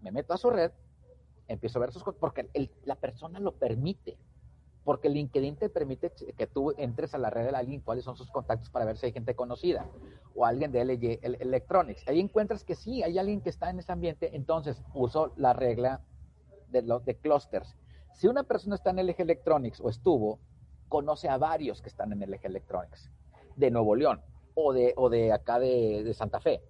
Me 0.00 0.12
meto 0.12 0.32
a 0.32 0.38
su 0.38 0.48
red, 0.48 0.72
empiezo 1.46 1.78
a 1.78 1.80
ver 1.82 1.92
sus 1.92 2.02
cosas, 2.02 2.18
porque 2.18 2.48
la 2.84 2.94
persona 2.94 3.38
lo 3.38 3.52
permite 3.52 4.16
porque 4.84 5.08
LinkedIn 5.08 5.56
te 5.56 5.68
permite 5.68 6.10
que 6.36 6.46
tú 6.46 6.74
entres 6.76 7.14
a 7.14 7.18
la 7.18 7.30
red 7.30 7.50
de 7.50 7.56
alguien, 7.56 7.80
cuáles 7.80 8.04
son 8.04 8.16
sus 8.16 8.30
contactos 8.30 8.70
para 8.70 8.84
ver 8.84 8.96
si 8.96 9.06
hay 9.06 9.12
gente 9.12 9.34
conocida 9.34 9.86
o 10.34 10.44
alguien 10.44 10.72
de 10.72 10.84
LG 10.84 11.20
Electronics. 11.22 12.06
Ahí 12.08 12.18
encuentras 12.20 12.64
que 12.64 12.74
sí, 12.74 13.02
hay 13.02 13.18
alguien 13.18 13.40
que 13.40 13.50
está 13.50 13.70
en 13.70 13.78
ese 13.78 13.92
ambiente, 13.92 14.34
entonces 14.34 14.82
uso 14.94 15.32
la 15.36 15.52
regla 15.52 16.00
de, 16.68 16.82
los 16.82 17.04
de 17.04 17.16
clusters. 17.16 17.76
Si 18.14 18.26
una 18.26 18.42
persona 18.42 18.74
está 18.74 18.90
en 18.90 19.06
LG 19.06 19.20
Electronics 19.20 19.80
o 19.80 19.88
estuvo, 19.88 20.40
conoce 20.88 21.28
a 21.28 21.38
varios 21.38 21.80
que 21.80 21.88
están 21.88 22.12
en 22.12 22.20
LG 22.30 22.44
Electronics, 22.44 23.10
de 23.56 23.70
Nuevo 23.70 23.94
León 23.94 24.20
o 24.54 24.72
de, 24.72 24.94
o 24.96 25.08
de 25.08 25.32
acá 25.32 25.58
de, 25.58 26.02
de 26.02 26.14
Santa 26.14 26.40
Fe. 26.40 26.62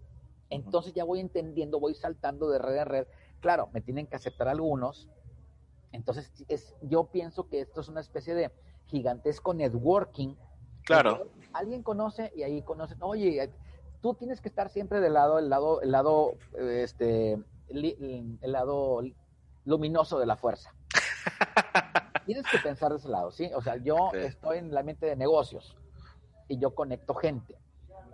Entonces 0.51 0.93
ya 0.93 1.05
voy 1.05 1.21
entendiendo, 1.21 1.81
voy 1.81 1.95
saltando 1.95 2.51
de 2.51 2.59
red 2.59 2.77
en 2.77 2.87
red. 2.87 3.07
Claro, 3.41 3.71
me 3.73 3.81
tienen 3.81 4.07
que 4.07 4.17
aceptar 4.17 4.49
algunos, 4.49 5.09
entonces, 5.93 6.33
es, 6.49 6.75
yo 6.83 7.05
pienso 7.05 7.49
que 7.49 7.61
esto 7.61 7.81
es 7.81 7.89
una 7.89 8.01
especie 8.01 8.35
de 8.35 8.51
gigantesco 8.87 9.55
networking. 9.55 10.35
Claro. 10.85 11.29
Alguien 11.53 11.83
conoce 11.83 12.33
y 12.35 12.43
ahí 12.43 12.63
conocen, 12.63 12.99
oye, 13.03 13.51
tú 14.01 14.15
tienes 14.15 14.41
que 14.41 14.49
estar 14.49 14.69
siempre 14.69 15.01
del 15.01 15.15
lado, 15.15 15.39
el 15.39 15.49
lado, 15.49 15.81
el 15.83 15.93
lado, 15.93 16.35
este, 16.59 17.39
el 17.69 18.37
lado 18.43 19.03
luminoso 19.65 20.19
de 20.19 20.27
la 20.27 20.37
fuerza. 20.37 20.75
tienes 22.27 22.45
que 22.51 22.59
pensar 22.59 22.91
de 22.91 22.99
ese 22.99 23.09
lado, 23.09 23.31
¿sí? 23.31 23.51
O 23.55 23.63
sea, 23.63 23.77
yo 23.77 24.11
estoy 24.13 24.59
en 24.59 24.73
la 24.73 24.83
mente 24.83 25.07
de 25.07 25.17
negocios 25.17 25.77
y 26.49 26.59
yo 26.59 26.75
conecto 26.75 27.15
gente. 27.15 27.57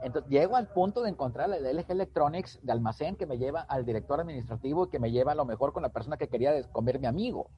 Entonces, 0.02 0.30
llego 0.30 0.56
al 0.56 0.68
punto 0.68 1.02
de 1.02 1.10
encontrar 1.10 1.50
el 1.52 1.76
LG 1.76 1.90
Electronics 1.90 2.60
de 2.62 2.72
almacén 2.72 3.16
que 3.16 3.26
me 3.26 3.38
lleva 3.38 3.62
al 3.62 3.84
director 3.84 4.20
administrativo 4.20 4.86
y 4.86 4.90
que 4.90 5.00
me 5.00 5.10
lleva 5.10 5.32
a 5.32 5.34
lo 5.34 5.44
mejor 5.44 5.72
con 5.72 5.82
la 5.82 5.88
persona 5.88 6.16
que 6.16 6.28
quería 6.28 6.62
comer 6.70 7.00
mi 7.00 7.06
amigo. 7.06 7.50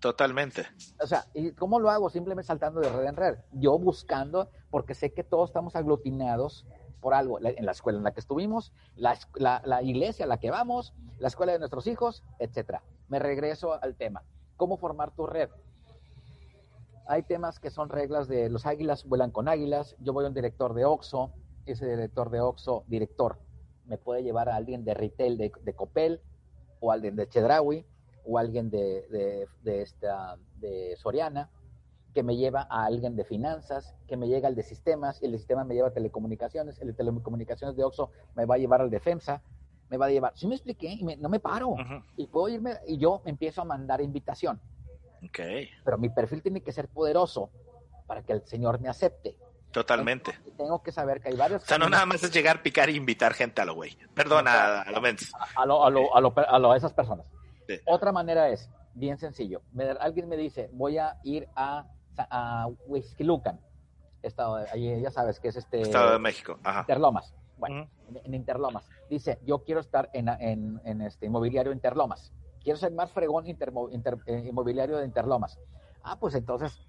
Totalmente. 0.00 0.66
O 1.00 1.06
sea, 1.06 1.26
¿y 1.34 1.52
cómo 1.52 1.80
lo 1.80 1.90
hago? 1.90 2.08
Simplemente 2.08 2.46
saltando 2.46 2.80
de 2.80 2.88
red 2.88 3.06
en 3.06 3.16
red. 3.16 3.38
Yo 3.52 3.78
buscando, 3.78 4.50
porque 4.70 4.94
sé 4.94 5.12
que 5.12 5.24
todos 5.24 5.50
estamos 5.50 5.74
aglutinados 5.74 6.66
por 7.00 7.14
algo. 7.14 7.38
En 7.40 7.66
la 7.66 7.72
escuela 7.72 7.98
en 7.98 8.04
la 8.04 8.12
que 8.12 8.20
estuvimos, 8.20 8.72
la, 8.94 9.18
la, 9.34 9.82
iglesia 9.82 10.24
a 10.24 10.28
la 10.28 10.38
que 10.38 10.50
vamos, 10.50 10.94
la 11.18 11.28
escuela 11.28 11.52
de 11.52 11.58
nuestros 11.58 11.86
hijos, 11.86 12.22
etcétera. 12.38 12.82
Me 13.08 13.18
regreso 13.18 13.80
al 13.82 13.96
tema. 13.96 14.22
¿Cómo 14.56 14.76
formar 14.76 15.10
tu 15.10 15.26
red? 15.26 15.50
Hay 17.08 17.22
temas 17.22 17.58
que 17.58 17.70
son 17.70 17.88
reglas 17.88 18.28
de 18.28 18.50
los 18.50 18.66
águilas 18.66 19.04
vuelan 19.04 19.30
con 19.30 19.48
águilas. 19.48 19.96
Yo 19.98 20.12
voy 20.12 20.24
a 20.26 20.28
un 20.28 20.34
director 20.34 20.74
de 20.74 20.84
OXO, 20.84 21.32
ese 21.66 21.86
director 21.86 22.30
de 22.30 22.40
OXO, 22.40 22.84
director, 22.86 23.38
me 23.86 23.98
puede 23.98 24.22
llevar 24.22 24.48
a 24.48 24.56
alguien 24.56 24.84
de 24.84 24.94
retail 24.94 25.38
de, 25.38 25.50
de 25.62 25.74
Copel 25.74 26.20
o 26.80 26.92
alguien 26.92 27.16
de 27.16 27.28
Chedraui 27.28 27.86
o 28.28 28.38
alguien 28.38 28.68
de, 28.68 29.46
de, 29.62 29.82
esta, 29.82 30.36
de 30.56 30.94
Soriana, 30.96 31.50
que 32.12 32.22
me 32.22 32.36
lleva 32.36 32.66
a 32.70 32.84
alguien 32.84 33.16
de 33.16 33.24
finanzas, 33.24 33.94
que 34.06 34.16
me 34.18 34.28
llega 34.28 34.48
al 34.48 34.54
de 34.54 34.62
sistemas, 34.62 35.22
y 35.22 35.26
el 35.26 35.32
de 35.32 35.38
sistemas 35.38 35.66
me 35.66 35.74
lleva 35.74 35.88
a 35.88 35.92
telecomunicaciones, 35.92 36.78
el 36.80 36.88
de 36.88 36.92
telecomunicaciones 36.92 37.74
de 37.74 37.84
Oxxo 37.84 38.10
me 38.36 38.44
va 38.44 38.56
a 38.56 38.58
llevar 38.58 38.82
al 38.82 38.90
defensa, 38.90 39.42
me 39.88 39.96
va 39.96 40.06
a 40.06 40.10
llevar, 40.10 40.32
sí 40.36 40.46
me 40.46 40.54
expliqué, 40.54 40.88
y 40.88 41.04
no 41.16 41.28
me 41.30 41.40
paro, 41.40 41.74
y 42.16 42.26
puedo 42.26 42.48
irme, 42.50 42.74
y 42.86 42.98
yo 42.98 43.22
empiezo 43.24 43.62
a 43.62 43.64
mandar 43.64 44.02
invitación. 44.02 44.60
Okay. 45.28 45.70
Pero 45.84 45.96
mi 45.96 46.10
perfil 46.10 46.42
tiene 46.42 46.60
que 46.60 46.70
ser 46.70 46.88
poderoso 46.88 47.50
para 48.06 48.22
que 48.22 48.34
el 48.34 48.44
Señor 48.46 48.78
me 48.80 48.88
acepte. 48.88 49.36
Totalmente. 49.72 50.38
tengo 50.56 50.82
que 50.82 50.92
saber 50.92 51.20
que 51.20 51.28
hay 51.28 51.36
varios. 51.36 51.62
O 51.62 51.66
sea, 51.66 51.78
no 51.78 51.88
nada 51.88 52.06
más 52.06 52.22
es 52.22 52.32
llegar, 52.32 52.62
picar 52.62 52.88
e 52.88 52.92
invitar 52.92 53.34
gente 53.34 53.60
a 53.60 53.64
lo 53.64 53.74
güey. 53.74 53.96
Perdona, 54.14 54.80
a, 54.80 54.90
lo 54.90 55.00
menos. 55.00 55.30
A, 55.56 55.66
lo, 55.66 55.84
a, 55.84 55.90
lo, 55.90 56.14
a, 56.16 56.20
lo, 56.20 56.32
a, 56.36 56.58
lo, 56.58 56.72
a 56.72 56.76
esas 56.76 56.92
personas. 56.92 57.26
Otra 57.86 58.12
manera 58.12 58.48
es, 58.48 58.70
bien 58.94 59.18
sencillo. 59.18 59.62
Me, 59.72 59.84
alguien 59.84 60.28
me 60.28 60.36
dice, 60.36 60.70
voy 60.72 60.98
a 60.98 61.18
ir 61.22 61.48
a, 61.54 61.86
a 62.16 62.68
Huizquilucan. 62.86 63.60
Estado, 64.22 64.56
ahí 64.72 65.00
ya 65.00 65.10
sabes 65.10 65.38
que 65.38 65.48
es 65.48 65.56
este. 65.56 65.82
Estado 65.82 66.12
de 66.12 66.18
México. 66.18 66.58
Ajá. 66.62 66.80
Interlomas. 66.80 67.34
Bueno, 67.56 67.88
en, 68.24 68.34
Interlomas. 68.34 68.88
Dice, 69.08 69.38
yo 69.44 69.64
quiero 69.64 69.80
estar 69.80 70.10
en, 70.12 70.28
en, 70.28 70.80
en, 70.84 71.02
este 71.02 71.26
inmobiliario 71.26 71.72
Interlomas. 71.72 72.32
Quiero 72.62 72.78
ser 72.78 72.92
más 72.92 73.12
fregón 73.12 73.46
inter, 73.46 73.72
eh, 74.26 74.44
inmobiliario 74.48 74.98
de 74.98 75.04
Interlomas. 75.04 75.58
Ah, 76.02 76.18
pues 76.18 76.34
entonces 76.34 76.86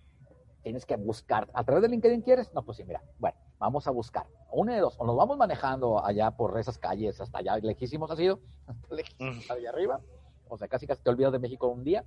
tienes 0.61 0.85
que 0.85 0.95
buscar. 0.95 1.49
¿A 1.53 1.63
través 1.63 1.83
de 1.83 1.89
LinkedIn 1.89 2.21
quieres? 2.21 2.53
No, 2.53 2.63
pues 2.63 2.77
sí, 2.77 2.83
mira. 2.83 3.01
Bueno, 3.17 3.37
vamos 3.57 3.87
a 3.87 3.91
buscar. 3.91 4.27
Una 4.51 4.75
de 4.75 4.81
dos. 4.81 4.95
O 4.99 5.05
nos 5.05 5.15
vamos 5.15 5.37
manejando 5.37 6.03
allá 6.03 6.31
por 6.31 6.59
esas 6.59 6.77
calles, 6.77 7.19
hasta 7.21 7.39
allá 7.39 7.57
lejísimos 7.57 8.11
ha 8.11 8.15
sido, 8.15 8.39
hasta 8.67 8.95
lejísimos, 8.95 9.49
allá 9.49 9.69
arriba. 9.69 10.01
O 10.49 10.57
sea, 10.57 10.67
casi 10.67 10.87
casi 10.87 11.01
te 11.01 11.09
olvidas 11.09 11.31
de 11.31 11.39
México 11.39 11.67
un 11.67 11.83
día. 11.83 12.03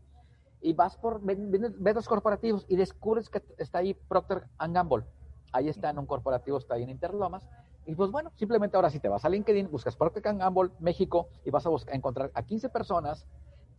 Y 0.61 0.75
vas 0.75 0.97
por, 0.97 1.21
ves 1.23 1.95
los 1.95 2.07
corporativos 2.07 2.65
y 2.69 2.77
descubres 2.77 3.29
que 3.29 3.43
está 3.59 3.79
ahí 3.79 3.95
Procter 3.95 4.45
Gamble. 4.59 5.05
Ahí 5.53 5.69
está 5.69 5.91
en 5.91 5.99
un 5.99 6.07
corporativo, 6.07 6.59
está 6.59 6.75
ahí 6.75 6.85
en 6.85 6.91
Interlomas. 6.91 7.49
Y 7.85 7.95
pues 7.95 8.11
bueno, 8.11 8.31
simplemente 8.37 8.77
ahora 8.77 8.91
si 8.91 9.01
te 9.01 9.09
vas 9.09 9.25
a 9.25 9.29
LinkedIn, 9.29 9.71
buscas 9.71 9.97
Procter 9.97 10.23
Gamble 10.23 10.71
México 10.79 11.29
y 11.45 11.51
vas 11.51 11.67
a 11.67 11.69
buscar, 11.69 11.95
encontrar 11.95 12.31
a 12.35 12.43
15 12.45 12.69
personas 12.69 13.27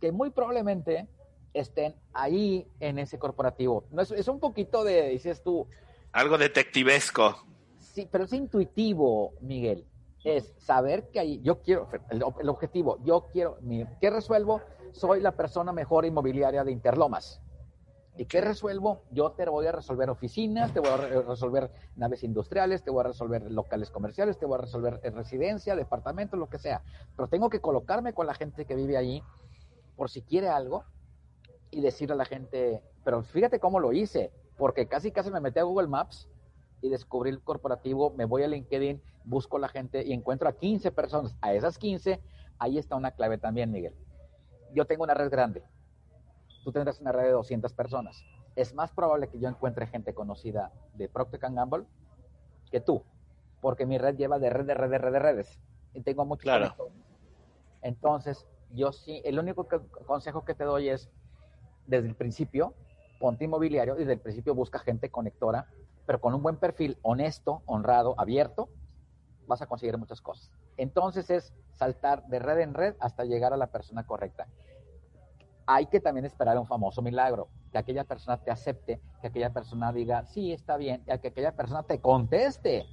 que 0.00 0.12
muy 0.12 0.30
probablemente 0.30 1.08
estén 1.54 1.94
ahí 2.12 2.66
en 2.80 2.98
ese 2.98 3.18
corporativo. 3.18 3.84
No, 3.90 4.02
es, 4.02 4.10
es 4.10 4.28
un 4.28 4.40
poquito 4.40 4.84
de, 4.84 5.08
dices 5.08 5.42
tú. 5.42 5.66
Algo 6.12 6.36
detectivesco. 6.36 7.46
Sí, 7.78 8.08
pero 8.10 8.24
es 8.24 8.32
intuitivo, 8.32 9.32
Miguel. 9.40 9.86
Es 10.24 10.54
saber 10.58 11.10
que 11.10 11.20
ahí, 11.20 11.40
yo 11.42 11.60
quiero, 11.60 11.88
el, 12.10 12.24
el 12.40 12.48
objetivo, 12.48 12.98
yo 13.04 13.28
quiero, 13.32 13.58
¿qué 14.00 14.10
resuelvo? 14.10 14.62
Soy 14.92 15.20
la 15.20 15.32
persona 15.32 15.72
mejor 15.72 16.06
inmobiliaria 16.06 16.64
de 16.64 16.72
Interlomas. 16.72 17.40
¿Y 18.16 18.26
qué 18.26 18.40
resuelvo? 18.40 19.02
Yo 19.10 19.32
te 19.32 19.44
voy 19.44 19.66
a 19.66 19.72
resolver 19.72 20.08
oficinas, 20.08 20.72
te 20.72 20.78
voy 20.78 20.90
a 20.90 20.96
resolver 20.96 21.70
naves 21.96 22.22
industriales, 22.22 22.84
te 22.84 22.90
voy 22.90 23.00
a 23.00 23.08
resolver 23.08 23.50
locales 23.50 23.90
comerciales, 23.90 24.38
te 24.38 24.46
voy 24.46 24.54
a 24.54 24.62
resolver 24.62 25.00
residencia, 25.14 25.74
departamento, 25.74 26.36
lo 26.36 26.48
que 26.48 26.58
sea. 26.58 26.82
Pero 27.16 27.28
tengo 27.28 27.50
que 27.50 27.60
colocarme 27.60 28.12
con 28.12 28.28
la 28.28 28.34
gente 28.34 28.66
que 28.66 28.76
vive 28.76 28.96
allí 28.96 29.22
por 29.96 30.10
si 30.10 30.22
quiere 30.22 30.48
algo 30.48 30.84
y 31.72 31.80
decirle 31.80 32.14
a 32.14 32.18
la 32.18 32.24
gente, 32.24 32.82
pero 33.04 33.22
fíjate 33.24 33.58
cómo 33.58 33.80
lo 33.80 33.92
hice, 33.92 34.32
porque 34.56 34.86
casi 34.86 35.10
casi 35.10 35.32
me 35.32 35.40
metí 35.40 35.58
a 35.58 35.64
Google 35.64 35.88
Maps 35.88 36.28
y 36.84 36.90
descubrí 36.90 37.30
el 37.30 37.40
corporativo, 37.40 38.10
me 38.10 38.26
voy 38.26 38.42
a 38.42 38.46
LinkedIn, 38.46 39.00
busco 39.24 39.56
a 39.56 39.60
la 39.60 39.68
gente 39.68 40.04
y 40.04 40.12
encuentro 40.12 40.50
a 40.50 40.52
15 40.52 40.92
personas. 40.92 41.34
A 41.40 41.54
esas 41.54 41.78
15, 41.78 42.20
ahí 42.58 42.76
está 42.76 42.94
una 42.94 43.12
clave 43.12 43.38
también, 43.38 43.70
Miguel. 43.70 43.94
Yo 44.74 44.84
tengo 44.84 45.02
una 45.04 45.14
red 45.14 45.30
grande. 45.30 45.64
Tú 46.62 46.72
tendrás 46.72 47.00
una 47.00 47.10
red 47.10 47.24
de 47.24 47.30
200 47.30 47.72
personas. 47.72 48.22
es 48.54 48.74
más 48.74 48.92
probable 48.92 49.28
que 49.28 49.40
yo 49.40 49.48
encuentre 49.48 49.86
gente 49.86 50.12
conocida 50.12 50.72
de 50.92 51.08
Procter 51.08 51.40
Gamble 51.40 51.86
que 52.70 52.80
tú, 52.80 53.02
porque 53.62 53.86
mi 53.86 53.96
red 53.96 54.16
lleva 54.16 54.38
de 54.38 54.50
red, 54.50 54.66
de 54.66 54.74
red, 54.74 54.90
de 54.90 54.98
red, 54.98 55.12
de 55.12 55.18
redes. 55.18 55.58
Y 55.94 56.02
tengo 56.02 56.26
mucho 56.26 56.42
claro. 56.42 56.74
Entonces, 57.80 58.46
yo 58.74 58.92
sí, 58.92 59.22
el 59.24 59.38
único 59.38 59.66
consejo 60.06 60.44
que 60.44 60.54
te 60.54 60.64
doy 60.64 60.90
es, 60.90 61.08
desde 61.86 62.08
el 62.08 62.14
principio, 62.14 62.74
ponte 63.18 63.46
inmobiliario 63.46 63.94
y 63.94 64.00
desde 64.00 64.12
el 64.12 64.20
principio 64.20 64.54
busca 64.54 64.78
gente 64.80 65.10
conectora, 65.10 65.66
pero 66.06 66.20
con 66.20 66.34
un 66.34 66.42
buen 66.42 66.56
perfil 66.56 66.98
honesto, 67.02 67.62
honrado, 67.66 68.14
abierto, 68.18 68.68
vas 69.46 69.62
a 69.62 69.66
conseguir 69.66 69.96
muchas 69.98 70.20
cosas. 70.20 70.50
Entonces 70.76 71.30
es 71.30 71.52
saltar 71.72 72.26
de 72.26 72.38
red 72.38 72.60
en 72.60 72.74
red 72.74 72.94
hasta 73.00 73.24
llegar 73.24 73.52
a 73.52 73.56
la 73.56 73.68
persona 73.68 74.06
correcta. 74.06 74.46
Hay 75.66 75.86
que 75.86 76.00
también 76.00 76.26
esperar 76.26 76.58
un 76.58 76.66
famoso 76.66 77.00
milagro, 77.00 77.48
que 77.72 77.78
aquella 77.78 78.04
persona 78.04 78.36
te 78.36 78.50
acepte, 78.50 79.00
que 79.20 79.28
aquella 79.28 79.50
persona 79.50 79.92
diga, 79.92 80.26
sí, 80.26 80.52
está 80.52 80.76
bien, 80.76 81.02
y 81.06 81.18
que 81.18 81.28
aquella 81.28 81.52
persona 81.52 81.82
te 81.82 82.00
conteste. 82.00 82.86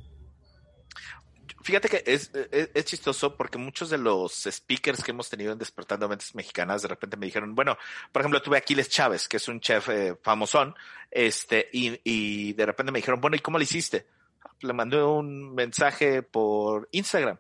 Fíjate 1.64 1.90
que 1.90 2.04
es, 2.06 2.32
es, 2.34 2.86
chistoso 2.86 3.36
porque 3.36 3.58
muchos 3.58 3.90
de 3.90 3.98
los 3.98 4.48
speakers 4.50 5.04
que 5.04 5.12
hemos 5.12 5.30
tenido 5.30 5.52
en 5.52 5.60
Despertando 5.60 6.10
Mentes 6.10 6.34
Mexicanas 6.36 6.82
de 6.82 6.88
repente 6.88 7.18
me 7.18 7.26
dijeron, 7.26 7.56
bueno, 7.56 7.78
por 8.12 8.22
ejemplo, 8.22 8.42
tuve 8.42 8.58
a 8.58 8.60
Aquiles 8.60 8.90
Chávez, 8.90 9.28
que 9.28 9.38
es 9.38 9.48
un 9.48 9.60
chef 9.60 9.90
eh, 9.90 10.16
famosón, 10.22 10.76
este, 11.10 11.70
y, 11.72 12.00
y 12.04 12.54
de 12.54 12.66
repente 12.66 12.92
me 12.92 13.00
dijeron, 13.00 13.22
bueno, 13.22 13.36
¿y 13.36 13.40
cómo 13.40 13.58
lo 13.58 13.64
hiciste? 13.64 14.08
Le 14.62 14.74
mandé 14.74 15.02
un 15.02 15.54
mensaje 15.54 16.24
por 16.24 16.88
Instagram. 16.92 17.38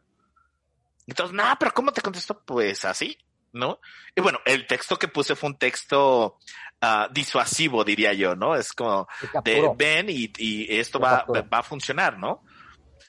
Entonces, 1.08 1.36
no, 1.36 1.44
pero 1.60 1.74
¿cómo 1.74 1.92
te 1.92 2.02
contestó? 2.02 2.42
Pues 2.44 2.86
así, 2.86 3.18
¿no? 3.54 3.80
Y 4.16 4.22
bueno, 4.22 4.40
el 4.46 4.68
texto 4.68 4.98
que 4.98 5.08
puse 5.08 5.36
fue 5.36 5.50
un 5.50 5.58
texto 5.58 6.38
uh, 6.82 7.12
disuasivo, 7.12 7.84
diría 7.84 8.14
yo, 8.14 8.36
¿no? 8.36 8.56
Es 8.56 8.74
como 8.74 9.08
de 9.44 9.72
ven 9.76 10.10
y, 10.10 10.32
y 10.38 10.80
esto 10.80 11.00
va, 11.00 11.26
va 11.26 11.58
a 11.60 11.64
funcionar, 11.64 12.18
¿no? 12.18 12.44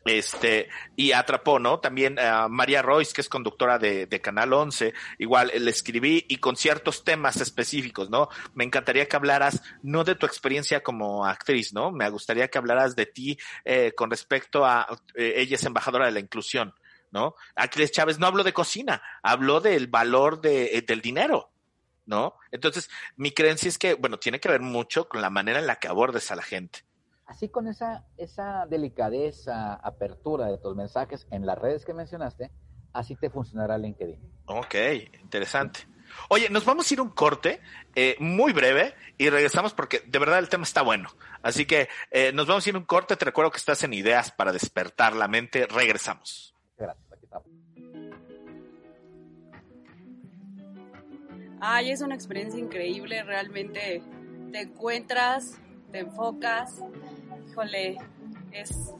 Este, 0.04 0.68
y 0.96 1.12
atrapó, 1.12 1.60
¿no? 1.60 1.78
También 1.78 2.18
a 2.18 2.48
María 2.48 2.82
Royce, 2.82 3.12
que 3.12 3.20
es 3.20 3.28
conductora 3.28 3.78
de, 3.78 4.08
Canal 4.20 4.52
11, 4.52 4.92
igual 5.18 5.52
le 5.56 5.70
escribí 5.70 6.26
y 6.28 6.38
con 6.38 6.56
ciertos 6.56 7.04
temas 7.04 7.40
específicos, 7.40 8.10
¿no? 8.10 8.28
Me 8.54 8.64
encantaría 8.64 9.06
que 9.06 9.16
hablaras 9.16 9.62
no 9.82 10.02
de 10.02 10.16
tu 10.16 10.26
experiencia 10.26 10.82
como 10.82 11.24
actriz, 11.24 11.72
¿no? 11.72 11.92
Me 11.92 12.08
gustaría 12.10 12.48
que 12.48 12.58
hablaras 12.58 12.96
de 12.96 13.06
ti 13.06 13.38
eh, 13.64 13.92
con 13.96 14.10
respecto 14.10 14.66
a, 14.66 14.86
eh, 15.14 15.34
ella 15.36 15.54
es 15.54 15.64
embajadora 15.64 16.06
de 16.06 16.12
la 16.12 16.20
inclusión, 16.20 16.74
¿no? 17.12 17.36
Aquiles 17.54 17.92
Chávez 17.92 18.18
no 18.18 18.26
habló 18.26 18.42
de 18.42 18.52
cocina, 18.52 19.02
habló 19.22 19.60
del 19.60 19.86
valor 19.86 20.40
de, 20.40 20.76
eh, 20.76 20.82
del 20.82 21.00
dinero, 21.00 21.52
¿no? 22.06 22.34
Entonces, 22.50 22.90
mi 23.16 23.30
creencia 23.30 23.68
es 23.68 23.78
que, 23.78 23.94
bueno, 23.94 24.18
tiene 24.18 24.40
que 24.40 24.48
ver 24.48 24.60
mucho 24.60 25.08
con 25.08 25.22
la 25.22 25.30
manera 25.30 25.60
en 25.60 25.68
la 25.68 25.76
que 25.76 25.86
abordes 25.86 26.32
a 26.32 26.36
la 26.36 26.42
gente 26.42 26.84
así 27.32 27.48
con 27.48 27.66
esa, 27.66 28.04
esa 28.18 28.66
delicadeza, 28.68 29.74
apertura 29.74 30.48
de 30.48 30.58
tus 30.58 30.76
mensajes 30.76 31.26
en 31.30 31.46
las 31.46 31.56
redes 31.56 31.86
que 31.86 31.94
mencionaste, 31.94 32.50
así 32.92 33.16
te 33.16 33.30
funcionará 33.30 33.78
LinkedIn. 33.78 34.18
Ok, 34.44 34.74
interesante. 35.22 35.80
Oye, 36.28 36.50
nos 36.50 36.66
vamos 36.66 36.90
a 36.90 36.94
ir 36.94 37.00
un 37.00 37.08
corte 37.08 37.62
eh, 37.94 38.16
muy 38.20 38.52
breve 38.52 38.94
y 39.16 39.30
regresamos 39.30 39.72
porque 39.72 40.02
de 40.06 40.18
verdad 40.18 40.40
el 40.40 40.50
tema 40.50 40.64
está 40.64 40.82
bueno. 40.82 41.08
Así 41.42 41.64
que 41.64 41.88
eh, 42.10 42.32
nos 42.34 42.46
vamos 42.46 42.66
a 42.66 42.68
ir 42.68 42.76
un 42.76 42.84
corte. 42.84 43.16
Te 43.16 43.24
recuerdo 43.24 43.50
que 43.50 43.56
estás 43.56 43.82
en 43.82 43.94
Ideas 43.94 44.30
para 44.30 44.52
despertar 44.52 45.16
la 45.16 45.26
mente. 45.26 45.66
Regresamos. 45.66 46.54
Gracias, 46.76 47.12
aquí 47.12 47.24
estamos. 47.24 47.48
Ay, 51.62 51.92
es 51.92 52.02
una 52.02 52.14
experiencia 52.14 52.60
increíble. 52.60 53.22
Realmente 53.22 54.02
te 54.52 54.60
encuentras, 54.60 55.58
te 55.90 56.00
enfocas 56.00 56.82
híjole, 57.52 57.98
es 58.50 58.94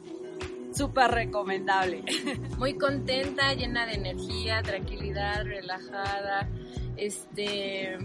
súper 0.75 1.11
recomendable. 1.11 2.05
Muy 2.59 2.75
contenta, 2.77 3.55
llena 3.55 3.87
de 3.87 3.95
energía, 3.95 4.63
tranquilidad, 4.63 5.45
relajada. 5.45 6.49
Este, 6.97 7.97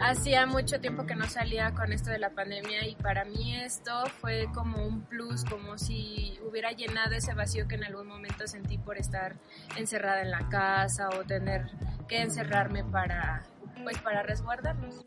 hacía 0.00 0.46
mucho 0.46 0.80
tiempo 0.80 1.06
que 1.06 1.14
no 1.14 1.28
salía 1.28 1.72
con 1.74 1.92
esto 1.92 2.10
de 2.10 2.18
la 2.18 2.30
pandemia 2.30 2.88
y 2.88 2.96
para 2.96 3.24
mí 3.24 3.56
esto 3.56 3.92
fue 4.20 4.48
como 4.52 4.84
un 4.84 5.02
plus, 5.02 5.44
como 5.44 5.78
si 5.78 6.38
hubiera 6.44 6.72
llenado 6.72 7.14
ese 7.14 7.32
vacío 7.34 7.68
que 7.68 7.76
en 7.76 7.84
algún 7.84 8.08
momento 8.08 8.48
sentí 8.48 8.78
por 8.78 8.98
estar 8.98 9.36
encerrada 9.76 10.22
en 10.22 10.32
la 10.32 10.48
casa 10.48 11.08
o 11.10 11.22
tener 11.22 11.70
que 12.08 12.20
encerrarme 12.20 12.82
para, 12.82 13.44
pues 13.84 13.98
para 13.98 14.24
resguardarnos. 14.24 15.06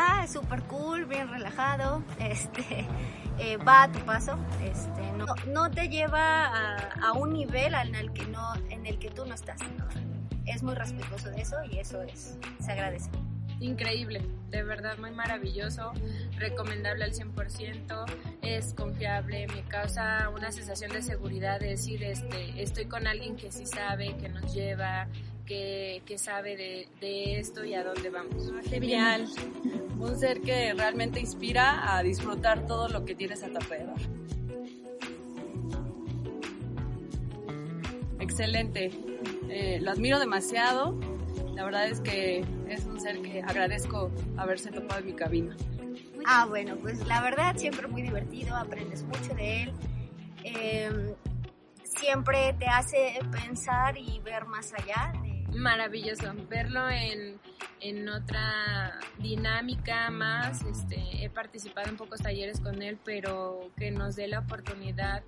Ah, 0.00 0.24
es 0.24 0.32
súper 0.32 0.62
cool, 0.62 1.04
bien 1.06 1.28
relajado, 1.28 2.02
este, 2.18 2.86
eh, 3.38 3.56
va 3.58 3.84
a 3.84 3.92
tu 3.92 3.98
paso, 4.00 4.38
este, 4.62 5.12
no, 5.12 5.26
no 5.46 5.70
te 5.70 5.88
lleva 5.88 6.76
a, 6.76 7.12
un 7.12 7.32
nivel 7.32 7.74
en 7.74 7.94
el 7.94 8.12
que, 8.12 8.24
no, 8.26 8.54
en 8.70 8.86
el 8.86 8.98
que 8.98 9.10
tú 9.10 9.24
no 9.26 9.34
estás. 9.34 9.60
Es 10.46 10.62
muy 10.62 10.74
respetuoso 10.74 11.30
de 11.30 11.42
eso 11.42 11.56
y 11.70 11.78
eso 11.78 12.02
es, 12.02 12.36
se 12.60 12.72
agradece. 12.72 13.10
Increíble, 13.60 14.22
de 14.48 14.62
verdad 14.62 14.96
muy 14.96 15.10
maravilloso, 15.10 15.92
recomendable 16.38 17.04
al 17.04 17.12
100%, 17.12 18.06
es 18.40 18.72
confiable, 18.72 19.46
me 19.48 19.62
causa 19.64 20.30
una 20.30 20.50
sensación 20.50 20.92
de 20.92 21.02
seguridad 21.02 21.60
de 21.60 21.68
decir, 21.68 22.02
este, 22.02 22.62
estoy 22.62 22.86
con 22.86 23.06
alguien 23.06 23.36
que 23.36 23.52
sí 23.52 23.66
sabe, 23.66 24.16
que 24.16 24.30
nos 24.30 24.54
lleva, 24.54 25.08
que, 25.44 26.16
sabe 26.16 26.56
de, 27.00 27.38
esto 27.38 27.64
y 27.64 27.74
a 27.74 27.82
dónde 27.84 28.08
vamos. 28.10 28.52
Ah, 28.54 28.60
genial. 28.68 29.26
Un 30.00 30.18
ser 30.18 30.40
que 30.40 30.72
realmente 30.72 31.20
inspira 31.20 31.94
a 31.94 32.02
disfrutar 32.02 32.66
todo 32.66 32.88
lo 32.88 33.04
que 33.04 33.14
tienes 33.14 33.42
a 33.42 33.48
tu 33.48 33.56
alrededor. 33.58 33.98
Excelente. 38.18 38.90
Eh, 39.50 39.78
lo 39.80 39.90
admiro 39.90 40.18
demasiado. 40.18 40.98
La 41.54 41.64
verdad 41.64 41.88
es 41.88 42.00
que 42.00 42.44
es 42.68 42.86
un 42.86 42.98
ser 42.98 43.20
que 43.20 43.42
agradezco 43.42 44.10
haberse 44.38 44.70
topado 44.70 45.00
en 45.00 45.06
mi 45.06 45.12
cabina. 45.12 45.56
Ah, 46.24 46.46
bueno, 46.46 46.76
pues 46.76 47.06
la 47.06 47.20
verdad 47.20 47.56
siempre 47.56 47.86
muy 47.86 48.00
divertido, 48.00 48.56
aprendes 48.56 49.02
mucho 49.04 49.34
de 49.34 49.64
él. 49.64 49.72
Em, 50.44 51.14
siempre 51.82 52.54
te 52.58 52.66
hace 52.66 53.18
pensar 53.30 53.98
y 53.98 54.20
ver 54.20 54.46
más 54.46 54.72
allá 54.72 55.12
maravilloso 55.54 56.32
verlo 56.48 56.88
en, 56.88 57.38
en 57.80 58.08
otra 58.08 58.98
dinámica 59.18 60.10
más. 60.10 60.62
Este, 60.62 61.24
he 61.24 61.30
participado 61.30 61.88
en 61.88 61.96
pocos 61.96 62.20
talleres 62.20 62.60
con 62.60 62.82
él, 62.82 62.98
pero 63.04 63.70
que 63.76 63.90
nos 63.90 64.16
dé 64.16 64.28
la 64.28 64.40
oportunidad 64.40 65.22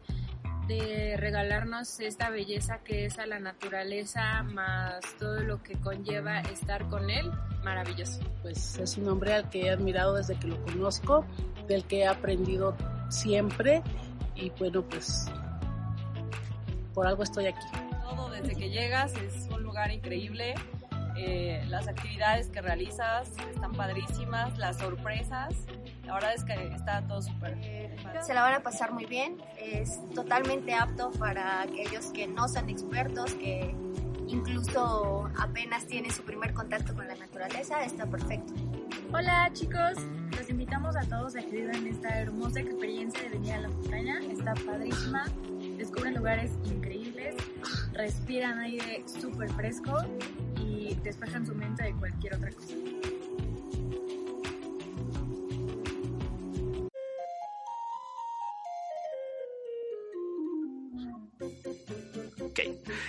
de 0.67 1.17
regalarnos 1.17 1.99
esta 2.01 2.31
belleza 2.31 2.79
que 2.85 3.07
es 3.07 3.19
a 3.19 3.27
la 3.27 3.41
naturaleza, 3.41 4.43
más 4.45 5.01
todo 5.19 5.41
lo 5.41 5.63
que 5.63 5.75
conlleva 5.75 6.41
estar 6.41 6.89
con 6.89 7.11
él, 7.11 7.31
maravilloso. 7.65 8.21
Pues 8.43 8.79
es 8.79 8.97
un 8.97 9.09
hombre 9.09 9.35
al 9.35 9.51
que 9.51 9.63
he 9.63 9.71
admirado 9.71 10.15
desde 10.15 10.39
que 10.39 10.47
lo 10.47 10.63
conozco, 10.63 11.27
del 11.67 11.85
que 11.85 12.01
he 12.01 12.07
aprendido 12.07 12.77
siempre 13.09 13.83
y 14.37 14.51
bueno, 14.51 14.83
pues 14.83 15.27
por 16.95 17.07
algo 17.07 17.23
estoy 17.23 17.47
aquí 17.47 17.67
desde 18.31 18.55
que 18.55 18.71
llegas, 18.71 19.15
es 19.15 19.49
un 19.51 19.63
lugar 19.63 19.91
increíble. 19.91 20.55
Eh, 21.17 21.63
las 21.69 21.89
actividades 21.89 22.49
que 22.49 22.61
realizas 22.61 23.29
están 23.55 23.73
padrísimas, 23.73 24.57
las 24.59 24.79
sorpresas. 24.79 25.55
La 26.05 26.15
verdad 26.15 26.35
es 26.35 26.45
que 26.45 26.53
está 26.75 27.03
todo 27.07 27.23
súper. 27.23 27.57
Se 28.23 28.35
la 28.35 28.43
van 28.43 28.55
a 28.55 28.61
pasar 28.63 28.93
muy 28.93 29.07
bien. 29.07 29.39
Es 29.59 29.99
totalmente 30.15 30.75
apto 30.75 31.11
para 31.13 31.63
aquellos 31.63 32.07
que 32.13 32.27
no 32.27 32.49
son 32.49 32.69
expertos, 32.69 33.33
que 33.35 33.75
incluso 34.27 35.31
apenas 35.39 35.87
tienen 35.87 36.11
su 36.11 36.23
primer 36.23 36.53
contacto 36.53 36.95
con 36.95 37.07
la 37.07 37.15
naturaleza. 37.15 37.85
Está 37.85 38.07
perfecto. 38.07 38.53
Hola 39.13 39.51
chicos, 39.53 39.99
los 40.37 40.49
invitamos 40.49 40.97
a 40.97 41.03
todos 41.03 41.37
a 41.37 41.43
que 41.43 41.63
vivan 41.63 41.87
esta 41.87 42.21
hermosa 42.21 42.61
experiencia 42.61 43.23
de 43.23 43.29
venir 43.29 43.53
a 43.53 43.61
la 43.61 43.69
montaña. 43.69 44.21
Está 44.31 44.55
padrísima, 44.55 45.25
descubren 45.77 46.15
lugares 46.15 46.51
increíbles 46.65 47.37
respiran 47.95 48.59
aire 48.59 49.05
súper 49.07 49.51
fresco 49.51 49.99
y 50.61 50.95
despejan 51.03 51.47
su 51.47 51.55
mente 51.55 51.85
de 51.85 51.95
cualquier 51.95 52.35
otra 52.37 52.51
cosa. 52.51 52.75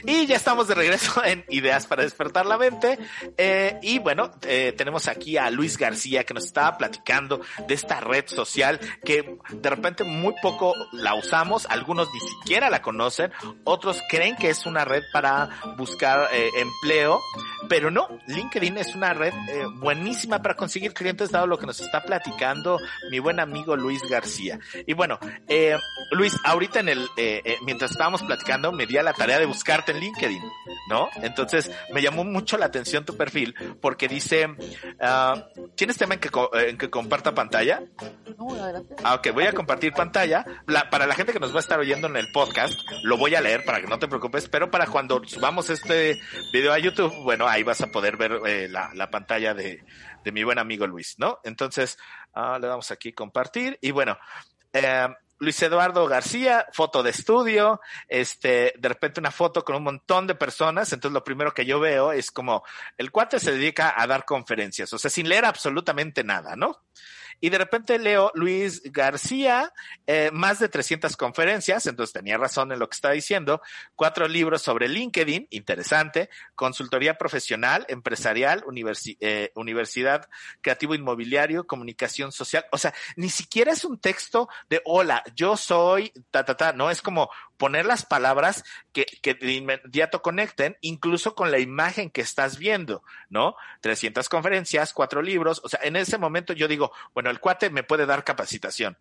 Y 0.06 0.26
ya 0.26 0.36
estamos 0.36 0.68
de 0.68 0.76
regreso 0.76 1.24
en 1.26 1.46
Ideas 1.50 1.88
para 1.88 2.04
despertar 2.04 2.46
la 2.46 2.58
mente. 2.58 3.00
Eh, 3.38 3.80
y 3.82 4.00
bueno, 4.00 4.32
eh, 4.44 4.74
tenemos 4.78 5.08
aquí 5.08 5.38
a 5.38 5.50
Luis 5.50 5.78
García 5.78 6.24
que 6.26 6.34
nos 6.34 6.46
estaba 6.46 6.78
platicando 6.78 7.42
de 7.68 7.74
esta 7.74 8.00
red 8.00 8.26
social 8.28 8.80
que 9.04 9.38
de 9.50 9.70
repente 9.70 10.04
muy 10.04 10.34
poco 10.42 10.74
la 10.92 11.16
usamos, 11.16 11.66
algunos 11.68 12.10
ni 12.14 12.20
siquiera 12.20 12.70
la 12.70 12.82
conocen, 12.82 13.32
otros 13.64 14.02
creen 14.10 14.36
que 14.36 14.50
es 14.50 14.66
una 14.66 14.86
red 14.86 15.04
para 15.12 15.50
buscar 15.78 16.30
eh, 16.34 16.50
empleo, 16.58 17.22
pero 17.70 17.92
no, 17.92 18.08
LinkedIn 18.28 18.78
es 18.78 18.96
una 18.96 19.14
red 19.14 19.34
eh, 19.50 19.66
buenísima 19.76 20.42
para 20.42 20.56
conseguir 20.56 20.94
clientes 20.94 21.32
dado 21.32 21.48
lo 21.48 21.58
que 21.58 21.66
nos 21.66 21.80
está 21.80 22.04
platicando 22.04 22.80
mi 23.10 23.20
buen 23.20 23.40
amigo 23.40 23.76
Luis 23.76 24.02
García. 24.10 24.60
Y 24.86 24.94
bueno, 24.94 25.20
eh, 25.48 25.78
Luis, 26.12 26.36
ahorita 26.44 26.82
en 26.82 26.90
el, 26.90 27.10
mientras 27.64 27.92
estábamos 27.92 28.22
platicando, 28.24 28.72
me 28.72 28.86
di 28.86 28.98
a 28.98 29.04
la 29.04 29.14
tarea 29.14 29.40
de 29.40 29.46
buscarte 29.46 29.93
en 29.94 30.00
LinkedIn, 30.02 30.44
¿no? 30.90 31.10
Entonces, 31.22 31.72
me 31.92 32.02
llamó 32.02 32.24
mucho 32.24 32.58
la 32.58 32.66
atención 32.66 33.06
tu 33.06 33.16
perfil 33.16 33.56
porque 33.82 34.08
dice, 34.08 34.48
ah, 35.00 35.46
¿tienes 35.76 35.98
tema 35.98 36.16
en 36.16 36.20
que, 36.20 36.28
eh, 36.30 36.70
en 36.70 36.78
que 36.78 36.90
comparta 36.90 37.34
pantalla? 37.34 37.82
No, 38.38 38.54
adelante. 38.54 38.96
Ah, 39.04 39.16
ok, 39.16 39.30
voy 39.34 39.46
a 39.46 39.54
compartir 39.54 39.94
pantalla. 39.94 40.46
La- 40.68 40.90
para 40.90 41.08
la 41.08 41.16
gente 41.16 41.34
que 41.34 41.40
nos 41.40 41.52
va 41.54 41.58
a 41.58 41.60
estar 41.62 41.80
oyendo 41.80 42.08
en 42.08 42.16
el 42.18 42.32
podcast, 42.32 42.74
lo 43.04 43.18
voy 43.18 43.36
a 43.36 43.42
leer 43.42 43.64
para 43.66 43.82
que 43.82 43.88
no 43.88 44.00
te 44.00 44.08
preocupes, 44.08 44.50
pero 44.50 44.70
para 44.72 44.88
cuando 44.88 45.22
subamos 45.26 45.70
este 45.70 46.20
video 46.52 46.74
a 46.74 46.80
YouTube, 46.80 47.14
bueno, 47.24 47.48
ahí 47.48 47.64
vas 47.64 47.82
a 47.82 47.88
poder 47.92 48.18
ver 48.18 48.40
eh, 48.46 48.68
la, 48.70 48.92
la 48.94 49.10
pantalla 49.10 49.54
de, 49.54 49.84
de 50.24 50.32
mi 50.32 50.44
buen 50.44 50.60
amigo 50.60 50.88
Luis, 50.88 51.16
¿no? 51.18 51.40
Entonces, 51.44 51.98
ah, 52.34 52.58
le 52.60 52.68
damos 52.68 52.92
aquí 52.92 53.14
compartir 53.14 53.78
y 53.82 53.92
bueno, 53.92 54.18
eh, 54.74 55.08
Luis 55.40 55.62
Eduardo 55.62 56.08
García, 56.08 56.68
foto 56.72 57.04
de 57.04 57.10
estudio, 57.10 57.82
este, 58.08 58.74
de 58.78 58.90
repente 58.90 59.20
una 59.20 59.32
foto 59.32 59.64
con 59.66 59.76
un 59.76 59.84
montón 59.84 60.28
de 60.28 60.36
personas, 60.36 60.92
entonces 60.94 61.14
lo 61.14 61.24
primero 61.24 61.54
que 61.54 61.66
yo 61.66 61.80
veo 61.80 62.12
es 62.12 62.32
como 62.32 62.64
el 62.98 63.12
cuate 63.12 63.40
se 63.40 63.52
dedica 63.52 63.94
a 63.96 64.08
dar 64.08 64.26
conferencias, 64.26 64.94
o 64.94 64.98
sea, 64.98 65.12
sin 65.12 65.28
leer 65.28 65.46
absolutamente 65.46 66.24
nada, 66.24 66.56
¿no? 66.56 66.84
Y 67.44 67.50
de 67.50 67.58
repente 67.58 68.00
leo 68.00 68.32
Luis 68.36 68.82
García, 68.86 69.74
eh, 70.08 70.30
más 70.32 70.60
de 70.60 70.70
300 70.70 71.18
conferencias, 71.18 71.86
entonces 71.88 72.14
tenía 72.14 72.38
razón 72.38 72.72
en 72.72 72.80
lo 72.80 72.88
que 72.88 72.96
estaba 72.96 73.14
diciendo, 73.14 73.62
cuatro 73.98 74.30
libros 74.30 74.62
sobre 74.62 74.88
LinkedIn, 74.88 75.48
interesante, 75.50 76.30
consultoría 76.56 77.18
profesional, 77.18 77.86
empresarial, 77.90 78.64
eh, 79.20 79.52
universidad, 79.56 80.30
creativo 80.62 80.96
inmobiliario, 80.96 81.68
comunicación 81.68 82.32
social, 82.32 82.64
o 82.72 82.78
sea, 82.78 82.94
ni 83.18 83.30
siquiera 83.30 83.74
es 83.74 83.84
un 83.84 84.00
texto 84.00 84.48
de 84.70 84.82
hola, 84.86 85.22
yo 85.36 85.58
soy, 85.58 86.14
ta, 86.32 86.46
ta, 86.46 86.56
ta, 86.56 86.72
no, 86.72 86.92
es 86.92 87.02
como 87.02 87.30
poner 87.58 87.86
las 87.86 88.06
palabras 88.06 88.64
que, 88.94 89.06
que 89.22 89.34
de 89.34 89.52
inmediato 89.52 90.22
conecten, 90.22 90.78
incluso 90.80 91.36
con 91.36 91.52
la 91.52 91.60
imagen 91.60 92.10
que 92.10 92.22
estás 92.22 92.58
viendo, 92.58 93.04
¿no? 93.30 93.56
300 93.82 94.30
conferencias, 94.30 94.94
cuatro 94.94 95.22
libros, 95.22 95.60
o 95.64 95.68
sea, 95.68 95.82
en 95.84 95.98
ese 95.98 96.18
momento 96.18 96.54
yo 96.54 96.70
digo, 96.70 96.94
bueno, 97.14 97.33
el 97.34 97.40
cuate 97.40 97.70
me 97.70 97.84
puede 97.84 98.06
dar 98.06 98.24
capacitación. 98.24 98.98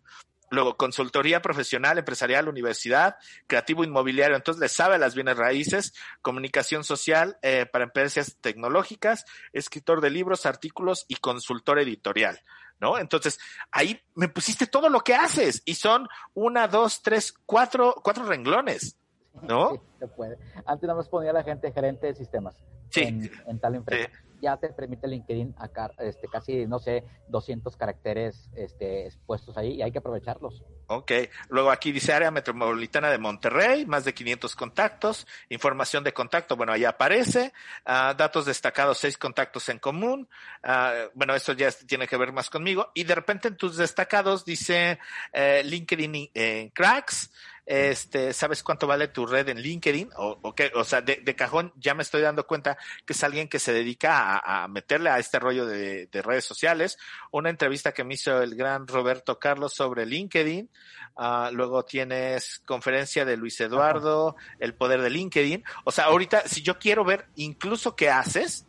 Luego, 0.49 0.77
consultoría 0.77 1.41
profesional, 1.41 1.97
empresarial, 1.97 2.47
universidad, 2.47 3.15
creativo 3.47 3.83
inmobiliario, 3.83 4.35
entonces 4.35 4.61
le 4.61 4.69
sabe 4.69 4.99
las 4.99 5.15
bienes 5.15 5.35
raíces, 5.35 5.95
comunicación 6.21 6.83
social 6.83 7.37
eh, 7.41 7.65
para 7.65 7.85
empresas 7.85 8.37
tecnológicas, 8.39 9.25
escritor 9.51 9.99
de 9.99 10.11
libros, 10.11 10.45
artículos 10.45 11.05
y 11.07 11.15
consultor 11.15 11.79
editorial, 11.79 12.39
¿no? 12.79 12.99
Entonces, 12.99 13.39
ahí 13.71 13.99
me 14.13 14.27
pusiste 14.27 14.67
todo 14.67 14.89
lo 14.89 14.99
que 14.99 15.15
haces 15.15 15.63
y 15.65 15.73
son 15.73 16.07
una, 16.35 16.67
dos, 16.67 17.01
tres, 17.01 17.33
cuatro, 17.47 17.95
cuatro 18.03 18.23
renglones, 18.25 18.95
¿no? 19.41 19.71
Sí, 19.71 19.79
se 19.99 20.07
puede. 20.07 20.37
Antes 20.67 20.83
nada 20.87 20.97
más 20.97 21.09
ponía 21.09 21.33
la 21.33 21.43
gente 21.43 21.71
gerente 21.71 22.07
de 22.07 22.15
sistemas 22.15 22.55
Sí. 22.91 23.01
en, 23.01 23.31
en 23.47 23.59
tal 23.59 23.73
empresa. 23.75 24.11
Sí. 24.13 24.32
Ya 24.43 24.57
te 24.57 24.67
permite 24.73 25.07
LinkedIn 25.07 25.55
acá, 25.57 25.89
este, 25.99 26.27
casi, 26.27 26.67
no 26.67 26.77
sé, 26.77 27.05
200 27.29 27.77
caracteres 27.77 28.49
este, 28.57 29.05
expuestos 29.05 29.55
ahí 29.55 29.75
y 29.75 29.81
hay 29.81 29.89
que 29.93 29.99
aprovecharlos. 29.99 30.61
Ok. 30.87 31.13
Luego 31.47 31.71
aquí 31.71 31.93
dice 31.93 32.11
área 32.11 32.29
metropolitana 32.29 33.09
de 33.09 33.19
Monterrey, 33.19 33.85
más 33.85 34.03
de 34.03 34.13
500 34.13 34.53
contactos, 34.57 35.25
información 35.47 36.03
de 36.03 36.11
contacto, 36.11 36.57
bueno, 36.57 36.73
ahí 36.73 36.83
aparece, 36.83 37.53
ah, 37.85 38.13
datos 38.17 38.45
destacados, 38.45 38.97
seis 38.97 39.17
contactos 39.17 39.69
en 39.69 39.79
común, 39.79 40.27
ah, 40.61 41.05
bueno, 41.13 41.33
esto 41.35 41.53
ya 41.53 41.71
tiene 41.71 42.05
que 42.05 42.17
ver 42.17 42.33
más 42.33 42.49
conmigo, 42.49 42.91
y 42.93 43.05
de 43.05 43.15
repente 43.15 43.47
en 43.47 43.55
tus 43.55 43.77
destacados 43.77 44.43
dice 44.43 44.99
eh, 45.31 45.61
LinkedIn 45.63 46.31
eh, 46.33 46.71
Cracks, 46.75 47.31
este, 47.65 48.33
¿sabes 48.33 48.61
cuánto 48.61 48.87
vale 48.87 49.07
tu 49.07 49.25
red 49.25 49.47
en 49.49 49.61
LinkedIn? 49.61 50.09
O, 50.17 50.37
o 50.41 50.53
qué? 50.55 50.71
o 50.75 50.83
sea, 50.83 51.01
de, 51.01 51.17
de 51.23 51.35
cajón 51.35 51.71
ya 51.77 51.93
me 51.93 52.03
estoy 52.03 52.21
dando 52.21 52.45
cuenta 52.45 52.77
que 53.05 53.13
es 53.13 53.23
alguien 53.23 53.47
que 53.47 53.59
se 53.59 53.71
dedica 53.71 54.37
a, 54.37 54.63
a 54.63 54.67
meterle 54.67 55.09
a 55.09 55.19
este 55.19 55.39
rollo 55.39 55.65
de, 55.65 56.07
de 56.07 56.21
redes 56.21 56.45
sociales. 56.45 56.97
Una 57.31 57.49
entrevista 57.49 57.93
que 57.93 58.03
me 58.03 58.15
hizo 58.15 58.41
el 58.41 58.55
gran 58.55 58.87
Roberto 58.87 59.39
Carlos 59.39 59.73
sobre 59.73 60.05
LinkedIn. 60.05 60.69
Ah, 61.15 61.51
luego 61.53 61.85
tienes 61.85 62.61
conferencia 62.65 63.23
de 63.23 63.37
Luis 63.37 63.59
Eduardo, 63.61 64.35
el 64.59 64.73
poder 64.73 65.01
de 65.01 65.09
LinkedIn. 65.09 65.63
O 65.85 65.91
sea, 65.91 66.05
ahorita, 66.05 66.47
si 66.47 66.63
yo 66.63 66.79
quiero 66.79 67.05
ver 67.05 67.27
incluso 67.35 67.95
qué 67.95 68.09
haces, 68.09 68.65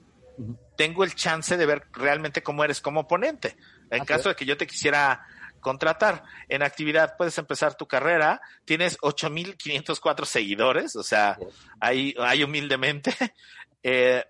tengo 0.77 1.05
el 1.05 1.15
chance 1.15 1.57
de 1.57 1.67
ver 1.67 1.87
realmente 1.93 2.43
cómo 2.43 2.65
eres 2.65 2.81
como 2.81 3.09
ponente. 3.09 3.57
En 3.91 4.03
Así 4.03 4.07
caso 4.07 4.31
es. 4.31 4.35
de 4.35 4.37
que 4.37 4.45
yo 4.45 4.57
te 4.57 4.67
quisiera 4.67 5.27
contratar. 5.65 6.23
En 6.49 6.63
actividad, 6.63 7.17
puedes 7.17 7.37
empezar 7.39 7.75
tu 7.75 7.89
carrera, 7.89 8.41
tienes 8.65 8.97
8.504 8.99 10.25
seguidores, 10.25 10.95
o 10.95 11.03
sea, 11.03 11.37
ahí, 11.81 12.15
ahí 12.21 12.45
humildemente, 12.45 13.13
eh, 13.83 14.25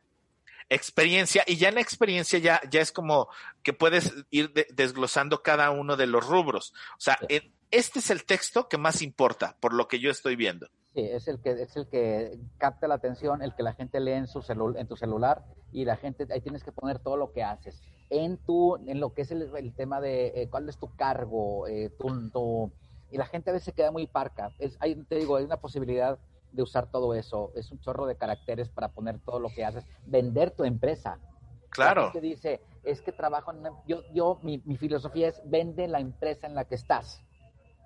experiencia, 0.69 1.43
y 1.47 1.57
ya 1.57 1.69
en 1.69 1.75
la 1.77 1.81
experiencia 1.81 2.39
ya, 2.39 2.61
ya 2.71 2.81
es 2.81 2.93
como 2.93 3.29
que 3.63 3.73
puedes 3.73 4.13
ir 4.31 4.53
de- 4.53 4.67
desglosando 4.75 5.43
cada 5.43 5.71
uno 5.71 5.97
de 5.97 6.07
los 6.07 6.27
rubros. 6.27 6.73
O 6.97 7.01
sea, 7.01 7.17
Sí. 7.21 7.27
en- 7.37 7.53
este 7.71 7.99
es 7.99 8.11
el 8.11 8.25
texto 8.25 8.69
que 8.69 8.79
más 8.79 9.03
importa, 9.03 9.57
por 9.61 9.73
lo 9.75 9.89
que 9.89 9.99
yo 9.99 10.11
estoy 10.11 10.37
viendo. 10.37 10.67
Sí, 10.95 11.01
es 11.01 11.27
el 11.27 11.41
que 11.41 11.51
es 11.51 11.77
el 11.77 11.89
que 11.89 12.39
capta 12.59 12.87
la 12.87 12.95
atención, 12.95 13.43
el 13.43 13.55
que 13.57 13.65
la 13.65 13.73
gente 13.75 13.99
lee 13.99 14.13
en 14.13 14.27
su 14.29 14.41
celu- 14.43 14.79
en 14.79 14.87
tu 14.87 14.97
celular 14.97 15.45
y 15.73 15.85
la 15.85 15.97
gente 15.97 16.27
ahí 16.33 16.41
tienes 16.41 16.63
que 16.63 16.71
poner 16.71 17.01
todo 17.01 17.17
lo 17.17 17.33
que 17.33 17.43
haces 17.43 17.83
en 18.11 18.37
tu 18.37 18.77
en 18.87 19.01
lo 19.01 19.13
que 19.13 19.23
es 19.23 19.33
el, 19.33 19.51
el 19.57 19.75
tema 19.75 20.01
de 20.01 20.27
eh, 20.37 20.49
cuál 20.49 20.69
es 20.69 20.79
tu 20.79 20.95
cargo, 20.95 21.67
eh, 21.67 21.91
tu, 21.99 22.31
tu- 22.31 22.73
y 23.11 23.17
la 23.19 23.27
gente 23.27 23.51
a 23.51 23.55
veces 23.55 23.75
queda 23.75 23.91
muy 23.91 24.07
parca. 24.07 24.53
Es 24.61 24.79
te 25.09 25.17
digo, 25.17 25.37
hay 25.37 25.45
una 25.45 25.57
posibilidad 25.57 26.17
de 26.55 26.63
usar 26.63 26.91
todo 26.91 27.15
eso. 27.15 27.51
Es 27.55 27.71
un 27.73 27.81
chorro 27.81 28.07
de 28.07 28.17
caracteres 28.17 28.69
para 28.69 28.89
poner 28.89 29.19
todo 29.21 29.41
lo 29.41 29.49
que 29.51 29.65
haces, 29.65 29.85
vender 30.07 30.51
tu 30.53 30.65
empresa. 30.65 31.19
La 31.19 31.69
Claro, 31.71 32.05
gente 32.05 32.21
dice, 32.21 32.61
es 32.85 33.03
que 33.03 33.13
trabajo 33.13 33.51
en 33.51 33.59
una- 33.59 33.73
yo 33.87 34.03
yo 34.13 34.39
mi, 34.43 34.63
mi 34.65 34.77
filosofía 34.77 35.29
es 35.29 35.41
vende 35.45 35.89
la 35.89 35.99
empresa 36.01 36.47
en 36.47 36.55
la 36.55 36.65
que 36.65 36.77
estás. 36.77 37.23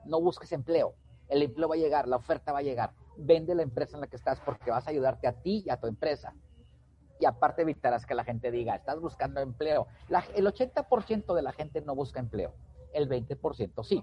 No 0.05 0.21
busques 0.21 0.53
empleo 0.53 0.95
el 1.29 1.43
empleo 1.43 1.69
va 1.69 1.75
a 1.75 1.79
llegar, 1.79 2.09
la 2.09 2.17
oferta 2.17 2.53
va 2.53 2.61
a 2.61 2.63
llegar. 2.63 2.95
Vende 3.19 3.55
la 3.55 3.63
empresa 3.63 3.97
en 3.97 4.01
la 4.01 4.07
que 4.07 4.17
estás 4.17 4.41
porque 4.41 4.71
vas 4.71 4.87
a 4.87 4.91
ayudarte 4.91 5.27
a 5.27 5.33
ti 5.35 5.63
y 5.67 5.69
a 5.71 5.77
tu 5.77 5.87
empresa. 5.87 6.35
Y 7.21 7.27
aparte 7.27 7.63
evitarás 7.63 8.07
que 8.07 8.15
la 8.15 8.25
gente 8.25 8.51
diga, 8.51 8.75
estás 8.77 8.99
buscando 8.99 9.41
empleo. 9.41 9.89
La- 10.09 10.25
el 10.35 10.47
80% 10.47 11.35
de 11.35 11.43
la 11.43 11.53
gente 11.53 11.83
no 11.83 11.95
busca 11.95 12.19
empleo, 12.19 12.55
el 12.95 13.09
20% 13.09 13.83
sí. 13.85 14.03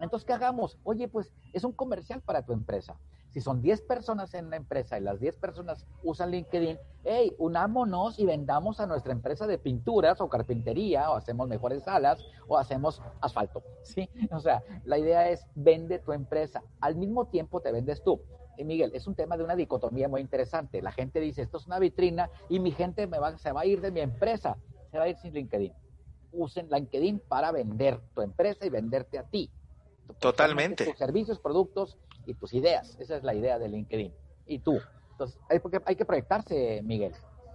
Entonces, 0.00 0.26
¿qué 0.26 0.32
hagamos? 0.32 0.76
Oye, 0.82 1.06
pues 1.06 1.32
es 1.52 1.62
un 1.62 1.72
comercial 1.72 2.20
para 2.22 2.42
tu 2.44 2.52
empresa. 2.52 2.98
Si 3.34 3.40
son 3.40 3.60
10 3.60 3.82
personas 3.82 4.32
en 4.34 4.48
la 4.48 4.54
empresa 4.54 4.96
y 4.96 5.00
las 5.00 5.18
10 5.18 5.38
personas 5.38 5.84
usan 6.04 6.30
LinkedIn, 6.30 6.78
hey, 7.02 7.34
unámonos 7.38 8.20
y 8.20 8.26
vendamos 8.26 8.78
a 8.78 8.86
nuestra 8.86 9.10
empresa 9.10 9.48
de 9.48 9.58
pinturas 9.58 10.20
o 10.20 10.28
carpintería 10.28 11.10
o 11.10 11.16
hacemos 11.16 11.48
mejores 11.48 11.82
salas 11.82 12.24
o 12.46 12.56
hacemos 12.56 13.02
asfalto, 13.20 13.64
¿sí? 13.82 14.08
O 14.30 14.38
sea, 14.38 14.62
la 14.84 14.98
idea 14.98 15.28
es 15.30 15.48
vende 15.56 15.98
tu 15.98 16.12
empresa. 16.12 16.62
Al 16.80 16.94
mismo 16.94 17.26
tiempo 17.26 17.60
te 17.60 17.72
vendes 17.72 18.04
tú. 18.04 18.20
Y 18.56 18.62
Miguel, 18.62 18.92
es 18.94 19.08
un 19.08 19.16
tema 19.16 19.36
de 19.36 19.42
una 19.42 19.56
dicotomía 19.56 20.08
muy 20.08 20.20
interesante. 20.20 20.80
La 20.80 20.92
gente 20.92 21.18
dice, 21.18 21.42
esto 21.42 21.56
es 21.56 21.66
una 21.66 21.80
vitrina 21.80 22.30
y 22.48 22.60
mi 22.60 22.70
gente 22.70 23.08
me 23.08 23.18
va, 23.18 23.36
se 23.36 23.50
va 23.50 23.62
a 23.62 23.66
ir 23.66 23.80
de 23.80 23.90
mi 23.90 23.98
empresa. 23.98 24.56
Se 24.92 24.98
va 24.98 25.04
a 25.04 25.08
ir 25.08 25.16
sin 25.16 25.34
LinkedIn. 25.34 25.72
Usen 26.30 26.68
LinkedIn 26.70 27.18
para 27.26 27.50
vender 27.50 28.00
tu 28.14 28.22
empresa 28.22 28.64
y 28.64 28.68
venderte 28.68 29.18
a 29.18 29.24
ti. 29.24 29.50
Totalmente. 30.20 30.84
Tus 30.84 30.98
servicios, 30.98 31.40
productos 31.40 31.98
y 32.26 32.34
tus 32.34 32.52
ideas. 32.54 32.96
Esa 33.00 33.16
es 33.16 33.22
la 33.24 33.34
idea 33.34 33.58
de 33.58 33.68
LinkedIn. 33.68 34.12
Y 34.46 34.58
tú. 34.60 34.80
Entonces, 35.12 35.38
hay, 35.48 35.58
porque 35.60 35.80
hay 35.86 35.96
que 35.96 36.04
proyectarse, 36.04 36.80
Miguel. 36.84 37.12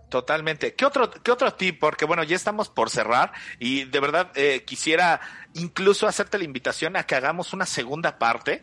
Totalmente. 0.09 0.73
¿Qué 0.73 0.85
otro, 0.85 1.11
qué 1.11 1.31
otro 1.31 1.53
tip? 1.53 1.79
Porque 1.79 2.05
bueno, 2.05 2.23
ya 2.23 2.35
estamos 2.35 2.69
por 2.69 2.89
cerrar 2.89 3.31
y 3.59 3.83
de 3.85 3.99
verdad 3.99 4.31
eh, 4.35 4.63
quisiera 4.65 5.21
incluso 5.53 6.07
hacerte 6.07 6.37
la 6.39 6.45
invitación 6.45 6.95
a 6.95 7.03
que 7.03 7.13
hagamos 7.15 7.53
una 7.53 7.67
segunda 7.67 8.17
parte, 8.17 8.61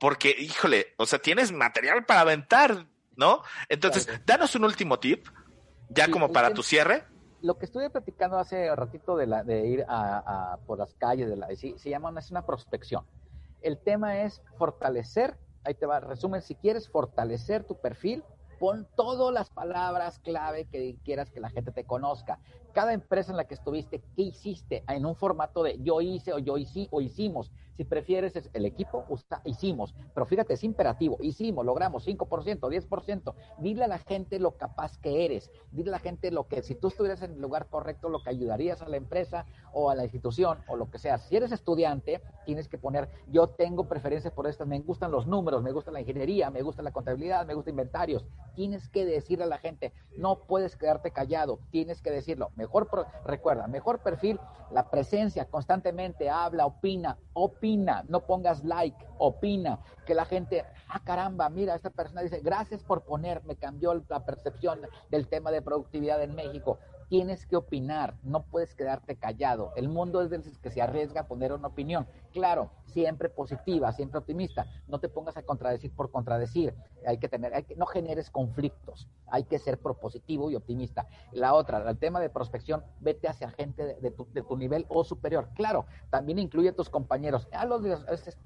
porque 0.00 0.34
híjole, 0.36 0.94
o 0.96 1.06
sea, 1.06 1.20
tienes 1.20 1.52
material 1.52 2.04
para 2.04 2.20
aventar, 2.22 2.86
¿no? 3.16 3.42
Entonces, 3.68 4.06
Claro. 4.06 4.22
danos 4.26 4.54
un 4.56 4.64
último 4.64 4.98
tip, 4.98 5.28
ya 5.88 6.06
Sí, 6.06 6.10
como 6.10 6.32
para 6.32 6.52
tu 6.52 6.64
cierre. 6.64 7.04
lo 7.42 7.56
que 7.58 7.66
estuve 7.66 7.88
platicando 7.90 8.36
hace 8.36 8.74
ratito 8.74 9.16
de, 9.16 9.26
la, 9.28 9.44
de 9.44 9.66
ir 9.68 9.84
a, 9.88 10.52
a- 10.54 10.56
por 10.66 10.78
las 10.78 10.94
calles, 10.94 11.28
de 11.28 11.36
la, 11.36 11.46
sí, 11.54 11.76
se 11.78 11.90
llama 11.90 12.12
es 12.18 12.32
una 12.32 12.44
prospección. 12.44 13.04
El 13.62 13.78
tema 13.78 14.22
es 14.22 14.42
fortalecer, 14.56 15.36
ahí 15.68 15.74
te 15.74 15.86
va, 15.86 16.00
resumen, 16.00 16.42
si 16.42 16.54
quieres 16.54 16.88
fortalecer 16.88 17.64
tu 17.64 17.76
perfil 17.76 18.24
Pon 18.58 18.88
todas 18.96 19.32
las 19.32 19.50
palabras 19.50 20.18
clave 20.18 20.66
que 20.66 20.98
quieras 21.04 21.30
que 21.30 21.40
la 21.40 21.48
gente 21.48 21.70
te 21.70 21.84
conozca. 21.84 22.40
Cada 22.78 22.92
empresa 22.92 23.32
en 23.32 23.36
la 23.36 23.48
que 23.48 23.54
estuviste, 23.54 24.04
¿qué 24.14 24.22
hiciste? 24.22 24.84
En 24.86 25.04
un 25.04 25.16
formato 25.16 25.64
de 25.64 25.82
yo 25.82 26.00
hice 26.00 26.32
o 26.32 26.38
yo 26.38 26.56
hice 26.58 26.86
o 26.92 27.00
hicimos. 27.00 27.50
Si 27.76 27.84
prefieres 27.84 28.32
el 28.52 28.64
equipo, 28.64 29.04
usa, 29.08 29.40
hicimos. 29.44 29.94
Pero 30.12 30.26
fíjate, 30.26 30.54
es 30.54 30.64
imperativo. 30.64 31.16
Hicimos, 31.20 31.64
logramos 31.64 32.04
5%, 32.06 32.58
10%. 32.58 33.34
Dile 33.58 33.84
a 33.84 33.86
la 33.86 33.98
gente 33.98 34.40
lo 34.40 34.56
capaz 34.56 34.98
que 34.98 35.24
eres. 35.24 35.50
Dile 35.70 35.90
a 35.90 35.92
la 35.92 35.98
gente 36.00 36.32
lo 36.32 36.48
que, 36.48 36.62
si 36.62 36.74
tú 36.74 36.88
estuvieras 36.88 37.22
en 37.22 37.34
el 37.34 37.40
lugar 37.40 37.68
correcto, 37.68 38.08
lo 38.08 38.20
que 38.20 38.30
ayudarías 38.30 38.82
a 38.82 38.88
la 38.88 38.96
empresa 38.96 39.46
o 39.72 39.90
a 39.90 39.94
la 39.94 40.02
institución 40.02 40.58
o 40.66 40.74
lo 40.74 40.90
que 40.90 40.98
sea. 40.98 41.18
Si 41.18 41.36
eres 41.36 41.52
estudiante, 41.52 42.20
tienes 42.46 42.68
que 42.68 42.78
poner, 42.78 43.08
yo 43.30 43.48
tengo 43.48 43.88
preferencias 43.88 44.32
por 44.32 44.48
estas, 44.48 44.66
me 44.66 44.80
gustan 44.80 45.12
los 45.12 45.28
números, 45.28 45.62
me 45.62 45.70
gusta 45.70 45.92
la 45.92 46.00
ingeniería, 46.00 46.50
me 46.50 46.62
gusta 46.62 46.82
la 46.82 46.90
contabilidad, 46.90 47.46
me 47.46 47.54
gusta 47.54 47.70
inventarios. 47.70 48.26
Tienes 48.56 48.88
que 48.88 49.04
decirle 49.04 49.44
a 49.44 49.48
la 49.48 49.58
gente, 49.58 49.92
no 50.16 50.40
puedes 50.40 50.74
quedarte 50.74 51.12
callado, 51.12 51.60
tienes 51.70 52.02
que 52.02 52.10
decirlo. 52.10 52.50
Mejor, 52.68 53.06
recuerda, 53.24 53.66
mejor 53.66 54.00
perfil, 54.00 54.38
la 54.70 54.90
presencia 54.90 55.46
constantemente, 55.46 56.28
habla, 56.28 56.66
opina, 56.66 57.16
opina, 57.32 58.04
no 58.08 58.20
pongas 58.20 58.62
like, 58.62 59.06
opina, 59.16 59.80
que 60.04 60.14
la 60.14 60.26
gente, 60.26 60.64
ah 60.88 61.00
caramba, 61.02 61.48
mira, 61.48 61.74
esta 61.74 61.88
persona 61.88 62.20
dice, 62.20 62.40
gracias 62.40 62.82
por 62.82 63.02
poner, 63.02 63.42
me 63.44 63.56
cambió 63.56 63.94
la 64.08 64.24
percepción 64.24 64.82
del 65.08 65.28
tema 65.28 65.50
de 65.50 65.62
productividad 65.62 66.22
en 66.22 66.34
México 66.34 66.78
tienes 67.08 67.46
que 67.46 67.56
opinar, 67.56 68.14
no 68.22 68.44
puedes 68.44 68.74
quedarte 68.74 69.16
callado. 69.16 69.72
El 69.76 69.88
mundo 69.88 70.22
es 70.22 70.30
del 70.30 70.42
que 70.60 70.70
se 70.70 70.82
arriesga 70.82 71.22
a 71.22 71.26
poner 71.26 71.52
una 71.52 71.68
opinión. 71.68 72.06
Claro, 72.32 72.70
siempre 72.84 73.28
positiva, 73.28 73.92
siempre 73.92 74.18
optimista. 74.18 74.66
No 74.86 75.00
te 75.00 75.08
pongas 75.08 75.36
a 75.36 75.42
contradecir 75.42 75.90
por 75.94 76.10
contradecir. 76.10 76.74
Hay 77.06 77.18
que 77.18 77.28
tener, 77.28 77.54
hay 77.54 77.64
que, 77.64 77.76
no 77.76 77.86
generes 77.86 78.30
conflictos. 78.30 79.08
Hay 79.26 79.44
que 79.44 79.58
ser 79.58 79.78
propositivo 79.78 80.50
y 80.50 80.54
optimista. 80.54 81.06
La 81.32 81.54
otra, 81.54 81.88
el 81.88 81.98
tema 81.98 82.20
de 82.20 82.30
prospección, 82.30 82.84
vete 83.00 83.28
hacia 83.28 83.50
gente 83.50 83.96
de, 84.00 84.10
tu, 84.10 84.56
nivel 84.56 84.86
o 84.88 85.04
superior. 85.04 85.48
Claro, 85.54 85.86
también 86.10 86.38
incluye 86.38 86.70
a 86.70 86.76
tus 86.76 86.90
compañeros. 86.90 87.48
A 87.52 87.64
los 87.64 87.82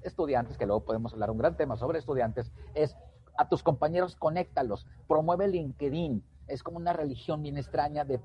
estudiantes, 0.01 0.57
que 0.57 0.65
luego 0.65 0.83
podemos 0.83 1.13
hablar 1.13 1.31
un 1.31 1.37
gran 1.37 1.57
tema 1.57 1.75
sobre 1.75 1.99
estudiantes, 1.99 2.51
es 2.73 2.95
a 3.37 3.49
tus 3.49 3.63
compañeros, 3.63 4.15
conéctalos, 4.15 4.85
promueve 5.07 5.47
LinkedIn, 5.47 6.23
es 6.53 6.61
como 6.61 6.77
una 6.77 6.93
religión 6.93 7.41
bien 7.41 7.57
extraña 7.57 8.05
de, 8.05 8.19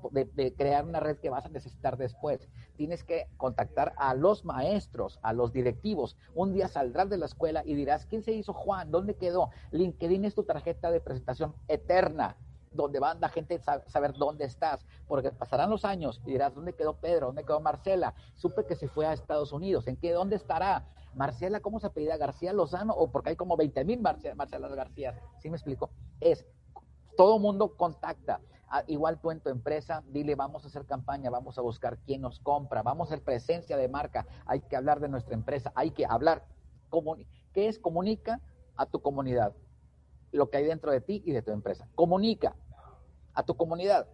crear 0.55 0.85
una 0.85 0.99
red 0.99 1.17
que 1.17 1.31
vas 1.31 1.45
a 1.45 1.49
necesitar 1.49 1.97
después. 1.97 2.47
Tienes 2.77 3.03
que 3.03 3.27
contactar 3.37 3.93
a 3.97 4.13
los 4.13 4.45
maestros, 4.45 5.19
a 5.23 5.33
los 5.33 5.51
directivos. 5.51 6.15
Un 6.35 6.53
día 6.53 6.67
saldrás 6.67 7.09
de 7.09 7.17
la 7.17 7.25
escuela 7.25 7.63
y 7.65 7.73
dirás, 7.73 8.05
¿quién 8.05 8.21
se 8.21 8.31
hizo 8.31 8.53
Juan? 8.53 8.91
¿Dónde 8.91 9.15
quedó? 9.15 9.49
LinkedIn 9.71 10.25
es 10.25 10.35
tu 10.35 10.43
tarjeta 10.43 10.91
de 10.91 11.01
presentación 11.01 11.55
eterna 11.67 12.37
donde 12.71 12.99
va 12.99 13.15
la 13.15 13.29
gente 13.29 13.59
a 13.65 13.81
saber 13.87 14.13
dónde 14.13 14.45
estás, 14.45 14.85
porque 15.07 15.31
pasarán 15.31 15.71
los 15.71 15.85
años 15.85 16.21
y 16.23 16.31
dirás, 16.31 16.53
¿dónde 16.53 16.73
quedó 16.73 16.97
Pedro? 16.97 17.27
¿Dónde 17.27 17.43
quedó 17.43 17.59
Marcela? 17.59 18.13
Supe 18.35 18.63
que 18.67 18.75
se 18.75 18.87
fue 18.87 19.07
a 19.07 19.13
Estados 19.13 19.51
Unidos, 19.51 19.87
¿en 19.87 19.97
qué? 19.97 20.11
¿Dónde 20.11 20.35
estará? 20.35 20.85
Marcela, 21.15 21.61
¿cómo 21.61 21.79
se 21.79 21.87
apellida? 21.87 22.17
García 22.17 22.53
Lozano, 22.53 22.93
o 22.93 23.11
porque 23.11 23.31
hay 23.31 23.35
como 23.35 23.57
20 23.57 23.83
mil 23.85 23.99
Marcelas 24.01 24.75
García, 24.75 25.19
¿sí 25.39 25.49
me 25.49 25.57
explico? 25.57 25.89
Es 26.19 26.45
todo 27.19 27.37
mundo 27.37 27.75
contacta. 27.75 28.39
Ah, 28.69 28.85
igual 28.87 29.19
tú 29.19 29.29
en 29.29 29.41
tu 29.41 29.49
empresa, 29.49 30.01
dile, 30.07 30.35
vamos 30.35 30.63
a 30.63 30.67
hacer 30.67 30.85
campaña, 30.85 31.29
vamos 31.29 31.57
a 31.57 31.61
buscar 31.61 31.97
quién 32.05 32.21
nos 32.21 32.39
compra, 32.39 32.81
vamos 32.81 33.11
a 33.11 33.13
hacer 33.13 33.25
presencia 33.25 33.75
de 33.75 33.89
marca, 33.89 34.25
hay 34.45 34.61
que 34.61 34.77
hablar 34.77 35.01
de 35.01 35.09
nuestra 35.09 35.33
empresa, 35.33 35.73
hay 35.75 35.91
que 35.91 36.05
hablar. 36.05 36.45
¿Qué 37.51 37.67
es? 37.67 37.77
Comunica 37.77 38.39
a 38.77 38.85
tu 38.85 39.01
comunidad 39.01 39.53
lo 40.31 40.49
que 40.49 40.59
hay 40.59 40.63
dentro 40.63 40.93
de 40.93 41.01
ti 41.01 41.21
y 41.25 41.33
de 41.33 41.41
tu 41.41 41.51
empresa. 41.51 41.89
Comunica 41.93 42.55
a 43.33 43.43
tu 43.43 43.57
comunidad 43.57 44.07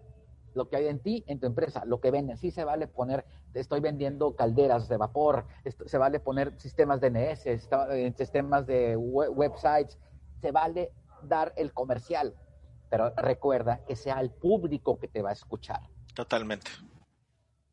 lo 0.55 0.67
que 0.67 0.77
hay 0.77 0.87
en 0.87 0.97
ti, 0.97 1.23
en 1.27 1.39
tu 1.39 1.45
empresa, 1.45 1.85
lo 1.85 2.01
que 2.01 2.09
venden. 2.09 2.37
Sí 2.37 2.49
se 2.49 2.63
vale 2.63 2.87
poner, 2.87 3.23
estoy 3.53 3.81
vendiendo 3.81 4.35
calderas 4.35 4.89
de 4.89 4.97
vapor, 4.97 5.45
se 5.85 5.97
vale 5.99 6.19
poner 6.19 6.59
sistemas 6.59 7.01
DNS, 7.01 7.45
eh, 7.45 8.13
sistemas 8.17 8.65
de 8.65 8.97
websites, 8.97 9.99
se 10.41 10.51
vale 10.51 10.91
dar 11.21 11.53
el 11.55 11.71
comercial, 11.71 12.35
pero 12.89 13.13
recuerda 13.17 13.83
que 13.85 13.95
sea 13.95 14.19
el 14.19 14.31
público 14.31 14.99
que 14.99 15.07
te 15.07 15.21
va 15.21 15.29
a 15.29 15.33
escuchar. 15.33 15.81
Totalmente 16.13 16.71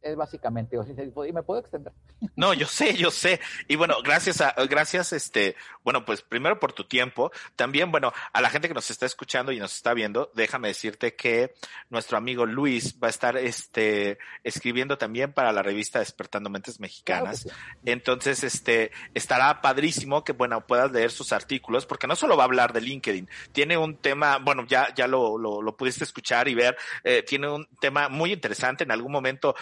es 0.02 0.16
básicamente, 0.16 0.76
y 0.76 1.32
me 1.32 1.42
puedo 1.42 1.60
extender. 1.60 1.92
No, 2.34 2.54
yo 2.54 2.66
sé, 2.66 2.94
yo 2.94 3.10
sé. 3.10 3.40
Y 3.68 3.76
bueno, 3.76 3.96
gracias 4.02 4.40
a, 4.40 4.54
gracias, 4.68 5.12
este, 5.12 5.54
bueno, 5.84 6.04
pues 6.04 6.22
primero 6.22 6.58
por 6.58 6.72
tu 6.72 6.84
tiempo. 6.84 7.30
También, 7.56 7.90
bueno, 7.90 8.12
a 8.32 8.40
la 8.40 8.48
gente 8.48 8.68
que 8.68 8.74
nos 8.74 8.90
está 8.90 9.06
escuchando 9.06 9.52
y 9.52 9.58
nos 9.58 9.74
está 9.74 9.92
viendo, 9.92 10.30
déjame 10.34 10.68
decirte 10.68 11.14
que 11.14 11.54
nuestro 11.90 12.16
amigo 12.16 12.46
Luis 12.46 12.98
va 13.02 13.08
a 13.08 13.10
estar, 13.10 13.36
este, 13.36 14.18
escribiendo 14.44 14.98
también 14.98 15.32
para 15.32 15.52
la 15.52 15.62
revista 15.62 15.98
Despertando 15.98 16.48
Mentes 16.48 16.80
Mexicanas. 16.80 17.48
Entonces, 17.84 18.44
este, 18.44 18.92
estará 19.14 19.60
padrísimo 19.60 20.24
que, 20.24 20.32
bueno, 20.32 20.66
puedas 20.66 20.90
leer 20.90 21.10
sus 21.10 21.32
artículos, 21.32 21.86
porque 21.86 22.06
no 22.06 22.16
solo 22.16 22.36
va 22.36 22.44
a 22.44 22.46
hablar 22.46 22.72
de 22.72 22.80
LinkedIn, 22.80 23.28
tiene 23.52 23.76
un 23.76 23.96
tema, 23.96 24.38
bueno, 24.38 24.64
ya, 24.66 24.92
ya 24.94 25.06
lo, 25.06 25.38
lo, 25.38 25.76
pudiste 25.76 26.04
escuchar 26.04 26.48
y 26.48 26.54
ver, 26.54 26.76
eh, 27.04 27.22
tiene 27.22 27.48
un 27.48 27.66
tema 27.80 28.08
muy 28.08 28.32
interesante. 28.32 28.84
En 28.84 28.90
algún 28.90 29.12
momento 29.12 29.54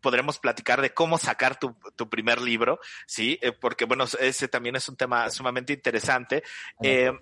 podremos 0.00 0.38
platicar 0.38 0.80
de 0.80 0.92
cómo 0.92 1.18
sacar 1.18 1.58
tu, 1.58 1.74
tu 1.96 2.08
primer 2.08 2.40
libro, 2.40 2.78
¿sí? 3.06 3.38
Eh, 3.42 3.52
porque, 3.52 3.84
bueno, 3.84 4.04
ese 4.20 4.48
también 4.48 4.76
es 4.76 4.88
un 4.88 4.96
tema 4.96 5.30
sumamente 5.30 5.72
interesante. 5.72 6.42
Eh, 6.82 7.12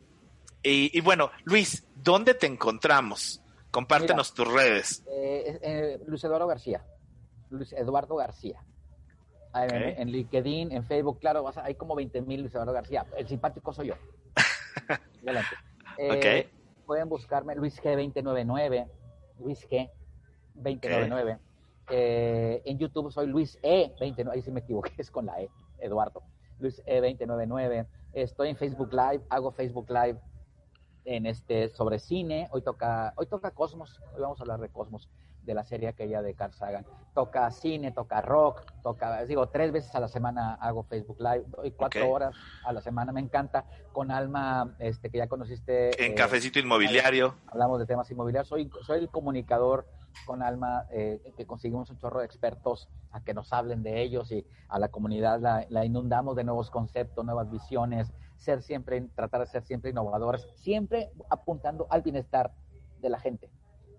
y, 0.63 0.97
y, 0.97 1.01
bueno, 1.01 1.31
Luis, 1.45 1.87
¿dónde 1.95 2.35
te 2.35 2.47
encontramos? 2.47 3.43
Compártenos 3.71 4.35
tus 4.35 4.53
redes. 4.53 5.05
Eh, 5.11 5.99
Luis 6.07 6.23
Eduardo 6.25 6.47
García. 6.47 6.85
Luis 7.51 7.73
Eduardo 7.73 8.17
García. 8.17 8.63
En, 9.55 10.11
LinkedIn, 10.11 10.73
en 10.73 10.85
Facebook, 10.85 11.21
claro, 11.21 11.51
hay 11.57 11.75
como 11.75 11.95
20 11.95 12.23
mil 12.23 12.41
Luis 12.41 12.55
Eduardo 12.55 12.73
García. 12.73 13.07
El 13.17 13.29
simpático 13.29 13.73
soy 13.73 13.89
yo. 13.89 13.95
okay. 16.11 16.51
Pueden 16.87 17.09
buscarme 17.09 17.55
Luis 17.55 17.83
G299, 17.83 18.89
Luis 19.41 19.69
G299. 19.69 21.39
Eh, 21.91 22.63
en 22.65 22.79
YouTube 22.79 23.11
soy 23.11 23.27
Luis 23.27 23.59
E29, 23.63 24.31
ahí 24.31 24.43
sí 24.43 24.51
me 24.51 24.61
equivoqué, 24.61 24.93
es 24.99 25.11
con 25.11 25.27
la 25.27 25.41
E, 25.41 25.51
Eduardo. 25.79 26.23
Luis 26.59 26.83
E299. 26.87 27.87
Estoy 28.13 28.51
en 28.51 28.57
Facebook 28.57 28.93
Live, 28.93 29.25
hago 29.31 29.53
Facebook 29.53 29.91
Live 29.91 30.19
en 31.05 31.27
este 31.27 31.69
sobre 31.71 31.99
cine. 31.99 32.49
Hoy 32.53 32.63
toca, 32.63 33.13
hoy 33.17 33.27
toca 33.27 33.51
Cosmos, 33.51 34.01
hoy 34.15 34.21
vamos 34.21 34.39
a 34.39 34.43
hablar 34.45 34.61
de 34.61 34.69
Cosmos, 34.69 35.09
de 35.43 35.55
la 35.55 35.65
serie 35.65 35.89
aquella 35.89 36.23
de 36.23 36.35
Carl 36.35 36.53
Sagan. 36.53 36.87
Toca 37.15 37.51
cine, 37.51 37.91
toca 37.91 38.21
rock, 38.21 38.63
toca, 38.83 39.25
digo, 39.25 39.49
tres 39.49 39.73
veces 39.73 39.95
a 39.95 40.01
la 40.01 40.09
semana 40.09 40.55
hago 40.55 40.85
Facebook 40.85 41.19
Live, 41.19 41.45
hoy 41.57 41.73
cuatro 41.73 42.09
horas 42.11 42.35
a 42.65 42.73
la 42.73 42.81
semana, 42.81 43.13
me 43.13 43.21
encanta, 43.21 43.65
con 43.93 44.11
Alma, 44.11 44.77
este, 44.79 45.11
que 45.11 45.19
ya 45.19 45.27
conociste. 45.27 45.91
En 46.05 46.13
eh, 46.13 46.15
Cafecito 46.15 46.59
Inmobiliario. 46.59 47.35
Hablamos 47.49 47.81
de 47.81 47.87
temas 47.87 48.11
inmobiliarios, 48.11 48.49
soy, 48.49 48.71
soy 48.83 49.01
el 49.01 49.09
comunicador 49.09 49.87
con 50.27 50.43
Alma, 50.43 50.87
eh, 50.91 51.21
que 51.37 51.47
conseguimos 51.47 51.91
un 51.91 51.99
chorro 51.99 52.21
de 52.21 52.27
expertos 52.27 52.89
a 53.11 53.23
que 53.23 53.35
nos 53.35 53.53
hablen 53.53 53.83
de 53.83 54.03
ellos 54.03 54.31
y 54.33 54.47
a 54.69 54.79
la 54.79 54.89
comunidad 54.89 55.67
la, 55.69 55.85
inundamos 55.85 56.37
de 56.37 56.45
nuevos 56.45 56.71
conceptos, 56.71 57.25
nuevas 57.25 57.51
visiones, 57.51 58.13
ser 58.37 58.63
siempre, 58.63 59.01
tratar 59.15 59.41
de 59.41 59.47
ser 59.47 59.63
siempre 59.65 59.91
innovadores, 59.91 60.47
siempre 60.57 61.11
apuntando 61.31 61.87
al 61.91 62.03
bienestar 62.03 62.53
de 63.01 63.11
la 63.11 63.19
gente, 63.19 63.51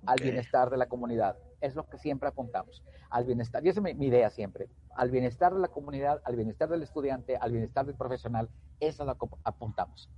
al 0.05 0.17
bienestar 0.21 0.69
de 0.69 0.77
la 0.77 0.87
comunidad. 0.87 1.37
Es 1.61 1.75
lo 1.75 1.87
que 1.87 1.97
siempre 1.97 2.27
apuntamos, 2.27 2.83
al 3.09 3.23
bienestar. 3.23 3.65
Y 3.65 3.69
esa 3.69 3.79
es 3.87 3.95
mi, 3.95 4.05
idea 4.05 4.29
siempre, 4.29 4.67
al 4.95 5.11
bienestar 5.11 5.53
de 5.53 5.59
la 5.59 5.69
comunidad, 5.69 6.21
al 6.25 6.35
bienestar 6.35 6.69
del 6.69 6.83
estudiante, 6.83 7.37
al 7.37 7.51
bienestar 7.51 7.85
del 7.85 7.95
profesional, 7.95 8.49
eso 8.79 9.03
es 9.03 9.07
lo 9.07 9.15
que 9.17 9.27
apuntamos. 9.43 10.09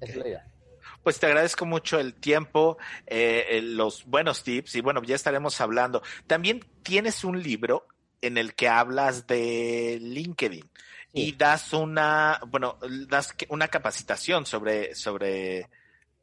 Esa 0.00 0.12
es 0.12 0.16
la 0.16 0.28
idea 0.28 0.59
pues 1.02 1.18
te 1.18 1.26
agradezco 1.26 1.66
mucho 1.66 1.98
el 1.98 2.14
tiempo, 2.14 2.78
eh, 3.06 3.60
los 3.62 4.04
buenos 4.06 4.42
tips 4.42 4.74
y 4.76 4.80
bueno, 4.80 5.02
ya 5.02 5.14
estaremos 5.14 5.60
hablando. 5.60 6.02
También 6.26 6.64
tienes 6.82 7.24
un 7.24 7.42
libro 7.42 7.86
en 8.22 8.38
el 8.38 8.54
que 8.54 8.68
hablas 8.68 9.26
de 9.26 9.98
LinkedIn 10.00 10.68
y 11.12 11.32
das 11.32 11.72
una, 11.72 12.40
bueno, 12.48 12.76
das 13.08 13.34
una 13.48 13.68
capacitación 13.68 14.46
sobre, 14.46 14.94
sobre, 14.94 15.68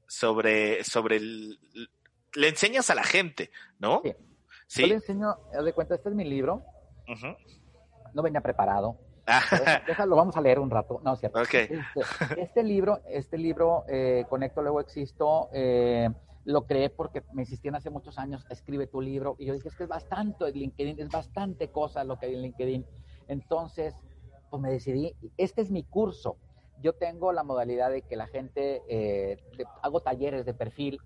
sobre, 0.08 0.84
sobre, 0.84 1.20
le 1.20 2.48
enseñas 2.48 2.90
a 2.90 2.96
la 2.96 3.04
gente, 3.04 3.52
¿no? 3.80 4.02
Sí. 4.68 4.82
Yo 4.82 4.88
le 4.88 4.96
enseño, 4.96 5.36
de 5.64 5.74
cuenta, 5.74 5.96
este 5.96 6.10
es 6.10 6.16
mi 6.16 6.26
libro. 6.26 6.64
No 8.14 8.22
venía 8.22 8.42
preparado. 8.42 8.98
Déjalo, 9.88 10.16
vamos 10.16 10.38
a 10.38 10.42
leer 10.42 10.60
un 10.60 10.70
rato. 10.70 11.02
No, 11.04 11.16
cierto. 11.16 11.42
Este, 11.42 11.70
este, 12.38 12.64
libro, 12.64 13.02
este 13.10 13.38
libro, 13.38 13.84
eh, 13.88 14.26
Conecto 14.30 14.62
Luego 14.62 14.80
Existo, 14.80 15.50
eh, 15.54 16.10
lo 16.46 16.66
creé 16.66 16.90
porque 16.90 17.24
me 17.34 17.42
insistían 17.42 17.76
hace 17.76 17.90
muchos 17.90 18.18
años, 18.18 18.46
escribe 18.50 18.88
tu 18.88 19.02
libro. 19.02 19.36
Y 19.38 19.46
yo 19.46 19.54
dije, 19.54 19.68
es 19.68 19.76
que 19.76 19.84
es 19.84 19.90
bastante 19.90 20.50
LinkedIn, 20.52 21.00
es 21.00 21.10
bastante 21.10 21.70
cosa 21.70 22.04
lo 22.04 22.18
que 22.18 22.28
hay 22.28 22.36
en 22.36 22.42
LinkedIn. 22.42 22.86
Entonces, 23.28 23.96
pues 24.50 24.62
me 24.62 24.72
decidí, 24.72 25.14
este 25.36 25.62
es 25.62 25.72
mi 25.72 25.84
curso. 25.84 26.38
Yo 26.82 26.94
tengo 26.94 27.34
la 27.34 27.44
modalidad 27.44 27.92
de 27.92 28.04
que 28.04 28.16
la 28.16 28.28
gente, 28.28 28.82
eh, 28.88 29.38
hago 29.82 30.00
talleres 30.00 30.46
de 30.46 30.54
perfil 30.54 31.00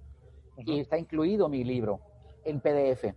y 0.58 0.80
está 0.80 0.98
incluido 0.98 1.50
mi 1.50 1.64
libro 1.64 2.02
en 2.46 2.60
PDF. 2.60 3.16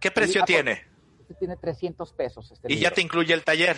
¿Qué 0.00 0.10
precio 0.10 0.40
Y- 0.40 0.42
ah, 0.42 0.46
tiene? 0.46 0.82
Este 1.20 1.34
tiene 1.34 1.56
300 1.56 2.12
pesos. 2.12 2.52
Este 2.52 2.72
Y 2.72 2.78
ya 2.78 2.92
te 2.92 3.02
incluye 3.02 3.34
el 3.34 3.42
taller. 3.44 3.76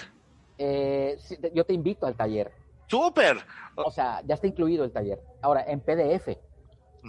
Eh, 0.58 1.16
yo 1.54 1.64
te 1.64 1.72
invito 1.72 2.06
al 2.06 2.16
taller. 2.16 2.52
¡Súper! 2.86 3.36
O 3.76 3.90
sea, 3.90 4.22
ya 4.26 4.34
está 4.34 4.46
incluido 4.46 4.84
el 4.84 4.92
taller. 4.92 5.22
Ahora, 5.40 5.64
en 5.66 5.80
PDF. 5.80 6.36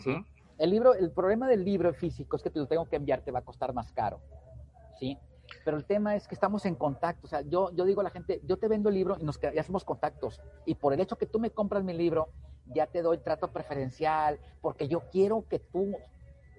¿sí? 0.04 0.26
El 0.58 0.70
libro, 0.70 0.94
el 0.94 1.12
problema 1.12 1.48
del 1.48 1.64
libro 1.64 1.94
físico 1.94 2.36
es 2.36 2.44
que 2.44 2.50
te 2.50 2.60
lo 2.60 2.68
tengo 2.68 2.86
que 2.88 2.98
enviar, 2.98 3.22
te 3.22 3.32
va 3.32 3.40
a 3.40 3.44
costar 3.44 3.74
más 3.74 3.92
caro. 3.92 4.20
¿Sí? 5.00 5.18
Pero 5.66 5.78
el 5.78 5.86
tema 5.86 6.16
es 6.16 6.28
que 6.28 6.36
estamos 6.36 6.66
en 6.66 6.76
contacto. 6.76 7.26
O 7.26 7.30
sea, 7.30 7.42
yo, 7.42 7.72
yo 7.72 7.86
digo 7.86 8.02
a 8.02 8.04
la 8.04 8.10
gente, 8.10 8.42
yo 8.46 8.58
te 8.58 8.68
vendo 8.68 8.90
el 8.90 8.96
libro 8.96 9.18
y 9.20 9.24
nos 9.24 9.40
ya 9.40 9.52
hacemos 9.60 9.84
contactos. 9.84 10.42
Y 10.66 10.76
por 10.76 10.94
el 10.94 11.00
hecho 11.00 11.18
que 11.18 11.26
tú 11.26 11.40
me 11.40 11.50
compras 11.50 11.84
mi 11.84 11.94
libro, 11.94 12.30
ya 12.68 12.86
te 12.88 13.02
doy 13.02 13.18
trato 13.18 13.48
preferencial, 13.48 14.40
porque 14.62 14.88
yo 14.88 15.02
quiero 15.12 15.46
que 15.50 15.60
tú 15.60 15.96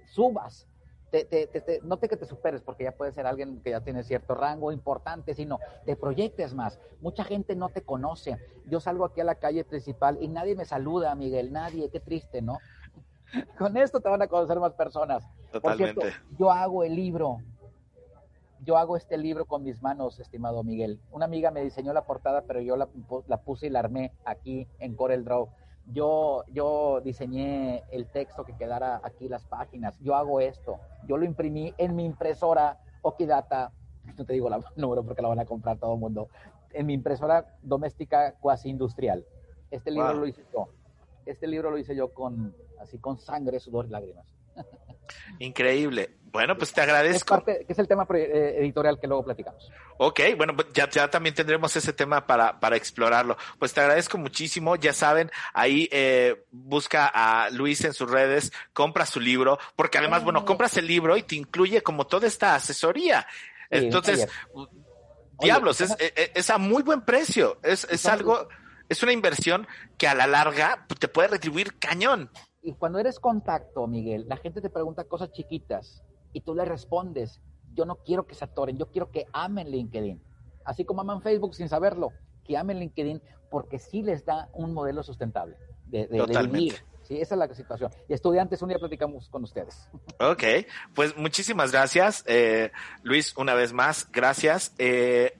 subas. 0.06 0.66
Te, 1.10 1.24
te- 1.24 1.48
te- 1.48 1.60
te- 1.60 1.80
no 1.82 1.96
te 1.96 2.08
que 2.08 2.16
te 2.16 2.24
superes, 2.24 2.62
porque 2.62 2.84
ya 2.84 2.92
puede 2.92 3.10
ser 3.10 3.26
alguien 3.26 3.60
que 3.62 3.70
ya 3.70 3.80
tiene 3.80 4.04
cierto 4.04 4.34
rango 4.34 4.70
importante, 4.70 5.34
sino 5.34 5.58
te 5.84 5.96
proyectes 5.96 6.54
más. 6.54 6.78
Mucha 7.00 7.24
gente 7.24 7.56
no 7.56 7.68
te 7.68 7.82
conoce. 7.82 8.38
Yo 8.66 8.78
salgo 8.78 9.04
aquí 9.04 9.20
a 9.20 9.24
la 9.24 9.34
calle 9.34 9.64
principal 9.64 10.18
y 10.20 10.28
nadie 10.28 10.54
me 10.54 10.64
saluda, 10.64 11.14
Miguel, 11.16 11.52
nadie, 11.52 11.90
qué 11.90 11.98
triste, 11.98 12.42
¿no? 12.42 12.60
Con 13.58 13.76
esto 13.76 14.00
te 14.00 14.08
van 14.08 14.22
a 14.22 14.28
conocer 14.28 14.60
más 14.60 14.74
personas. 14.74 15.24
Por 15.60 15.76
cierto, 15.76 16.00
Totalmente. 16.00 16.14
yo 16.38 16.52
hago 16.52 16.84
el 16.84 16.94
libro. 16.94 17.38
Yo 18.62 18.76
hago 18.76 18.96
este 18.96 19.16
libro 19.16 19.46
con 19.46 19.62
mis 19.62 19.80
manos, 19.80 20.20
estimado 20.20 20.62
Miguel. 20.62 21.00
Una 21.10 21.24
amiga 21.24 21.50
me 21.50 21.62
diseñó 21.62 21.94
la 21.94 22.04
portada, 22.04 22.42
pero 22.42 22.60
yo 22.60 22.76
la, 22.76 22.88
la 23.26 23.38
puse 23.38 23.68
y 23.68 23.70
la 23.70 23.78
armé 23.78 24.12
aquí 24.26 24.68
en 24.78 24.94
Corel 24.94 25.24
Draw. 25.24 25.48
Yo, 25.92 26.44
yo 26.52 27.00
diseñé 27.00 27.82
el 27.90 28.06
texto 28.06 28.44
que 28.44 28.56
quedara 28.56 29.00
aquí 29.02 29.28
las 29.28 29.44
páginas. 29.44 29.98
Yo 30.00 30.14
hago 30.14 30.40
esto. 30.40 30.78
Yo 31.06 31.16
lo 31.16 31.24
imprimí 31.24 31.74
en 31.78 31.96
mi 31.96 32.04
impresora 32.04 32.78
Okidata. 33.02 33.72
No 34.16 34.24
te 34.24 34.32
digo 34.32 34.48
la 34.48 34.60
número 34.76 35.02
porque 35.04 35.20
la 35.22 35.28
van 35.28 35.40
a 35.40 35.44
comprar 35.44 35.78
todo 35.78 35.94
el 35.94 36.00
mundo. 36.00 36.28
En 36.72 36.86
mi 36.86 36.94
impresora 36.94 37.46
doméstica 37.62 38.34
cuasi 38.40 38.68
industrial. 38.70 39.24
Este 39.70 39.90
libro 39.90 40.08
Wow. 40.12 40.20
lo 40.20 40.26
hice 40.26 40.44
yo. 40.52 40.68
Este 41.26 41.46
libro 41.46 41.70
lo 41.70 41.78
hice 41.78 41.94
yo 41.94 42.12
con 42.12 42.54
así 42.80 42.98
con 42.98 43.18
sangre, 43.18 43.60
sudor 43.60 43.86
y 43.86 43.90
lágrimas. 43.90 44.26
Increíble. 45.38 46.16
Bueno, 46.32 46.56
pues 46.56 46.72
te 46.72 46.80
Es 46.80 46.86
agradezco. 46.86 47.34
parte, 47.34 47.64
que 47.66 47.72
es 47.72 47.78
el 47.78 47.88
tema 47.88 48.06
eh, 48.14 48.56
editorial 48.58 49.00
que 49.00 49.08
luego 49.08 49.24
platicamos. 49.24 49.68
Ok, 49.98 50.20
bueno, 50.36 50.54
pues 50.54 50.68
ya, 50.72 50.88
ya 50.88 51.10
también 51.10 51.34
tendremos 51.34 51.74
ese 51.74 51.92
tema 51.92 52.24
para, 52.26 52.60
para 52.60 52.76
explorarlo. 52.76 53.36
Pues 53.58 53.72
te 53.74 53.80
agradezco 53.80 54.16
muchísimo. 54.16 54.76
Ya 54.76 54.92
saben, 54.92 55.30
ahí 55.52 55.88
eh, 55.90 56.44
busca 56.52 57.10
a 57.12 57.50
Luis 57.50 57.84
en 57.84 57.92
sus 57.92 58.08
redes, 58.08 58.52
compra 58.72 59.06
su 59.06 59.18
libro, 59.18 59.58
porque 59.74 59.98
además, 59.98 60.22
bueno, 60.22 60.44
compras 60.44 60.76
el 60.76 60.86
libro 60.86 61.16
y 61.16 61.24
te 61.24 61.34
incluye 61.34 61.82
como 61.82 62.06
toda 62.06 62.28
esta 62.28 62.54
asesoría. 62.54 63.26
Sí, 63.70 63.78
Entonces, 63.78 64.28
diablos, 65.40 65.80
Oye, 65.80 65.94
es, 65.98 66.12
es, 66.16 66.30
es 66.34 66.50
a 66.50 66.58
muy 66.58 66.84
buen 66.84 67.02
precio. 67.02 67.58
Es, 67.64 67.88
es 67.90 68.06
algo, 68.06 68.48
es 68.88 69.02
una 69.02 69.12
inversión 69.12 69.66
que 69.98 70.06
a 70.06 70.14
la 70.14 70.28
larga 70.28 70.86
te 70.98 71.08
puede 71.08 71.28
retribuir 71.28 71.76
cañón. 71.78 72.30
Y 72.62 72.74
cuando 72.74 72.98
eres 72.98 73.18
contacto, 73.18 73.86
Miguel, 73.86 74.26
la 74.28 74.36
gente 74.36 74.60
te 74.60 74.70
pregunta 74.70 75.04
cosas 75.04 75.32
chiquitas 75.32 76.02
y 76.32 76.42
tú 76.42 76.54
le 76.54 76.64
respondes. 76.64 77.40
Yo 77.74 77.84
no 77.86 77.96
quiero 77.96 78.26
que 78.26 78.34
se 78.34 78.44
atoren, 78.44 78.76
yo 78.76 78.86
quiero 78.90 79.10
que 79.10 79.26
amen 79.32 79.70
LinkedIn. 79.70 80.20
Así 80.64 80.84
como 80.84 81.00
aman 81.00 81.22
Facebook 81.22 81.54
sin 81.54 81.68
saberlo, 81.68 82.10
que 82.44 82.56
amen 82.58 82.78
LinkedIn 82.78 83.22
porque 83.50 83.78
sí 83.78 84.02
les 84.02 84.24
da 84.24 84.48
un 84.52 84.72
modelo 84.74 85.02
sustentable 85.02 85.56
de, 85.86 86.00
de- 86.00 86.08
de 86.08 86.18
Totalmente. 86.18 86.58
vivir. 86.58 86.74
Sí, 87.02 87.18
esa 87.20 87.34
es 87.34 87.38
la 87.38 87.52
situación. 87.54 87.90
Y 88.08 88.12
estudiantes, 88.12 88.60
un 88.62 88.68
día 88.68 88.78
platicamos 88.78 89.28
con 89.28 89.42
ustedes. 89.44 89.88
Ok, 90.20 90.42
pues 90.94 91.16
muchísimas 91.16 91.72
gracias, 91.72 92.22
eh, 92.26 92.70
Luis, 93.02 93.34
una 93.38 93.54
vez 93.54 93.72
más, 93.72 94.06
gracias. 94.12 94.74
Eh, 94.78 95.39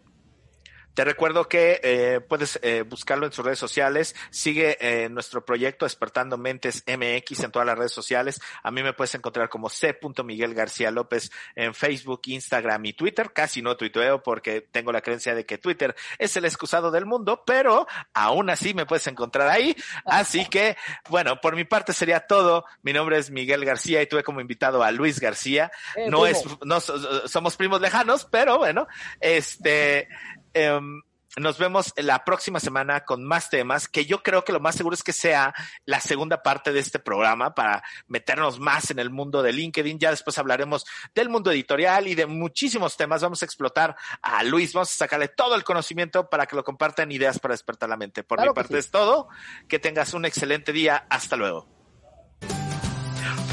te 0.94 1.04
recuerdo 1.04 1.48
que 1.48 1.80
eh, 1.82 2.20
puedes 2.20 2.58
eh, 2.62 2.82
buscarlo 2.82 3.26
en 3.26 3.32
sus 3.32 3.44
redes 3.44 3.58
sociales. 3.58 4.14
Sigue 4.30 4.76
eh, 4.80 5.08
nuestro 5.08 5.44
proyecto 5.44 5.84
Despertando 5.86 6.36
Mentes 6.36 6.84
MX 6.86 7.40
en 7.44 7.50
todas 7.52 7.66
las 7.66 7.78
redes 7.78 7.92
sociales. 7.92 8.40
A 8.62 8.70
mí 8.70 8.82
me 8.82 8.92
puedes 8.92 9.14
encontrar 9.14 9.48
como 9.48 9.68
C. 9.68 9.98
Miguel 10.24 10.54
García 10.54 10.90
López 10.90 11.30
en 11.54 11.74
Facebook, 11.74 12.22
Instagram 12.26 12.84
y 12.86 12.92
Twitter. 12.92 13.32
Casi 13.32 13.62
no 13.62 13.76
tuiteo 13.76 14.22
porque 14.22 14.60
tengo 14.60 14.92
la 14.92 15.00
creencia 15.00 15.34
de 15.34 15.46
que 15.46 15.58
Twitter 15.58 15.94
es 16.18 16.36
el 16.36 16.44
excusado 16.44 16.90
del 16.90 17.06
mundo, 17.06 17.42
pero 17.46 17.86
aún 18.12 18.50
así 18.50 18.74
me 18.74 18.86
puedes 18.86 19.06
encontrar 19.06 19.48
ahí. 19.48 19.74
Así 20.04 20.46
que, 20.46 20.76
bueno, 21.08 21.40
por 21.40 21.56
mi 21.56 21.64
parte 21.64 21.92
sería 21.92 22.20
todo. 22.26 22.64
Mi 22.82 22.92
nombre 22.92 23.18
es 23.18 23.30
Miguel 23.30 23.64
García 23.64 24.02
y 24.02 24.06
tuve 24.06 24.22
como 24.24 24.40
invitado 24.40 24.82
a 24.82 24.90
Luis 24.90 25.20
García 25.20 25.70
Eh, 25.96 26.08
no 26.10 26.22
primo. 26.22 26.26
es, 26.26 26.44
no 26.64 26.80
so- 26.80 27.28
somos 27.28 27.56
primos 27.56 27.80
lejanos, 27.80 28.26
pero 28.30 28.58
bueno, 28.58 28.86
este, 29.20 30.08
em, 30.54 31.02
nos 31.36 31.58
vemos 31.58 31.92
la 31.96 32.24
próxima 32.24 32.58
semana 32.58 33.04
con 33.04 33.24
más 33.24 33.50
temas, 33.50 33.86
que 33.88 34.04
yo 34.04 34.22
creo 34.22 34.44
que 34.44 34.52
lo 34.52 34.58
más 34.58 34.74
seguro 34.74 34.94
es 34.94 35.04
que 35.04 35.12
sea 35.12 35.54
la 35.84 36.00
segunda 36.00 36.42
parte 36.42 36.72
de 36.72 36.80
este 36.80 36.98
programa 36.98 37.54
para 37.54 37.84
meternos 38.08 38.58
más 38.58 38.90
en 38.90 38.98
el 38.98 39.10
mundo 39.10 39.40
de 39.40 39.52
LinkedIn. 39.52 40.00
Ya 40.00 40.10
después 40.10 40.38
hablaremos 40.38 40.84
del 41.14 41.28
mundo 41.28 41.52
editorial 41.52 42.08
y 42.08 42.16
de 42.16 42.26
muchísimos 42.26 42.96
temas. 42.96 43.22
Vamos 43.22 43.42
a 43.42 43.44
explotar 43.44 43.96
a 44.22 44.42
Luis, 44.42 44.72
vamos 44.72 44.90
a 44.90 44.96
sacarle 44.96 45.28
todo 45.28 45.54
el 45.54 45.62
conocimiento 45.62 46.28
para 46.28 46.46
que 46.46 46.56
lo 46.56 46.64
compartan 46.64 47.12
ideas 47.12 47.38
para 47.38 47.54
despertar 47.54 47.88
la 47.88 47.96
mente. 47.96 48.24
Por 48.24 48.38
Claro 48.38 48.50
mi 48.50 48.56
parte 48.56 48.74
sí. 48.74 48.80
es 48.80 48.90
todo. 48.90 49.28
Que 49.68 49.78
tengas 49.78 50.14
un 50.14 50.24
excelente 50.24 50.72
día. 50.72 51.06
Hasta 51.08 51.36
luego. 51.36 51.79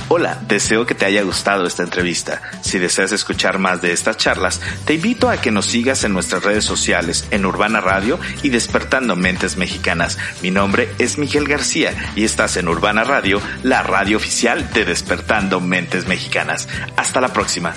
Hola, 0.09 0.41
deseo 0.47 0.85
que 0.85 0.95
te 0.95 1.05
haya 1.05 1.21
gustado 1.23 1.67
esta 1.67 1.83
entrevista. 1.83 2.41
Si 2.61 2.79
deseas 2.79 3.11
escuchar 3.11 3.59
más 3.59 3.81
de 3.81 3.91
estas 3.91 4.15
charlas, 4.15 4.61
te 4.85 4.93
invito 4.93 5.29
a 5.29 5.35
que 5.35 5.51
nos 5.51 5.65
sigas 5.65 6.05
en 6.05 6.13
nuestras 6.13 6.45
redes 6.45 6.63
sociales 6.63 7.27
en 7.29 7.45
Urbana 7.45 7.81
Radio 7.81 8.17
y 8.41 8.49
Despertando 8.49 9.17
Mentes 9.17 9.57
Mexicanas. 9.57 10.17
Mi 10.41 10.49
nombre 10.49 10.89
es 10.97 11.17
Miguel 11.17 11.45
García 11.45 11.93
y 12.15 12.23
estás 12.23 12.55
en 12.55 12.69
Urbana 12.69 13.03
Radio, 13.03 13.41
la 13.63 13.83
radio 13.83 14.15
oficial 14.15 14.71
de 14.71 14.85
Despertando 14.85 15.59
Mentes 15.59 16.07
Mexicanas. 16.07 16.69
Hasta 16.95 17.19
la 17.19 17.33
próxima. 17.33 17.73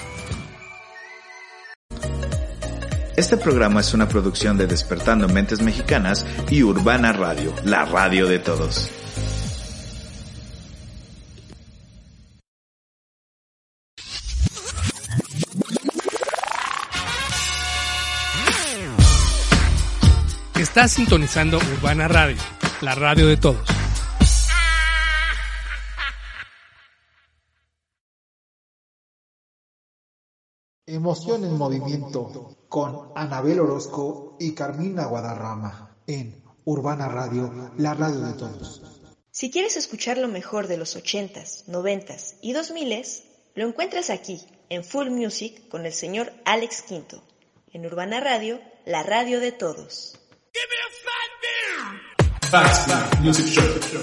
Este 3.17 3.37
programa 3.39 3.81
es 3.81 3.93
una 3.93 4.09
producción 4.09 4.57
de 4.57 4.69
Despertando 4.69 5.29
Mentes 5.29 5.63
Mexicanas 5.63 6.25
y 6.49 6.63
Urbana 6.63 7.13
Radio, 7.13 7.53
la 7.65 7.85
radio 7.87 8.27
de 8.27 8.39
todos. 8.39 9.00
Estás 20.81 20.93
sintonizando 20.93 21.59
Urbana 21.59 22.09
Radio, 22.09 22.39
la 22.81 22.95
radio 22.95 23.27
de 23.27 23.37
todos. 23.37 23.69
Emoción 30.87 31.45
en 31.45 31.59
movimiento 31.59 32.65
con 32.71 33.13
Anabel 33.15 33.61
Orozco 33.61 34.39
y 34.41 34.55
Carmina 34.55 35.05
Guadarrama 35.05 35.99
en 36.07 36.43
Urbana 36.65 37.09
Radio, 37.09 37.53
la 37.77 37.93
radio 37.93 38.21
de 38.21 38.33
todos. 38.33 38.81
Si 39.31 39.51
quieres 39.51 39.77
escuchar 39.77 40.17
lo 40.17 40.29
mejor 40.29 40.67
de 40.67 40.79
los 40.79 40.97
80s, 40.97 41.67
90s 41.67 42.37
y 42.41 42.55
2000s, 42.55 43.25
lo 43.55 43.69
encuentras 43.69 44.09
aquí, 44.09 44.41
en 44.71 44.83
Full 44.83 45.11
Music, 45.11 45.69
con 45.69 45.85
el 45.85 45.93
señor 45.93 46.33
Alex 46.47 46.81
Quinto, 46.81 47.23
en 47.71 47.85
Urbana 47.85 48.21
Radio, 48.21 48.63
la 48.87 49.03
radio 49.03 49.41
de 49.41 49.53
todos. 49.53 50.17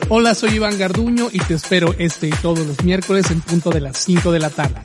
Hola, 0.10 0.34
soy 0.34 0.52
Iván 0.52 0.78
Garduño 0.78 1.28
y 1.32 1.40
te 1.40 1.56
espero 1.56 1.94
este 1.98 2.28
y 2.28 2.30
todos 2.30 2.60
los 2.60 2.82
miércoles 2.84 3.30
en 3.30 3.42
punto 3.42 3.70
de 3.72 3.82
las 3.82 3.98
5 3.98 4.32
de 4.32 4.40
la 4.40 4.50
tarde. 4.50 4.76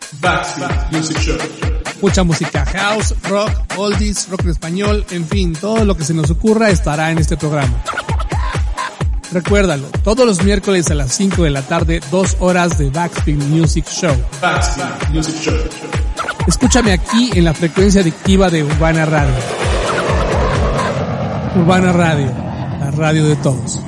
Mucha 2.00 2.24
música 2.24 2.66
house, 2.66 3.14
rock, 3.28 3.50
oldies, 3.76 4.28
rock 4.28 4.42
en 4.42 4.50
español, 4.50 5.06
en 5.10 5.28
fin, 5.28 5.52
todo 5.52 5.84
lo 5.84 5.96
que 5.96 6.04
se 6.04 6.14
nos 6.14 6.30
ocurra 6.30 6.70
estará 6.70 7.12
en 7.12 7.18
este 7.18 7.36
programa. 7.36 7.80
Recuérdalo, 9.30 9.86
todos 10.02 10.26
los 10.26 10.42
miércoles 10.42 10.90
a 10.90 10.94
las 10.94 11.14
5 11.14 11.44
de 11.44 11.50
la 11.50 11.62
tarde, 11.62 12.00
dos 12.10 12.36
horas 12.40 12.76
de 12.78 12.90
Backspin 12.90 13.38
Music 13.50 13.86
Show. 13.88 14.16
Escúchame 16.48 16.92
aquí 16.92 17.30
en 17.34 17.44
la 17.44 17.54
frecuencia 17.54 18.00
adictiva 18.00 18.50
de 18.50 18.64
Urbana 18.64 19.06
Radio. 19.06 19.61
Urbana 21.54 21.92
Radio, 21.92 22.32
la 22.80 22.90
radio 22.92 23.26
de 23.26 23.36
todos. 23.36 23.78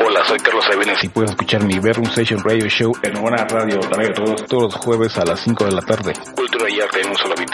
Hola, 0.00 0.24
soy 0.28 0.38
Carlos 0.38 0.64
Avenes 0.72 1.02
y 1.02 1.08
puedes 1.08 1.32
escuchar 1.32 1.64
mi 1.64 1.80
Bedroom 1.80 2.06
Station 2.06 2.40
Radio 2.44 2.68
Show 2.68 2.92
en 3.02 3.20
Buena 3.20 3.44
Radio, 3.44 3.80
la 3.80 3.88
radio 3.96 4.08
de 4.08 4.14
todos, 4.14 4.46
todos 4.46 4.62
los 4.62 4.74
jueves 4.76 5.18
a 5.18 5.24
las 5.24 5.40
5 5.40 5.64
de 5.64 5.72
la 5.72 5.82
tarde. 5.82 6.12
Cultura 6.36 6.70
y 6.70 6.80
arte 6.80 7.00
en 7.00 7.08
un 7.08 7.16
solo 7.16 7.34
beat. 7.36 7.50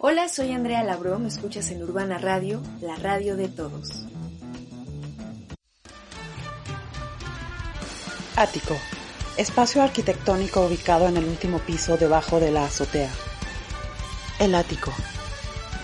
Hola, 0.00 0.28
soy 0.28 0.50
Andrea 0.50 0.82
Labró, 0.82 1.20
me 1.20 1.28
escuchas 1.28 1.70
en 1.70 1.84
Urbana 1.84 2.18
Radio, 2.18 2.60
la 2.80 2.96
radio 2.96 3.36
de 3.36 3.46
todos. 3.46 4.04
Ático, 8.40 8.74
espacio 9.36 9.82
arquitectónico 9.82 10.64
ubicado 10.64 11.06
en 11.06 11.18
el 11.18 11.26
último 11.26 11.58
piso 11.58 11.98
debajo 11.98 12.40
de 12.40 12.50
la 12.50 12.64
azotea. 12.64 13.10
El 14.38 14.54
ático, 14.54 14.94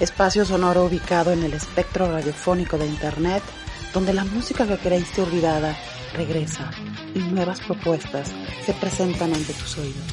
espacio 0.00 0.42
sonoro 0.46 0.86
ubicado 0.86 1.32
en 1.32 1.42
el 1.42 1.52
espectro 1.52 2.10
radiofónico 2.10 2.78
de 2.78 2.86
Internet, 2.86 3.42
donde 3.92 4.14
la 4.14 4.24
música 4.24 4.66
que 4.66 4.78
creíste 4.78 5.20
olvidada 5.20 5.76
regresa 6.14 6.70
y 7.14 7.18
nuevas 7.18 7.60
propuestas 7.60 8.32
se 8.64 8.72
presentan 8.72 9.34
ante 9.34 9.52
tus 9.52 9.76
oídos. 9.76 10.06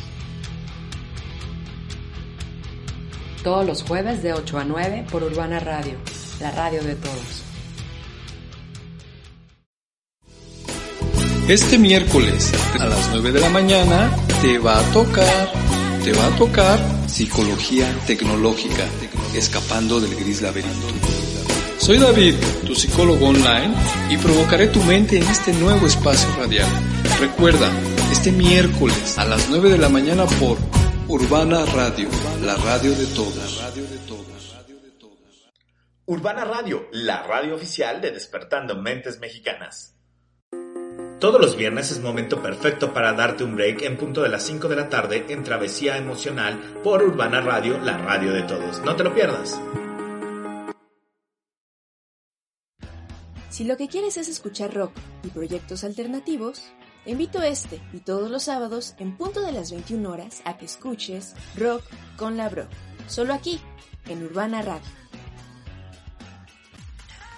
Todos 3.41 3.65
los 3.65 3.83
jueves 3.83 4.21
de 4.21 4.33
8 4.33 4.57
a 4.57 4.65
9 4.65 5.05
por 5.09 5.23
Urbana 5.23 5.61
Radio, 5.61 5.95
la 6.41 6.51
radio 6.51 6.83
de 6.83 6.95
todos. 6.95 7.52
Este 11.47 11.77
miércoles 11.77 12.53
a 12.79 12.85
las 12.85 13.09
9 13.11 13.33
de 13.33 13.41
la 13.41 13.49
mañana 13.49 14.15
te 14.41 14.59
va 14.59 14.79
a 14.79 14.93
tocar, 14.93 15.51
te 16.01 16.13
va 16.13 16.27
a 16.27 16.35
tocar 16.37 16.79
psicología 17.09 17.93
tecnológica, 18.07 18.85
escapando 19.35 19.99
del 19.99 20.15
gris 20.15 20.41
laberinto. 20.41 20.87
Soy 21.79 21.97
David, 21.97 22.35
tu 22.65 22.73
psicólogo 22.73 23.27
online, 23.27 23.75
y 24.09 24.15
provocaré 24.15 24.67
tu 24.67 24.81
mente 24.83 25.17
en 25.17 25.23
este 25.23 25.51
nuevo 25.51 25.85
espacio 25.85 26.33
radial. 26.37 26.69
Recuerda, 27.19 27.69
este 28.09 28.31
miércoles 28.31 29.17
a 29.17 29.25
las 29.25 29.49
9 29.49 29.69
de 29.71 29.77
la 29.77 29.89
mañana 29.89 30.25
por 30.25 30.57
Urbana 31.09 31.65
Radio, 31.65 32.07
la 32.41 32.55
radio 32.55 32.91
de 32.95 33.05
todos. 33.07 33.61
Urbana 36.05 36.45
Radio, 36.45 36.87
la 36.93 37.23
radio 37.23 37.55
oficial 37.55 37.99
de 37.99 38.11
Despertando 38.11 38.81
Mentes 38.81 39.19
Mexicanas. 39.19 39.92
Todos 41.23 41.39
los 41.39 41.55
viernes 41.55 41.89
es 41.89 42.01
momento 42.01 42.41
perfecto 42.41 42.93
para 42.93 43.13
darte 43.13 43.45
un 43.45 43.55
break 43.55 43.83
en 43.83 43.95
punto 43.95 44.23
de 44.23 44.27
las 44.27 44.43
5 44.43 44.67
de 44.67 44.75
la 44.75 44.89
tarde 44.89 45.25
en 45.29 45.41
Travesía 45.41 45.95
Emocional 45.95 46.59
por 46.83 47.01
Urbana 47.01 47.39
Radio, 47.39 47.79
la 47.79 47.97
radio 47.97 48.33
de 48.33 48.41
todos. 48.43 48.81
No 48.83 48.97
te 48.97 49.05
lo 49.05 49.13
pierdas. 49.13 49.57
Si 53.49 53.63
lo 53.63 53.77
que 53.77 53.87
quieres 53.87 54.17
es 54.17 54.27
escuchar 54.27 54.73
rock 54.73 54.91
y 55.23 55.29
proyectos 55.29 55.85
alternativos, 55.85 56.61
te 57.05 57.11
invito 57.11 57.41
este 57.41 57.79
y 57.93 57.99
todos 57.99 58.29
los 58.29 58.43
sábados 58.43 58.93
en 58.99 59.15
punto 59.15 59.39
de 59.43 59.53
las 59.53 59.71
21 59.71 60.11
horas 60.11 60.41
a 60.43 60.57
que 60.57 60.65
escuches 60.65 61.35
Rock 61.55 61.83
con 62.17 62.35
la 62.35 62.49
Bro, 62.49 62.67
solo 63.07 63.33
aquí, 63.33 63.61
en 64.07 64.25
Urbana 64.25 64.61
Radio. 64.61 64.81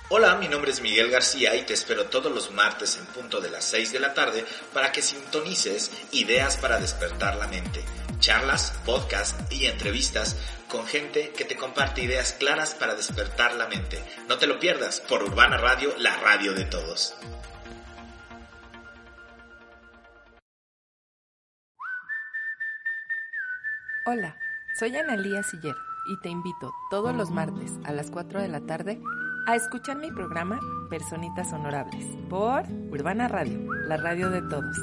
Hola, 0.07 0.35
mi 0.35 0.47
nombre 0.47 0.69
es 0.69 0.81
Miguel 0.81 1.09
García 1.09 1.55
y 1.55 1.63
te 1.63 1.73
espero 1.73 2.05
todos 2.05 2.31
los 2.31 2.51
martes 2.51 2.95
en 2.97 3.07
punto 3.07 3.41
de 3.41 3.49
las 3.49 3.65
6 3.65 3.91
de 3.91 3.99
la 3.99 4.13
tarde 4.13 4.45
para 4.71 4.91
que 4.91 5.01
sintonices 5.01 5.91
ideas 6.11 6.57
para 6.57 6.79
despertar 6.79 7.37
la 7.37 7.47
mente, 7.47 7.83
charlas, 8.19 8.79
podcasts 8.85 9.51
y 9.51 9.65
entrevistas 9.65 10.35
con 10.69 10.85
gente 10.85 11.31
que 11.35 11.43
te 11.43 11.55
comparte 11.55 12.03
ideas 12.03 12.33
claras 12.33 12.75
para 12.75 12.93
despertar 12.93 13.55
la 13.55 13.65
mente. 13.65 13.99
No 14.29 14.37
te 14.37 14.45
lo 14.45 14.59
pierdas 14.59 14.99
por 14.99 15.23
Urbana 15.23 15.57
Radio, 15.57 15.95
la 15.97 16.15
radio 16.17 16.53
de 16.53 16.65
todos. 16.65 17.15
Hola, 24.05 24.37
soy 24.77 24.95
Analía 24.95 25.41
Siller 25.41 25.75
y 26.05 26.19
te 26.21 26.29
invito 26.29 26.71
todos 26.91 27.15
los 27.15 27.31
martes 27.31 27.71
a 27.85 27.91
las 27.91 28.11
4 28.11 28.39
de 28.39 28.49
la 28.49 28.61
tarde 28.61 29.01
a 29.47 29.55
escuchar 29.55 29.97
mi 29.97 30.11
programa 30.11 30.59
Personitas 30.89 31.53
Honorables 31.53 32.05
por 32.29 32.63
Urbana 32.91 33.27
Radio, 33.27 33.71
la 33.87 33.97
radio 33.97 34.29
de 34.29 34.41
todos. 34.41 34.77